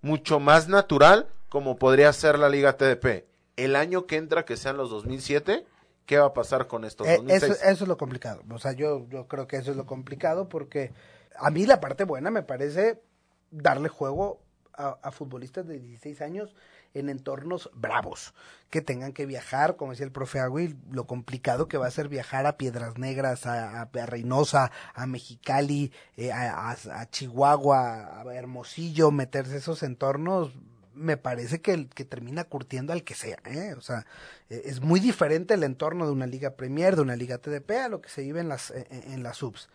mucho 0.00 0.38
más 0.38 0.68
natural 0.68 1.26
como 1.48 1.76
podría 1.76 2.12
ser 2.12 2.38
la 2.38 2.48
Liga 2.48 2.76
TDP. 2.76 3.26
El 3.56 3.74
año 3.74 4.06
que 4.06 4.16
entra, 4.16 4.44
que 4.44 4.56
sean 4.56 4.76
los 4.76 4.90
2007, 4.90 5.66
¿qué 6.06 6.18
va 6.18 6.26
a 6.26 6.32
pasar 6.32 6.68
con 6.68 6.84
estos 6.84 7.08
Eh, 7.08 7.16
2006? 7.16 7.42
eso, 7.42 7.52
eso 7.64 7.84
es 7.84 7.88
lo 7.88 7.96
complicado. 7.98 8.42
O 8.48 8.58
sea, 8.60 8.72
yo, 8.72 9.08
yo 9.08 9.26
creo 9.26 9.48
que 9.48 9.56
eso 9.56 9.72
es 9.72 9.76
lo 9.76 9.86
complicado 9.86 10.48
porque 10.48 10.92
a 11.36 11.50
mí 11.50 11.66
la 11.66 11.80
parte 11.80 12.04
buena 12.04 12.30
me 12.30 12.44
parece 12.44 13.02
darle 13.50 13.88
juego 13.88 14.40
a, 14.72 14.96
a 15.02 15.10
futbolistas 15.10 15.66
de 15.66 15.80
16 15.80 16.22
años 16.22 16.54
en 16.94 17.08
entornos 17.08 17.70
bravos, 17.74 18.34
que 18.70 18.80
tengan 18.80 19.12
que 19.12 19.26
viajar, 19.26 19.76
como 19.76 19.92
decía 19.92 20.06
el 20.06 20.12
profe 20.12 20.40
Agui, 20.40 20.76
lo 20.90 21.06
complicado 21.06 21.68
que 21.68 21.78
va 21.78 21.86
a 21.86 21.90
ser 21.90 22.08
viajar 22.08 22.46
a 22.46 22.56
Piedras 22.56 22.98
Negras, 22.98 23.46
a, 23.46 23.88
Reynosa, 23.92 24.70
a 24.94 25.06
Mexicali, 25.06 25.92
eh, 26.16 26.32
a, 26.32 26.76
Chihuahua, 27.10 28.20
a 28.20 28.34
Hermosillo, 28.34 29.10
meterse 29.10 29.56
esos 29.56 29.82
entornos, 29.82 30.52
me 30.94 31.16
parece 31.16 31.60
que, 31.60 31.88
que 31.88 32.04
termina 32.04 32.44
curtiendo 32.44 32.92
al 32.92 33.04
que 33.04 33.14
sea, 33.14 33.38
¿eh? 33.46 33.74
O 33.76 33.80
sea, 33.80 34.06
eh, 34.50 34.62
es 34.66 34.80
muy 34.80 35.00
diferente 35.00 35.54
el 35.54 35.64
entorno 35.64 36.06
de 36.06 36.12
una 36.12 36.26
liga 36.26 36.50
Premier, 36.50 36.96
de 36.96 37.02
una 37.02 37.16
liga 37.16 37.38
TDP, 37.38 37.70
a 37.72 37.88
lo 37.88 38.00
que 38.00 38.08
se 38.10 38.22
vive 38.22 38.40
en 38.40 38.48
las, 38.48 38.70
en, 38.70 38.86
en 38.90 39.22
las 39.22 39.38
subs. 39.38 39.68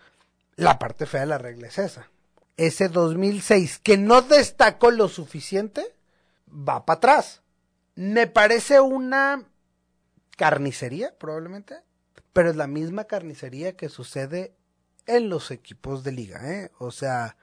La 0.56 0.80
parte 0.80 1.06
fea 1.06 1.22
de 1.22 1.28
la 1.28 1.38
regla 1.38 1.68
es 1.68 1.80
esa. 1.80 2.10
Ese 2.58 2.88
2006 2.88 3.80
que 3.80 3.98
no 3.98 4.22
destacó 4.22 4.92
lo 4.92 5.10
suficiente, 5.10 5.95
va 6.56 6.86
para 6.86 6.98
atrás. 6.98 7.42
Me 7.96 8.28
parece 8.28 8.82
una 8.82 9.48
carnicería, 10.38 11.18
probablemente, 11.18 11.82
pero 12.34 12.50
es 12.50 12.56
la 12.56 12.68
misma 12.68 13.06
carnicería 13.06 13.76
que 13.76 13.90
sucede 13.90 14.56
en 15.06 15.30
los 15.30 15.52
equipos 15.52 16.04
de 16.04 16.12
liga, 16.12 16.52
¿eh? 16.52 16.72
O 16.80 16.92
sea, 16.92 17.38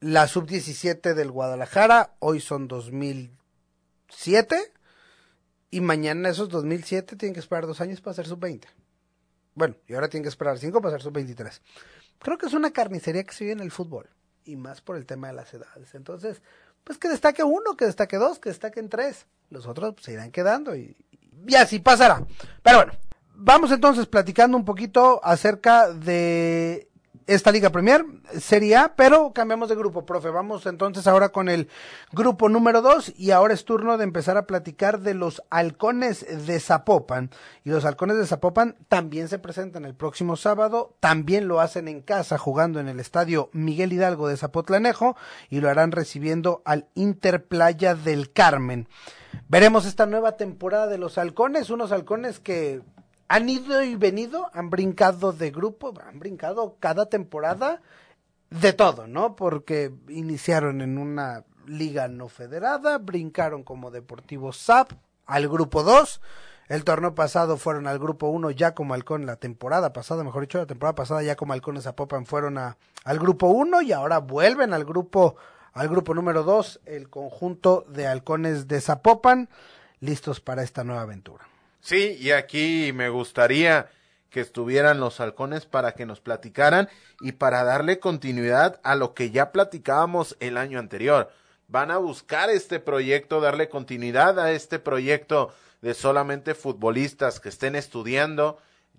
la 0.00 0.26
sub-17 0.26 1.14
del 1.14 1.30
Guadalajara, 1.30 2.16
hoy 2.18 2.40
son 2.40 2.68
2007, 2.68 4.72
y 5.70 5.80
mañana 5.80 6.30
esos 6.30 6.48
2007 6.48 7.16
tienen 7.16 7.34
que 7.34 7.40
esperar 7.40 7.66
dos 7.66 7.80
años 7.80 8.00
para 8.00 8.14
ser 8.14 8.26
sub-20. 8.26 8.64
Bueno, 9.54 9.76
y 9.86 9.94
ahora 9.94 10.08
tienen 10.08 10.24
que 10.24 10.30
esperar 10.30 10.58
cinco 10.58 10.80
para 10.80 10.92
ser 10.92 11.02
sub-23. 11.02 11.60
Creo 12.18 12.38
que 12.38 12.46
es 12.46 12.54
una 12.54 12.72
carnicería 12.72 13.24
que 13.24 13.34
se 13.34 13.44
vive 13.44 13.52
en 13.52 13.60
el 13.60 13.70
fútbol, 13.70 14.08
y 14.44 14.56
más 14.56 14.80
por 14.80 14.96
el 14.96 15.06
tema 15.06 15.28
de 15.28 15.34
las 15.34 15.54
edades. 15.54 15.94
Entonces, 15.94 16.42
pues 16.84 16.98
que 16.98 17.08
destaque 17.08 17.42
uno, 17.42 17.76
que 17.76 17.86
destaque 17.86 18.16
dos, 18.16 18.38
que 18.38 18.50
destaquen 18.50 18.88
tres. 18.88 19.26
Los 19.50 19.66
otros 19.66 19.94
pues, 19.94 20.06
se 20.06 20.12
irán 20.12 20.30
quedando 20.30 20.74
y, 20.76 20.96
y 21.46 21.54
así 21.54 21.78
pasará. 21.78 22.24
Pero 22.62 22.78
bueno, 22.78 22.92
vamos 23.34 23.72
entonces 23.72 24.06
platicando 24.06 24.56
un 24.56 24.64
poquito 24.64 25.20
acerca 25.24 25.92
de 25.92 26.89
esta 27.34 27.52
Liga 27.52 27.70
Premier, 27.70 28.04
Serie 28.40 28.76
A, 28.76 28.94
pero 28.96 29.32
cambiamos 29.32 29.68
de 29.68 29.76
grupo, 29.76 30.04
profe. 30.04 30.30
Vamos 30.30 30.66
entonces 30.66 31.06
ahora 31.06 31.28
con 31.28 31.48
el 31.48 31.68
grupo 32.10 32.48
número 32.48 32.82
dos 32.82 33.12
y 33.16 33.30
ahora 33.30 33.54
es 33.54 33.64
turno 33.64 33.98
de 33.98 34.02
empezar 34.04 34.36
a 34.36 34.46
platicar 34.46 34.98
de 34.98 35.14
los 35.14 35.40
halcones 35.48 36.26
de 36.46 36.58
Zapopan. 36.58 37.30
Y 37.62 37.70
los 37.70 37.84
halcones 37.84 38.16
de 38.16 38.26
Zapopan 38.26 38.74
también 38.88 39.28
se 39.28 39.38
presentan 39.38 39.84
el 39.84 39.94
próximo 39.94 40.34
sábado, 40.34 40.96
también 40.98 41.46
lo 41.46 41.60
hacen 41.60 41.86
en 41.86 42.02
casa 42.02 42.36
jugando 42.36 42.80
en 42.80 42.88
el 42.88 42.98
estadio 42.98 43.48
Miguel 43.52 43.92
Hidalgo 43.92 44.26
de 44.26 44.36
Zapotlanejo 44.36 45.16
y 45.50 45.60
lo 45.60 45.70
harán 45.70 45.92
recibiendo 45.92 46.62
al 46.64 46.88
Inter 46.94 47.44
Playa 47.44 47.94
del 47.94 48.32
Carmen. 48.32 48.88
Veremos 49.46 49.86
esta 49.86 50.06
nueva 50.06 50.36
temporada 50.36 50.88
de 50.88 50.98
los 50.98 51.16
halcones, 51.16 51.70
unos 51.70 51.92
halcones 51.92 52.40
que 52.40 52.82
han 53.30 53.48
ido 53.48 53.80
y 53.84 53.94
venido, 53.94 54.50
han 54.54 54.70
brincado 54.70 55.32
de 55.32 55.52
grupo, 55.52 55.94
han 56.04 56.18
brincado 56.18 56.74
cada 56.80 57.06
temporada 57.06 57.80
de 58.50 58.72
todo, 58.72 59.06
¿no? 59.06 59.36
Porque 59.36 59.94
iniciaron 60.08 60.80
en 60.80 60.98
una 60.98 61.44
liga 61.64 62.08
no 62.08 62.28
federada, 62.28 62.98
brincaron 62.98 63.62
como 63.62 63.92
Deportivo 63.92 64.52
SAP 64.52 64.94
al 65.26 65.48
grupo 65.48 65.84
2. 65.84 66.20
El 66.66 66.82
torneo 66.82 67.14
pasado 67.14 67.56
fueron 67.56 67.86
al 67.86 68.00
grupo 68.00 68.26
1 68.26 68.50
ya 68.50 68.74
como 68.74 68.94
halcón, 68.94 69.26
la 69.26 69.36
temporada 69.36 69.92
pasada, 69.92 70.24
mejor 70.24 70.42
dicho, 70.42 70.58
la 70.58 70.66
temporada 70.66 70.96
pasada 70.96 71.22
ya 71.22 71.36
como 71.36 71.52
halcones 71.52 71.84
Zapopan 71.84 72.26
fueron 72.26 72.58
a, 72.58 72.78
al 73.04 73.20
grupo 73.20 73.46
1 73.46 73.82
y 73.82 73.92
ahora 73.92 74.18
vuelven 74.18 74.74
al 74.74 74.84
grupo 74.84 75.36
al 75.72 75.88
grupo 75.88 76.14
número 76.14 76.42
2, 76.42 76.80
el 76.84 77.08
conjunto 77.08 77.84
de 77.88 78.08
halcones 78.08 78.66
de 78.66 78.80
Zapopan, 78.80 79.48
listos 80.00 80.40
para 80.40 80.64
esta 80.64 80.82
nueva 80.82 81.02
aventura. 81.02 81.49
Sí, 81.80 82.16
y 82.20 82.32
aquí 82.32 82.92
me 82.94 83.08
gustaría 83.08 83.90
que 84.30 84.40
estuvieran 84.40 85.00
los 85.00 85.20
halcones 85.20 85.66
para 85.66 85.92
que 85.92 86.06
nos 86.06 86.20
platicaran 86.20 86.88
y 87.20 87.32
para 87.32 87.64
darle 87.64 87.98
continuidad 87.98 88.80
a 88.84 88.94
lo 88.94 89.12
que 89.12 89.30
ya 89.30 89.50
platicábamos 89.52 90.36
el 90.40 90.56
año 90.56 90.78
anterior. 90.78 91.30
Van 91.68 91.90
a 91.90 91.98
buscar 91.98 92.50
este 92.50 92.80
proyecto, 92.80 93.40
darle 93.40 93.68
continuidad 93.68 94.38
a 94.38 94.52
este 94.52 94.78
proyecto 94.78 95.52
de 95.82 95.94
solamente 95.94 96.54
futbolistas 96.54 97.40
que 97.40 97.48
estén 97.48 97.74
estudiando. 97.76 98.58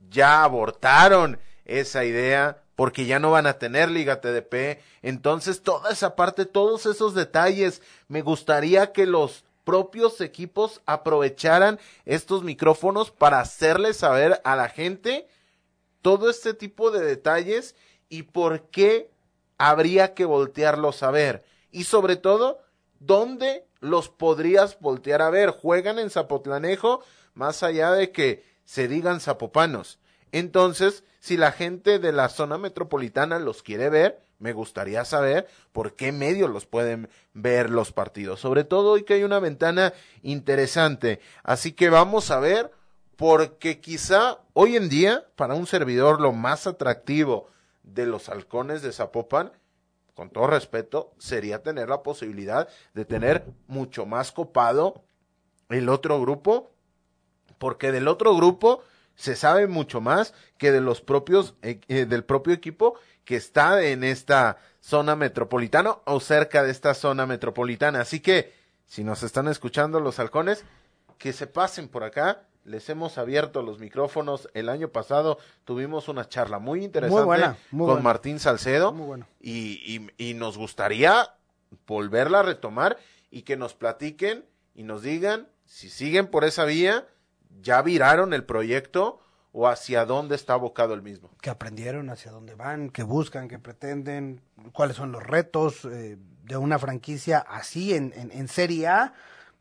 Ya 0.10 0.44
abortaron 0.44 1.40
esa 1.66 2.04
idea 2.04 2.62
porque 2.76 3.06
ya 3.06 3.20
no 3.20 3.32
van 3.32 3.48
a 3.48 3.60
tener 3.60 3.92
Liga 3.92 4.22
TDP. 4.22 4.82
Entonces, 5.02 5.62
toda 5.62 5.92
esa 5.92 6.16
parte, 6.16 6.46
todos 6.46 6.86
esos 6.86 7.14
detalles, 7.14 7.82
me 8.08 8.22
gustaría 8.22 8.92
que 8.92 9.06
los 9.06 9.44
propios 9.64 10.22
equipos 10.22 10.82
aprovecharan 10.86 11.80
estos 12.06 12.44
micrófonos 12.44 13.12
para 13.12 13.40
hacerle 13.40 13.94
saber 13.94 14.42
a 14.44 14.56
la 14.56 14.70
gente 14.70 15.28
todo 16.02 16.30
este 16.30 16.54
tipo 16.54 16.92
de 16.92 17.06
detalles 17.06 17.76
y 18.10 18.24
por 18.24 18.64
qué 18.70 19.12
habría 19.58 20.14
que 20.14 20.26
voltearlos 20.26 21.04
a 21.04 21.12
ver. 21.12 21.44
Y 21.72 21.84
sobre 21.86 22.16
todo, 22.16 22.60
¿dónde 23.00 23.66
los 23.80 24.10
podrías 24.10 24.80
voltear 24.80 25.22
a 25.22 25.30
ver? 25.30 25.52
Juegan 25.52 26.00
en 26.00 26.10
Zapotlanejo, 26.10 27.04
más 27.34 27.64
allá 27.64 27.92
de 27.92 28.12
que 28.12 28.44
se 28.66 28.88
digan 28.88 29.20
zapopanos. 29.20 30.00
Entonces, 30.32 31.04
si 31.20 31.38
la 31.38 31.52
gente 31.52 32.00
de 32.00 32.12
la 32.12 32.30
zona 32.30 32.58
metropolitana 32.58 33.40
los 33.40 33.64
quiere 33.64 33.90
ver, 33.90 34.22
me 34.42 34.54
gustaría 34.54 35.06
saber 35.06 35.48
por 35.72 35.96
qué 35.96 36.12
medios 36.12 36.50
los 36.50 36.66
pueden 36.66 37.10
ver 37.34 37.70
los 37.70 37.92
partidos. 37.94 38.40
Sobre 38.40 38.64
todo 38.64 38.92
hoy 38.92 39.04
que 39.04 39.14
hay 39.14 39.24
una 39.24 39.40
ventana 39.40 39.94
interesante. 40.24 41.22
Así 41.44 41.74
que 41.74 41.90
vamos 41.90 42.32
a 42.32 42.40
ver, 42.40 42.72
porque 43.16 43.80
quizá 43.80 44.40
hoy 44.54 44.76
en 44.76 44.90
día, 44.90 45.26
para 45.36 45.54
un 45.54 45.68
servidor, 45.68 46.20
lo 46.20 46.34
más 46.34 46.66
atractivo 46.66 47.50
de 47.84 48.08
los 48.08 48.30
halcones 48.30 48.82
de 48.82 48.92
Zapopan, 48.92 49.52
con 50.16 50.32
todo 50.32 50.48
respeto, 50.48 51.14
sería 51.20 51.62
tener 51.62 51.88
la 51.88 52.02
posibilidad 52.02 52.68
de 52.96 53.06
tener 53.06 53.46
mucho 53.68 54.08
más 54.08 54.32
copado 54.32 55.04
el 55.70 55.88
otro 55.88 56.20
grupo, 56.20 56.72
porque 57.60 57.92
del 57.92 58.08
otro 58.08 58.36
grupo 58.36 58.82
se 59.16 59.36
sabe 59.36 59.68
mucho 59.68 60.02
más 60.02 60.34
que 60.58 60.72
de 60.72 60.82
los 60.82 61.02
propios 61.02 61.54
eh, 61.62 61.80
eh, 61.88 62.06
del 62.06 62.24
propio 62.24 62.54
equipo 62.54 62.96
que 63.26 63.36
está 63.36 63.84
en 63.84 64.04
esta 64.04 64.58
zona 64.80 65.16
metropolitana 65.16 65.98
o 66.06 66.20
cerca 66.20 66.64
de 66.64 66.72
esta 66.72 66.94
zona 66.94 67.26
metropolitana. 67.26 68.02
Así 68.02 68.20
que 68.20 68.54
si 68.86 69.04
nos 69.04 69.24
están 69.24 69.48
escuchando 69.48 70.00
los 70.00 70.20
halcones, 70.20 70.66
que 71.18 71.34
se 71.34 71.48
pasen 71.48 71.88
por 71.88 72.04
acá. 72.04 72.44
Les 72.64 72.88
hemos 72.90 73.18
abierto 73.18 73.64
los 73.64 73.80
micrófonos. 73.80 74.48
El 74.54 74.70
año 74.70 74.90
pasado 74.90 75.40
tuvimos 75.66 76.08
una 76.10 76.28
charla 76.30 76.60
muy 76.60 76.84
interesante 76.84 77.22
Muy 77.22 77.26
buena, 77.26 77.58
muy 77.72 77.86
con 77.86 77.96
buena. 77.96 78.02
Martín 78.04 78.40
Salcedo 78.40 78.92
Muy 78.92 79.06
bueno. 79.08 79.28
y, 79.40 80.08
y, 80.18 80.30
y 80.30 80.34
nos 80.36 80.58
gustaría 80.60 81.34
volverla 81.88 82.42
a 82.42 82.44
retomar 82.44 82.98
y 83.32 83.42
que 83.44 83.58
nos 83.58 83.74
platiquen 83.74 84.46
y 84.76 84.84
nos 84.84 85.02
digan 85.02 85.48
si 85.66 85.90
siguen 85.90 86.28
por 86.28 86.44
esa 86.44 86.66
vía, 86.66 87.08
ya 87.62 87.82
viraron 87.82 88.34
el 88.34 88.44
proyecto 88.44 89.22
o 89.52 89.68
hacia 89.68 90.06
dónde 90.06 90.36
está 90.36 90.54
abocado 90.54 90.94
el 90.94 91.02
mismo. 91.02 91.30
que 91.42 91.50
aprendieron 91.50 92.10
hacia 92.10 92.32
dónde 92.32 92.56
van, 92.56 92.90
que 92.90 93.04
buscan, 93.04 93.48
que 93.48 93.60
pretenden, 93.60 94.42
cuáles 94.72 94.96
son 94.96 95.12
los 95.12 95.24
retos 95.24 95.86
eh, 95.86 96.18
de 96.44 96.58
una 96.58 96.80
franquicia 96.80 97.40
así 97.40 97.94
en, 97.94 98.14
en, 98.16 98.32
en 98.32 98.48
Serie 98.48 98.88
A, 98.88 99.14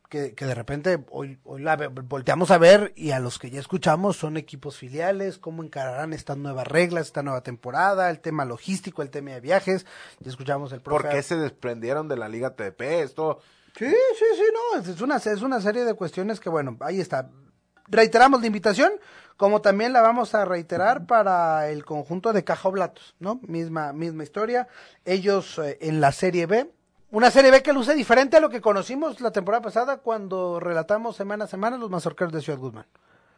que, 0.09 0.33
que 0.33 0.45
de 0.45 0.55
repente 0.55 1.05
hoy, 1.09 1.39
hoy 1.45 1.61
la 1.61 1.77
volteamos 1.87 2.51
a 2.51 2.57
ver 2.57 2.91
y 2.97 3.11
a 3.11 3.19
los 3.19 3.39
que 3.39 3.49
ya 3.49 3.59
escuchamos 3.61 4.17
son 4.17 4.35
equipos 4.35 4.77
filiales, 4.77 5.37
cómo 5.37 5.63
encararán 5.63 6.11
estas 6.11 6.37
nuevas 6.37 6.67
reglas, 6.67 7.07
esta 7.07 7.23
nueva 7.23 7.41
temporada, 7.41 8.09
el 8.09 8.19
tema 8.19 8.43
logístico, 8.43 9.01
el 9.01 9.09
tema 9.09 9.31
de 9.31 9.39
viajes, 9.39 9.85
ya 10.19 10.29
escuchamos 10.29 10.73
el 10.73 10.81
¿Por 10.81 11.01
profe 11.01 11.15
qué 11.15 11.23
se 11.23 11.37
desprendieron 11.37 12.09
de 12.09 12.17
la 12.17 12.27
Liga 12.27 12.55
TDP? 12.55 12.81
Esto 12.81 13.39
Sí, 13.77 13.87
sí, 13.87 14.25
sí, 14.35 14.43
no, 14.53 14.81
es 14.81 15.01
una, 15.01 15.15
es 15.15 15.41
una 15.41 15.61
serie 15.61 15.85
de 15.85 15.93
cuestiones 15.93 16.39
que, 16.39 16.49
bueno, 16.49 16.75
ahí 16.81 16.99
está. 16.99 17.29
reiteramos 17.87 18.41
la 18.41 18.47
invitación, 18.47 18.91
como 19.41 19.59
también 19.59 19.91
la 19.91 20.03
vamos 20.03 20.35
a 20.35 20.45
reiterar 20.45 21.07
para 21.07 21.67
el 21.69 21.83
conjunto 21.83 22.31
de 22.31 22.43
Caja 22.43 22.69
Oblatos, 22.69 23.15
¿no? 23.17 23.39
Misma, 23.47 23.91
misma 23.91 24.21
historia. 24.21 24.67
Ellos 25.03 25.57
eh, 25.57 25.79
en 25.81 25.99
la 25.99 26.11
Serie 26.11 26.45
B, 26.45 26.69
una 27.09 27.31
Serie 27.31 27.49
B 27.49 27.63
que 27.63 27.73
luce 27.73 27.95
diferente 27.95 28.37
a 28.37 28.39
lo 28.39 28.51
que 28.51 28.61
conocimos 28.61 29.19
la 29.19 29.31
temporada 29.31 29.63
pasada 29.63 29.97
cuando 29.97 30.59
relatamos 30.59 31.15
semana 31.15 31.45
a 31.45 31.47
semana 31.47 31.79
los 31.79 31.89
mazorqueros 31.89 32.31
de 32.31 32.41
Ciudad 32.41 32.59
Guzmán. 32.59 32.85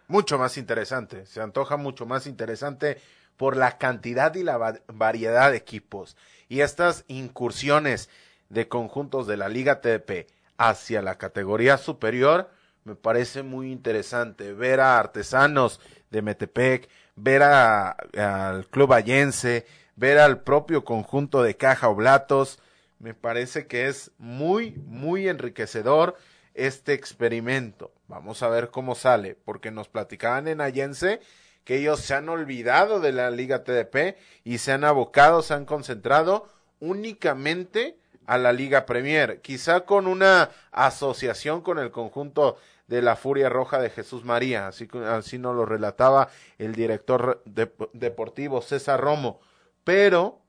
Mucho 0.09 0.37
más 0.37 0.57
interesante, 0.57 1.25
se 1.25 1.39
antoja 1.39 1.77
mucho 1.77 2.05
más 2.05 2.27
interesante 2.27 2.99
por 3.37 3.55
la 3.55 3.77
cantidad 3.77 4.35
y 4.35 4.43
la 4.43 4.81
variedad 4.87 5.51
de 5.51 5.57
equipos. 5.57 6.17
Y 6.49 6.59
estas 6.59 7.05
incursiones 7.07 8.09
de 8.49 8.67
conjuntos 8.67 9.25
de 9.25 9.37
la 9.37 9.47
Liga 9.47 9.79
TDP 9.79 10.27
hacia 10.57 11.01
la 11.01 11.17
categoría 11.17 11.77
superior, 11.77 12.49
me 12.83 12.95
parece 12.95 13.43
muy 13.43 13.71
interesante 13.71 14.53
ver 14.53 14.79
a 14.79 14.99
artesanos 14.99 15.79
de 16.09 16.21
Metepec, 16.21 16.89
ver 17.15 17.43
al 17.43 18.67
club 18.69 18.93
allense, 18.93 19.65
ver 19.95 20.19
al 20.19 20.41
propio 20.41 20.83
conjunto 20.83 21.43
de 21.43 21.55
Caja 21.55 21.89
Oblatos, 21.89 22.59
me 22.99 23.13
parece 23.13 23.67
que 23.67 23.87
es 23.87 24.11
muy, 24.17 24.71
muy 24.85 25.27
enriquecedor 25.27 26.15
este 26.53 26.93
experimento. 26.93 27.91
Vamos 28.07 28.43
a 28.43 28.49
ver 28.49 28.69
cómo 28.69 28.95
sale, 28.95 29.35
porque 29.35 29.71
nos 29.71 29.89
platicaban 29.89 30.47
en 30.47 30.61
Allense 30.61 31.19
que 31.63 31.77
ellos 31.77 31.99
se 31.99 32.13
han 32.13 32.29
olvidado 32.29 32.99
de 32.99 33.11
la 33.11 33.31
Liga 33.31 33.63
TDP 33.63 34.17
y 34.43 34.57
se 34.59 34.71
han 34.71 34.83
abocado, 34.83 35.41
se 35.41 35.53
han 35.53 35.65
concentrado 35.65 36.49
únicamente 36.79 37.97
a 38.25 38.37
la 38.37 38.53
Liga 38.53 38.85
Premier, 38.85 39.41
quizá 39.41 39.81
con 39.81 40.07
una 40.07 40.49
asociación 40.71 41.61
con 41.61 41.79
el 41.79 41.91
conjunto 41.91 42.57
de 42.87 43.01
la 43.01 43.15
Furia 43.15 43.49
Roja 43.49 43.79
de 43.79 43.89
Jesús 43.89 44.23
María, 44.23 44.67
así, 44.67 44.87
así 45.07 45.37
nos 45.37 45.55
lo 45.55 45.65
relataba 45.65 46.29
el 46.57 46.75
director 46.75 47.41
deportivo 47.45 48.61
César 48.61 48.99
Romo, 49.01 49.39
pero 49.83 50.41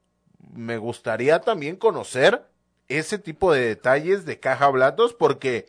me 0.53 0.79
gustaría 0.79 1.41
también 1.41 1.77
conocer 1.77 2.45
ese 2.89 3.19
tipo 3.19 3.53
de 3.53 3.67
detalles 3.67 4.25
de 4.25 4.41
Caja 4.41 4.69
Blatos 4.69 5.15
porque 5.15 5.69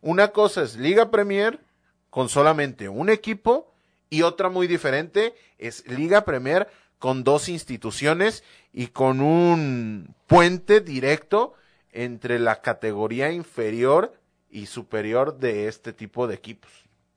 una 0.00 0.28
cosa 0.28 0.62
es 0.62 0.76
Liga 0.76 1.10
Premier 1.10 1.60
con 2.10 2.28
solamente 2.28 2.88
un 2.88 3.10
equipo 3.10 3.72
y 4.10 4.22
otra 4.22 4.48
muy 4.48 4.66
diferente 4.66 5.34
es 5.58 5.86
Liga 5.86 6.24
Premier 6.24 6.68
con 6.98 7.24
dos 7.24 7.48
instituciones 7.48 8.42
y 8.72 8.88
con 8.88 9.20
un 9.20 10.14
puente 10.26 10.80
directo 10.80 11.54
entre 11.92 12.38
la 12.38 12.60
categoría 12.60 13.32
inferior 13.32 14.12
y 14.50 14.66
superior 14.66 15.38
de 15.38 15.68
este 15.68 15.92
tipo 15.92 16.26
de 16.26 16.34
equipos. 16.34 16.70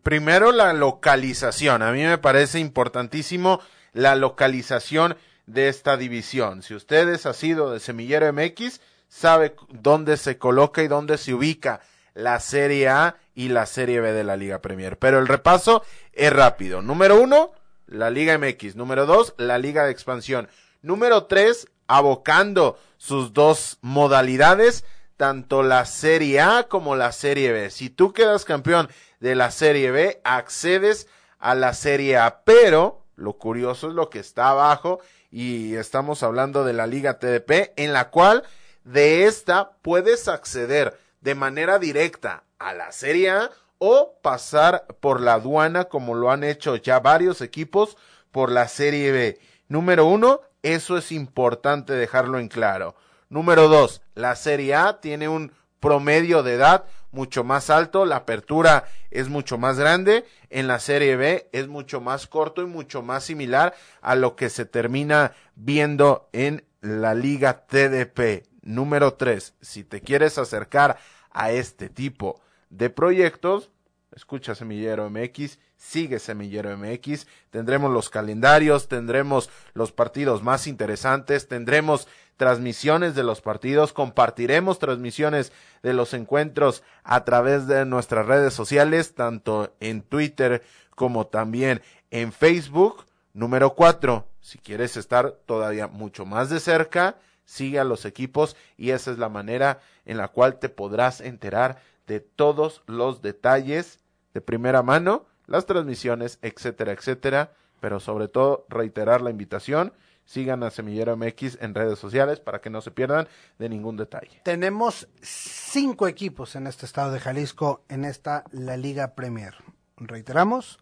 Primero 0.03 0.51
la 0.51 0.73
localización. 0.73 1.83
A 1.83 1.93
mí 1.93 2.03
me 2.03 2.17
parece 2.17 2.59
importantísimo 2.59 3.61
la 3.93 4.17
localización 4.17 5.15
de 5.45 5.69
esta 5.69 5.95
división. 5.95 6.63
Si 6.63 6.75
ustedes 6.75 7.25
ha 7.25 7.33
sido 7.33 7.71
de 7.71 7.79
Semillero 7.79 8.29
MX, 8.33 8.81
sabe 9.07 9.55
dónde 9.69 10.17
se 10.17 10.37
coloca 10.37 10.83
y 10.83 10.89
dónde 10.89 11.17
se 11.17 11.33
ubica 11.33 11.79
la 12.13 12.41
Serie 12.41 12.89
A 12.89 13.15
y 13.35 13.49
la 13.49 13.65
Serie 13.65 13.99
B 13.99 14.13
de 14.13 14.23
la 14.23 14.37
Liga 14.37 14.61
Premier. 14.61 14.97
Pero 14.97 15.19
el 15.19 15.27
repaso 15.27 15.83
es 16.13 16.31
rápido. 16.33 16.81
Número 16.81 17.19
uno, 17.21 17.51
la 17.85 18.09
Liga 18.09 18.37
MX. 18.37 18.75
Número 18.75 19.05
dos, 19.05 19.35
la 19.37 19.57
Liga 19.59 19.85
de 19.85 19.91
Expansión. 19.91 20.47
Número 20.81 21.25
tres, 21.25 21.67
abocando 21.87 22.79
sus 22.97 23.33
dos 23.33 23.77
modalidades, 23.81 24.85
tanto 25.17 25.61
la 25.61 25.85
Serie 25.85 26.39
A 26.39 26.63
como 26.63 26.95
la 26.95 27.11
Serie 27.11 27.51
B. 27.51 27.69
Si 27.69 27.89
tú 27.89 28.13
quedas 28.13 28.45
campeón 28.45 28.89
de 29.19 29.35
la 29.35 29.51
Serie 29.51 29.91
B, 29.91 30.21
accedes 30.23 31.07
a 31.37 31.55
la 31.55 31.73
Serie 31.73 32.17
A. 32.17 32.41
Pero 32.43 33.03
lo 33.15 33.33
curioso 33.33 33.89
es 33.89 33.93
lo 33.93 34.09
que 34.09 34.19
está 34.19 34.49
abajo 34.49 34.99
y 35.29 35.75
estamos 35.75 36.23
hablando 36.23 36.63
de 36.63 36.73
la 36.73 36.87
Liga 36.87 37.19
TDP, 37.19 37.73
en 37.75 37.91
la 37.91 38.09
cual 38.09 38.43
de 38.85 39.25
esta 39.25 39.71
puedes 39.81 40.27
acceder 40.27 40.97
de 41.21 41.35
manera 41.35 41.79
directa 41.79 42.43
a 42.59 42.73
la 42.73 42.91
Serie 42.91 43.29
A 43.31 43.51
o 43.77 44.17
pasar 44.21 44.85
por 44.99 45.21
la 45.21 45.33
aduana 45.33 45.85
como 45.85 46.15
lo 46.15 46.31
han 46.31 46.43
hecho 46.43 46.75
ya 46.75 46.99
varios 46.99 47.41
equipos 47.41 47.97
por 48.31 48.51
la 48.51 48.67
Serie 48.67 49.11
B. 49.11 49.39
Número 49.67 50.05
uno, 50.05 50.41
eso 50.63 50.97
es 50.97 51.11
importante 51.11 51.93
dejarlo 51.93 52.39
en 52.39 52.47
claro. 52.47 52.95
Número 53.29 53.67
dos, 53.67 54.01
la 54.13 54.35
Serie 54.35 54.75
A 54.75 54.99
tiene 55.01 55.27
un 55.27 55.51
promedio 55.79 56.41
de 56.43 56.53
edad 56.53 56.85
mucho 57.11 57.43
más 57.43 57.69
alto, 57.69 58.05
la 58.05 58.17
apertura 58.17 58.85
es 59.09 59.29
mucho 59.29 59.57
más 59.57 59.77
grande, 59.77 60.25
en 60.49 60.67
la 60.67 60.79
Serie 60.79 61.15
B 61.15 61.49
es 61.53 61.67
mucho 61.67 62.01
más 62.01 62.27
corto 62.27 62.61
y 62.61 62.65
mucho 62.65 63.01
más 63.01 63.23
similar 63.23 63.73
a 64.01 64.15
lo 64.15 64.35
que 64.35 64.49
se 64.49 64.65
termina 64.65 65.33
viendo 65.55 66.29
en 66.33 66.65
la 66.81 67.13
Liga 67.13 67.65
TDP. 67.65 68.47
Número 68.61 69.13
tres, 69.13 69.53
si 69.61 69.83
te 69.83 70.01
quieres 70.01 70.37
acercar 70.37 70.97
a 71.31 71.51
este 71.51 71.89
tipo 71.89 72.41
de 72.77 72.89
proyectos, 72.89 73.69
escucha 74.15 74.55
Semillero 74.55 75.09
MX, 75.09 75.59
sigue 75.77 76.19
Semillero 76.19 76.75
MX, 76.77 77.27
tendremos 77.49 77.91
los 77.91 78.09
calendarios, 78.09 78.87
tendremos 78.87 79.49
los 79.73 79.91
partidos 79.91 80.43
más 80.43 80.67
interesantes, 80.67 81.47
tendremos 81.47 82.07
transmisiones 82.37 83.15
de 83.15 83.23
los 83.23 83.41
partidos, 83.41 83.93
compartiremos 83.93 84.79
transmisiones 84.79 85.53
de 85.83 85.93
los 85.93 86.13
encuentros 86.13 86.83
a 87.03 87.23
través 87.23 87.67
de 87.67 87.85
nuestras 87.85 88.25
redes 88.25 88.53
sociales, 88.53 89.15
tanto 89.15 89.73
en 89.79 90.01
Twitter 90.01 90.63
como 90.95 91.27
también 91.27 91.81
en 92.11 92.31
Facebook. 92.31 93.05
Número 93.33 93.73
cuatro, 93.75 94.27
si 94.39 94.57
quieres 94.57 94.97
estar 94.97 95.31
todavía 95.45 95.87
mucho 95.87 96.25
más 96.25 96.49
de 96.49 96.59
cerca, 96.59 97.17
sigue 97.45 97.79
a 97.79 97.83
los 97.83 98.05
equipos 98.05 98.55
y 98.77 98.91
esa 98.91 99.11
es 99.11 99.17
la 99.17 99.29
manera 99.29 99.79
en 100.05 100.17
la 100.17 100.29
cual 100.29 100.57
te 100.59 100.69
podrás 100.69 101.21
enterar 101.21 101.79
de 102.07 102.19
todos 102.19 102.83
los 102.87 103.21
detalles 103.21 103.99
de 104.33 104.41
primera 104.41 104.83
mano, 104.83 105.25
las 105.47 105.65
transmisiones, 105.65 106.39
etcétera, 106.41 106.91
etcétera, 106.91 107.53
pero 107.79 107.99
sobre 107.99 108.27
todo 108.27 108.65
reiterar 108.69 109.21
la 109.21 109.29
invitación, 109.29 109.93
sigan 110.25 110.63
a 110.63 110.71
Semillero 110.71 111.15
MX 111.15 111.59
en 111.61 111.75
redes 111.75 111.99
sociales 111.99 112.39
para 112.39 112.59
que 112.59 112.69
no 112.69 112.81
se 112.81 112.91
pierdan 112.91 113.27
de 113.59 113.69
ningún 113.69 113.95
detalle. 113.95 114.41
Tenemos 114.43 115.07
cinco 115.21 116.07
equipos 116.07 116.55
en 116.55 116.67
este 116.67 116.85
estado 116.85 117.11
de 117.11 117.19
Jalisco 117.19 117.83
en 117.89 118.05
esta 118.05 118.43
la 118.51 118.75
Liga 118.75 119.13
Premier. 119.15 119.55
Reiteramos, 119.97 120.79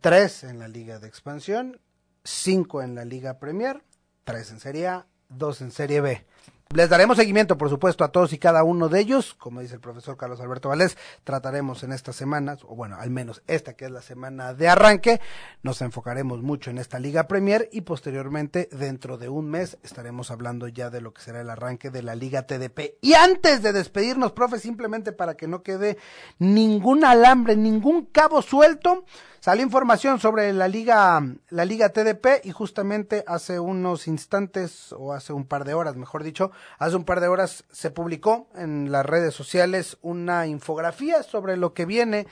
tres 0.00 0.42
en 0.42 0.58
la 0.58 0.68
Liga 0.68 0.98
de 0.98 1.08
Expansión, 1.08 1.80
cinco 2.24 2.82
en 2.82 2.94
la 2.94 3.04
Liga 3.04 3.38
Premier, 3.38 3.82
tres 4.24 4.50
en 4.50 4.60
Serie 4.60 4.88
A, 4.88 5.06
dos 5.28 5.60
en 5.60 5.70
Serie 5.70 6.00
B. 6.00 6.26
Les 6.72 6.88
daremos 6.88 7.16
seguimiento, 7.16 7.58
por 7.58 7.68
supuesto, 7.68 8.04
a 8.04 8.12
todos 8.12 8.32
y 8.32 8.38
cada 8.38 8.62
uno 8.62 8.88
de 8.88 9.00
ellos. 9.00 9.34
Como 9.34 9.60
dice 9.60 9.74
el 9.74 9.80
profesor 9.80 10.16
Carlos 10.16 10.40
Alberto 10.40 10.68
Valdés, 10.68 10.96
trataremos 11.24 11.82
en 11.82 11.92
estas 11.92 12.14
semanas, 12.14 12.60
o 12.62 12.76
bueno, 12.76 12.94
al 12.96 13.10
menos 13.10 13.42
esta 13.48 13.72
que 13.72 13.86
es 13.86 13.90
la 13.90 14.02
semana 14.02 14.54
de 14.54 14.68
arranque, 14.68 15.20
nos 15.64 15.82
enfocaremos 15.82 16.42
mucho 16.42 16.70
en 16.70 16.78
esta 16.78 17.00
Liga 17.00 17.26
Premier 17.26 17.68
y 17.72 17.80
posteriormente, 17.80 18.68
dentro 18.70 19.18
de 19.18 19.28
un 19.28 19.50
mes, 19.50 19.78
estaremos 19.82 20.30
hablando 20.30 20.68
ya 20.68 20.90
de 20.90 21.00
lo 21.00 21.12
que 21.12 21.22
será 21.22 21.40
el 21.40 21.50
arranque 21.50 21.90
de 21.90 22.04
la 22.04 22.14
Liga 22.14 22.42
TDP. 22.46 22.98
Y 23.00 23.14
antes 23.14 23.64
de 23.64 23.72
despedirnos, 23.72 24.30
profe, 24.30 24.60
simplemente 24.60 25.10
para 25.10 25.34
que 25.34 25.48
no 25.48 25.64
quede 25.64 25.98
ningún 26.38 27.04
alambre, 27.04 27.56
ningún 27.56 28.06
cabo 28.06 28.42
suelto, 28.42 29.04
Salió 29.40 29.64
información 29.64 30.20
sobre 30.20 30.52
la 30.52 30.68
liga, 30.68 31.18
la 31.48 31.64
liga 31.64 31.88
TDP 31.88 32.44
y 32.44 32.50
justamente 32.50 33.24
hace 33.26 33.58
unos 33.58 34.06
instantes 34.06 34.92
o 34.92 35.14
hace 35.14 35.32
un 35.32 35.46
par 35.46 35.64
de 35.64 35.72
horas, 35.72 35.96
mejor 35.96 36.24
dicho, 36.24 36.52
hace 36.78 36.96
un 36.96 37.04
par 37.04 37.20
de 37.20 37.28
horas 37.28 37.64
se 37.72 37.90
publicó 37.90 38.48
en 38.54 38.92
las 38.92 39.06
redes 39.06 39.32
sociales 39.32 39.96
una 40.02 40.46
infografía 40.46 41.22
sobre 41.22 41.56
lo 41.56 41.72
que 41.72 41.86
viene 41.86 42.26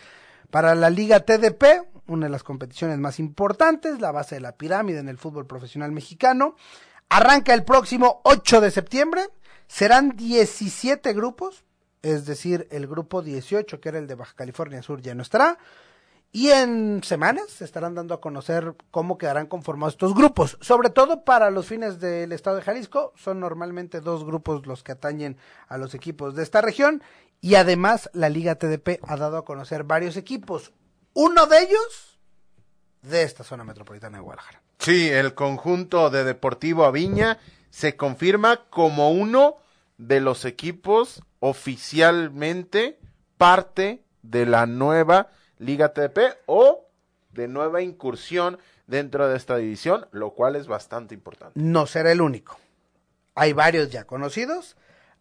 para 0.51 0.75
la 0.75 0.91
liga 0.91 1.21
TDP, 1.21 1.89
una 2.09 2.27
de 2.27 2.31
las 2.31 2.43
competiciones 2.43 2.99
más 2.99 3.19
importantes, 3.19 4.01
la 4.01 4.13
base 4.13 4.35
de 4.35 4.43
la 4.43 4.53
pirámide 4.53 4.99
en 4.99 5.09
el 5.09 5.17
fútbol 5.17 5.47
profesional 5.47 5.93
mexicano. 5.93 6.57
Arranca 7.09 7.55
el 7.55 7.65
próximo 7.65 8.21
8 8.25 8.61
de 8.61 8.71
septiembre, 8.71 9.23
serán 9.67 10.11
17 10.15 11.15
grupos, 11.15 11.65
es 12.03 12.27
decir, 12.27 12.69
el 12.71 12.87
grupo 12.87 13.23
18, 13.23 13.81
que 13.81 13.89
era 13.89 13.99
el 13.99 14.07
de 14.07 14.15
Baja 14.15 14.35
California 14.37 14.83
Sur, 14.83 15.01
ya 15.01 15.15
no 15.15 15.23
estará. 15.23 15.57
Y 16.31 16.51
en 16.51 17.03
semanas 17.05 17.49
se 17.49 17.65
estarán 17.65 17.95
dando 17.95 18.15
a 18.15 18.21
conocer 18.21 18.75
cómo 18.91 19.17
quedarán 19.17 19.47
conformados 19.47 19.95
estos 19.95 20.15
grupos, 20.15 20.59
sobre 20.61 20.91
todo 20.91 21.25
para 21.25 21.51
los 21.51 21.67
fines 21.67 22.01
del 22.01 22.33
estado 22.33 22.57
de 22.57 22.63
Jalisco. 22.63 23.15
Son 23.17 23.41
normalmente 23.41 24.01
dos 24.01 24.25
grupos 24.25 24.67
los 24.67 24.83
que 24.83 24.93
atañen 24.93 25.39
a 25.69 25.79
los 25.79 25.95
equipos 25.95 26.35
de 26.35 26.43
esta 26.43 26.61
región. 26.61 27.03
Y 27.41 27.55
además 27.55 28.11
la 28.13 28.29
Liga 28.29 28.57
TDP 28.57 29.01
ha 29.07 29.17
dado 29.17 29.39
a 29.39 29.45
conocer 29.45 29.85
varios 29.85 30.17
equipos. 30.17 30.73
Uno 31.15 31.47
de 31.47 31.61
ellos 31.61 32.19
de 33.03 33.23
esta 33.23 33.43
zona 33.43 33.65
metropolitana 33.65 34.19
de 34.19 34.25
Guadalajara. 34.25 34.61
Sí, 34.79 35.09
el 35.09 35.35
conjunto 35.35 36.11
de 36.11 36.25
Deportivo 36.25 36.85
Aviña 36.85 37.39
se 37.71 37.97
confirma 37.97 38.69
como 38.71 39.11
uno 39.13 39.57
de 39.97 40.21
los 40.21 40.45
equipos 40.45 41.23
oficialmente 41.41 42.99
parte 43.37 44.05
de 44.23 44.47
la 44.47 44.67
nueva 44.67 45.31
Liga 45.59 45.93
TDP 45.93 46.37
o 46.47 46.87
de 47.33 47.49
nueva 47.49 47.83
incursión 47.83 48.59
dentro 48.87 49.29
de 49.29 49.37
esta 49.37 49.57
división, 49.57 50.07
lo 50.13 50.31
cual 50.33 50.57
es 50.57 50.67
bastante 50.67 51.15
importante. 51.15 51.59
No 51.61 51.87
será 51.87 52.11
el 52.13 52.21
único. 52.21 52.59
Hay 53.35 53.53
varios 53.53 53.91
ya 53.91 54.05
conocidos, 54.05 54.77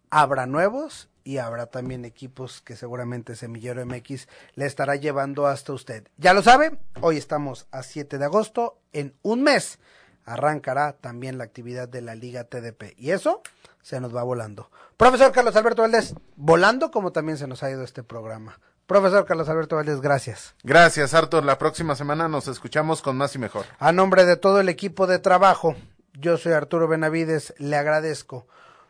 habrá 0.09 0.45
nuevos 0.45 1.09
y 1.23 1.37
habrá 1.37 1.65
también 1.65 2.05
equipos 2.05 2.61
que 2.61 2.75
seguramente 2.75 3.35
Semillero 3.35 3.85
MX 3.85 4.27
le 4.55 4.65
estará 4.65 4.95
llevando 4.95 5.45
hasta 5.45 5.73
usted. 5.73 6.07
Ya 6.17 6.33
lo 6.33 6.41
sabe, 6.41 6.79
hoy 7.01 7.17
estamos 7.17 7.67
a 7.71 7.83
7 7.83 8.17
de 8.17 8.25
agosto, 8.25 8.79
en 8.93 9.13
un 9.21 9.43
mes 9.43 9.79
arrancará 10.23 10.93
también 10.93 11.37
la 11.37 11.43
actividad 11.43 11.87
de 11.87 12.01
la 12.01 12.15
Liga 12.15 12.45
TDP 12.45 12.93
y 12.97 13.11
eso 13.11 13.41
se 13.81 13.99
nos 14.01 14.15
va 14.15 14.23
volando. 14.23 14.71
Profesor 14.97 15.31
Carlos 15.31 15.55
Alberto 15.55 15.81
Valdés, 15.81 16.15
volando 16.35 16.91
como 16.91 17.11
también 17.11 17.37
se 17.37 17.47
nos 17.47 17.63
ha 17.63 17.71
ido 17.71 17.83
este 17.83 18.03
programa. 18.03 18.59
Profesor 18.87 19.25
Carlos 19.25 19.49
Alberto 19.49 19.75
Valdés, 19.75 19.99
gracias. 19.99 20.55
Gracias, 20.63 21.13
Artur. 21.13 21.43
La 21.43 21.57
próxima 21.57 21.93
semana 21.97 22.29
nos 22.29 22.47
escuchamos 22.47 23.01
con 23.01 23.17
más 23.17 23.35
y 23.35 23.37
mejor. 23.37 23.65
A 23.79 23.91
nombre 23.91 24.23
de 24.23 24.37
todo 24.37 24.61
el 24.61 24.69
equipo 24.69 25.07
de 25.07 25.19
trabajo, 25.19 25.75
yo 26.13 26.37
soy 26.37 26.53
Arturo 26.53 26.87
Benavides, 26.87 27.53
le 27.57 27.75
agradezco 27.75 28.47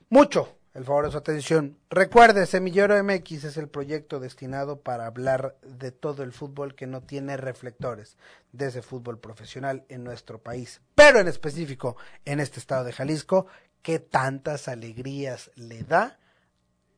mucho 0.09 0.55
el 0.75 0.85
favor 0.85 1.05
de 1.05 1.11
su 1.11 1.17
atención. 1.17 1.79
Recuerde, 1.89 2.45
Semillero 2.45 3.03
MX 3.03 3.45
es 3.45 3.57
el 3.57 3.69
proyecto 3.69 4.19
destinado 4.19 4.81
para 4.81 5.07
hablar 5.07 5.55
de 5.63 5.91
todo 5.91 6.21
el 6.21 6.31
fútbol 6.31 6.75
que 6.75 6.85
no 6.85 7.01
tiene 7.01 7.35
reflectores, 7.35 8.17
de 8.51 8.67
ese 8.67 8.83
fútbol 8.83 9.17
profesional 9.17 9.83
en 9.89 10.03
nuestro 10.03 10.37
país, 10.37 10.79
pero 10.93 11.19
en 11.19 11.27
específico 11.27 11.97
en 12.23 12.39
este 12.39 12.59
estado 12.59 12.83
de 12.83 12.93
Jalisco, 12.93 13.47
que 13.81 13.97
tantas 13.97 14.67
alegrías 14.67 15.49
le 15.55 15.81
da 15.81 16.19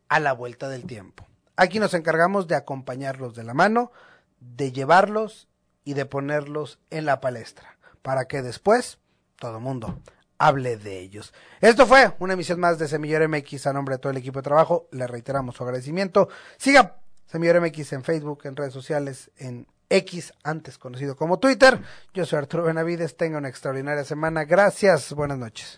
a 0.10 0.20
la 0.20 0.34
vuelta 0.34 0.68
del 0.68 0.84
tiempo. 0.84 1.29
Aquí 1.60 1.78
nos 1.78 1.94
encargamos 1.94 2.48
de 2.48 2.56
acompañarlos 2.56 3.36
de 3.36 3.44
la 3.44 3.54
mano, 3.54 3.92
de 4.40 4.72
llevarlos 4.72 5.50
y 5.84 5.94
de 5.94 6.06
ponerlos 6.06 6.80
en 6.90 7.06
la 7.06 7.20
palestra, 7.20 7.78
para 8.02 8.30
que 8.30 8.42
después 8.42 9.00
todo 9.36 9.60
mundo 9.60 10.00
hable 10.38 10.78
de 10.78 11.00
ellos. 11.00 11.34
Esto 11.60 11.86
fue 11.86 12.14
una 12.20 12.36
emisión 12.36 12.62
más 12.62 12.80
de 12.80 12.88
Semillero 12.88 13.28
MX 13.28 13.68
a 13.68 13.74
nombre 13.74 13.96
de 13.96 14.00
todo 14.00 14.12
el 14.12 14.18
equipo 14.20 14.40
de 14.40 14.44
trabajo. 14.44 14.88
Le 14.94 15.06
reiteramos 15.06 15.58
su 15.58 15.64
agradecimiento. 15.66 16.30
Siga 16.58 16.96
Semillero 17.26 17.60
MX 17.62 17.92
en 17.92 18.04
Facebook, 18.06 18.40
en 18.46 18.56
redes 18.56 18.72
sociales, 18.72 19.30
en 19.36 19.68
X, 19.90 20.32
antes 20.46 20.78
conocido 20.78 21.18
como 21.18 21.40
Twitter. 21.40 21.82
Yo 22.14 22.26
soy 22.26 22.40
Arturo 22.40 22.64
Benavides. 22.64 23.18
Tenga 23.18 23.38
una 23.38 23.50
extraordinaria 23.50 24.06
semana. 24.06 24.46
Gracias. 24.46 25.12
Buenas 25.12 25.38
noches. 25.38 25.78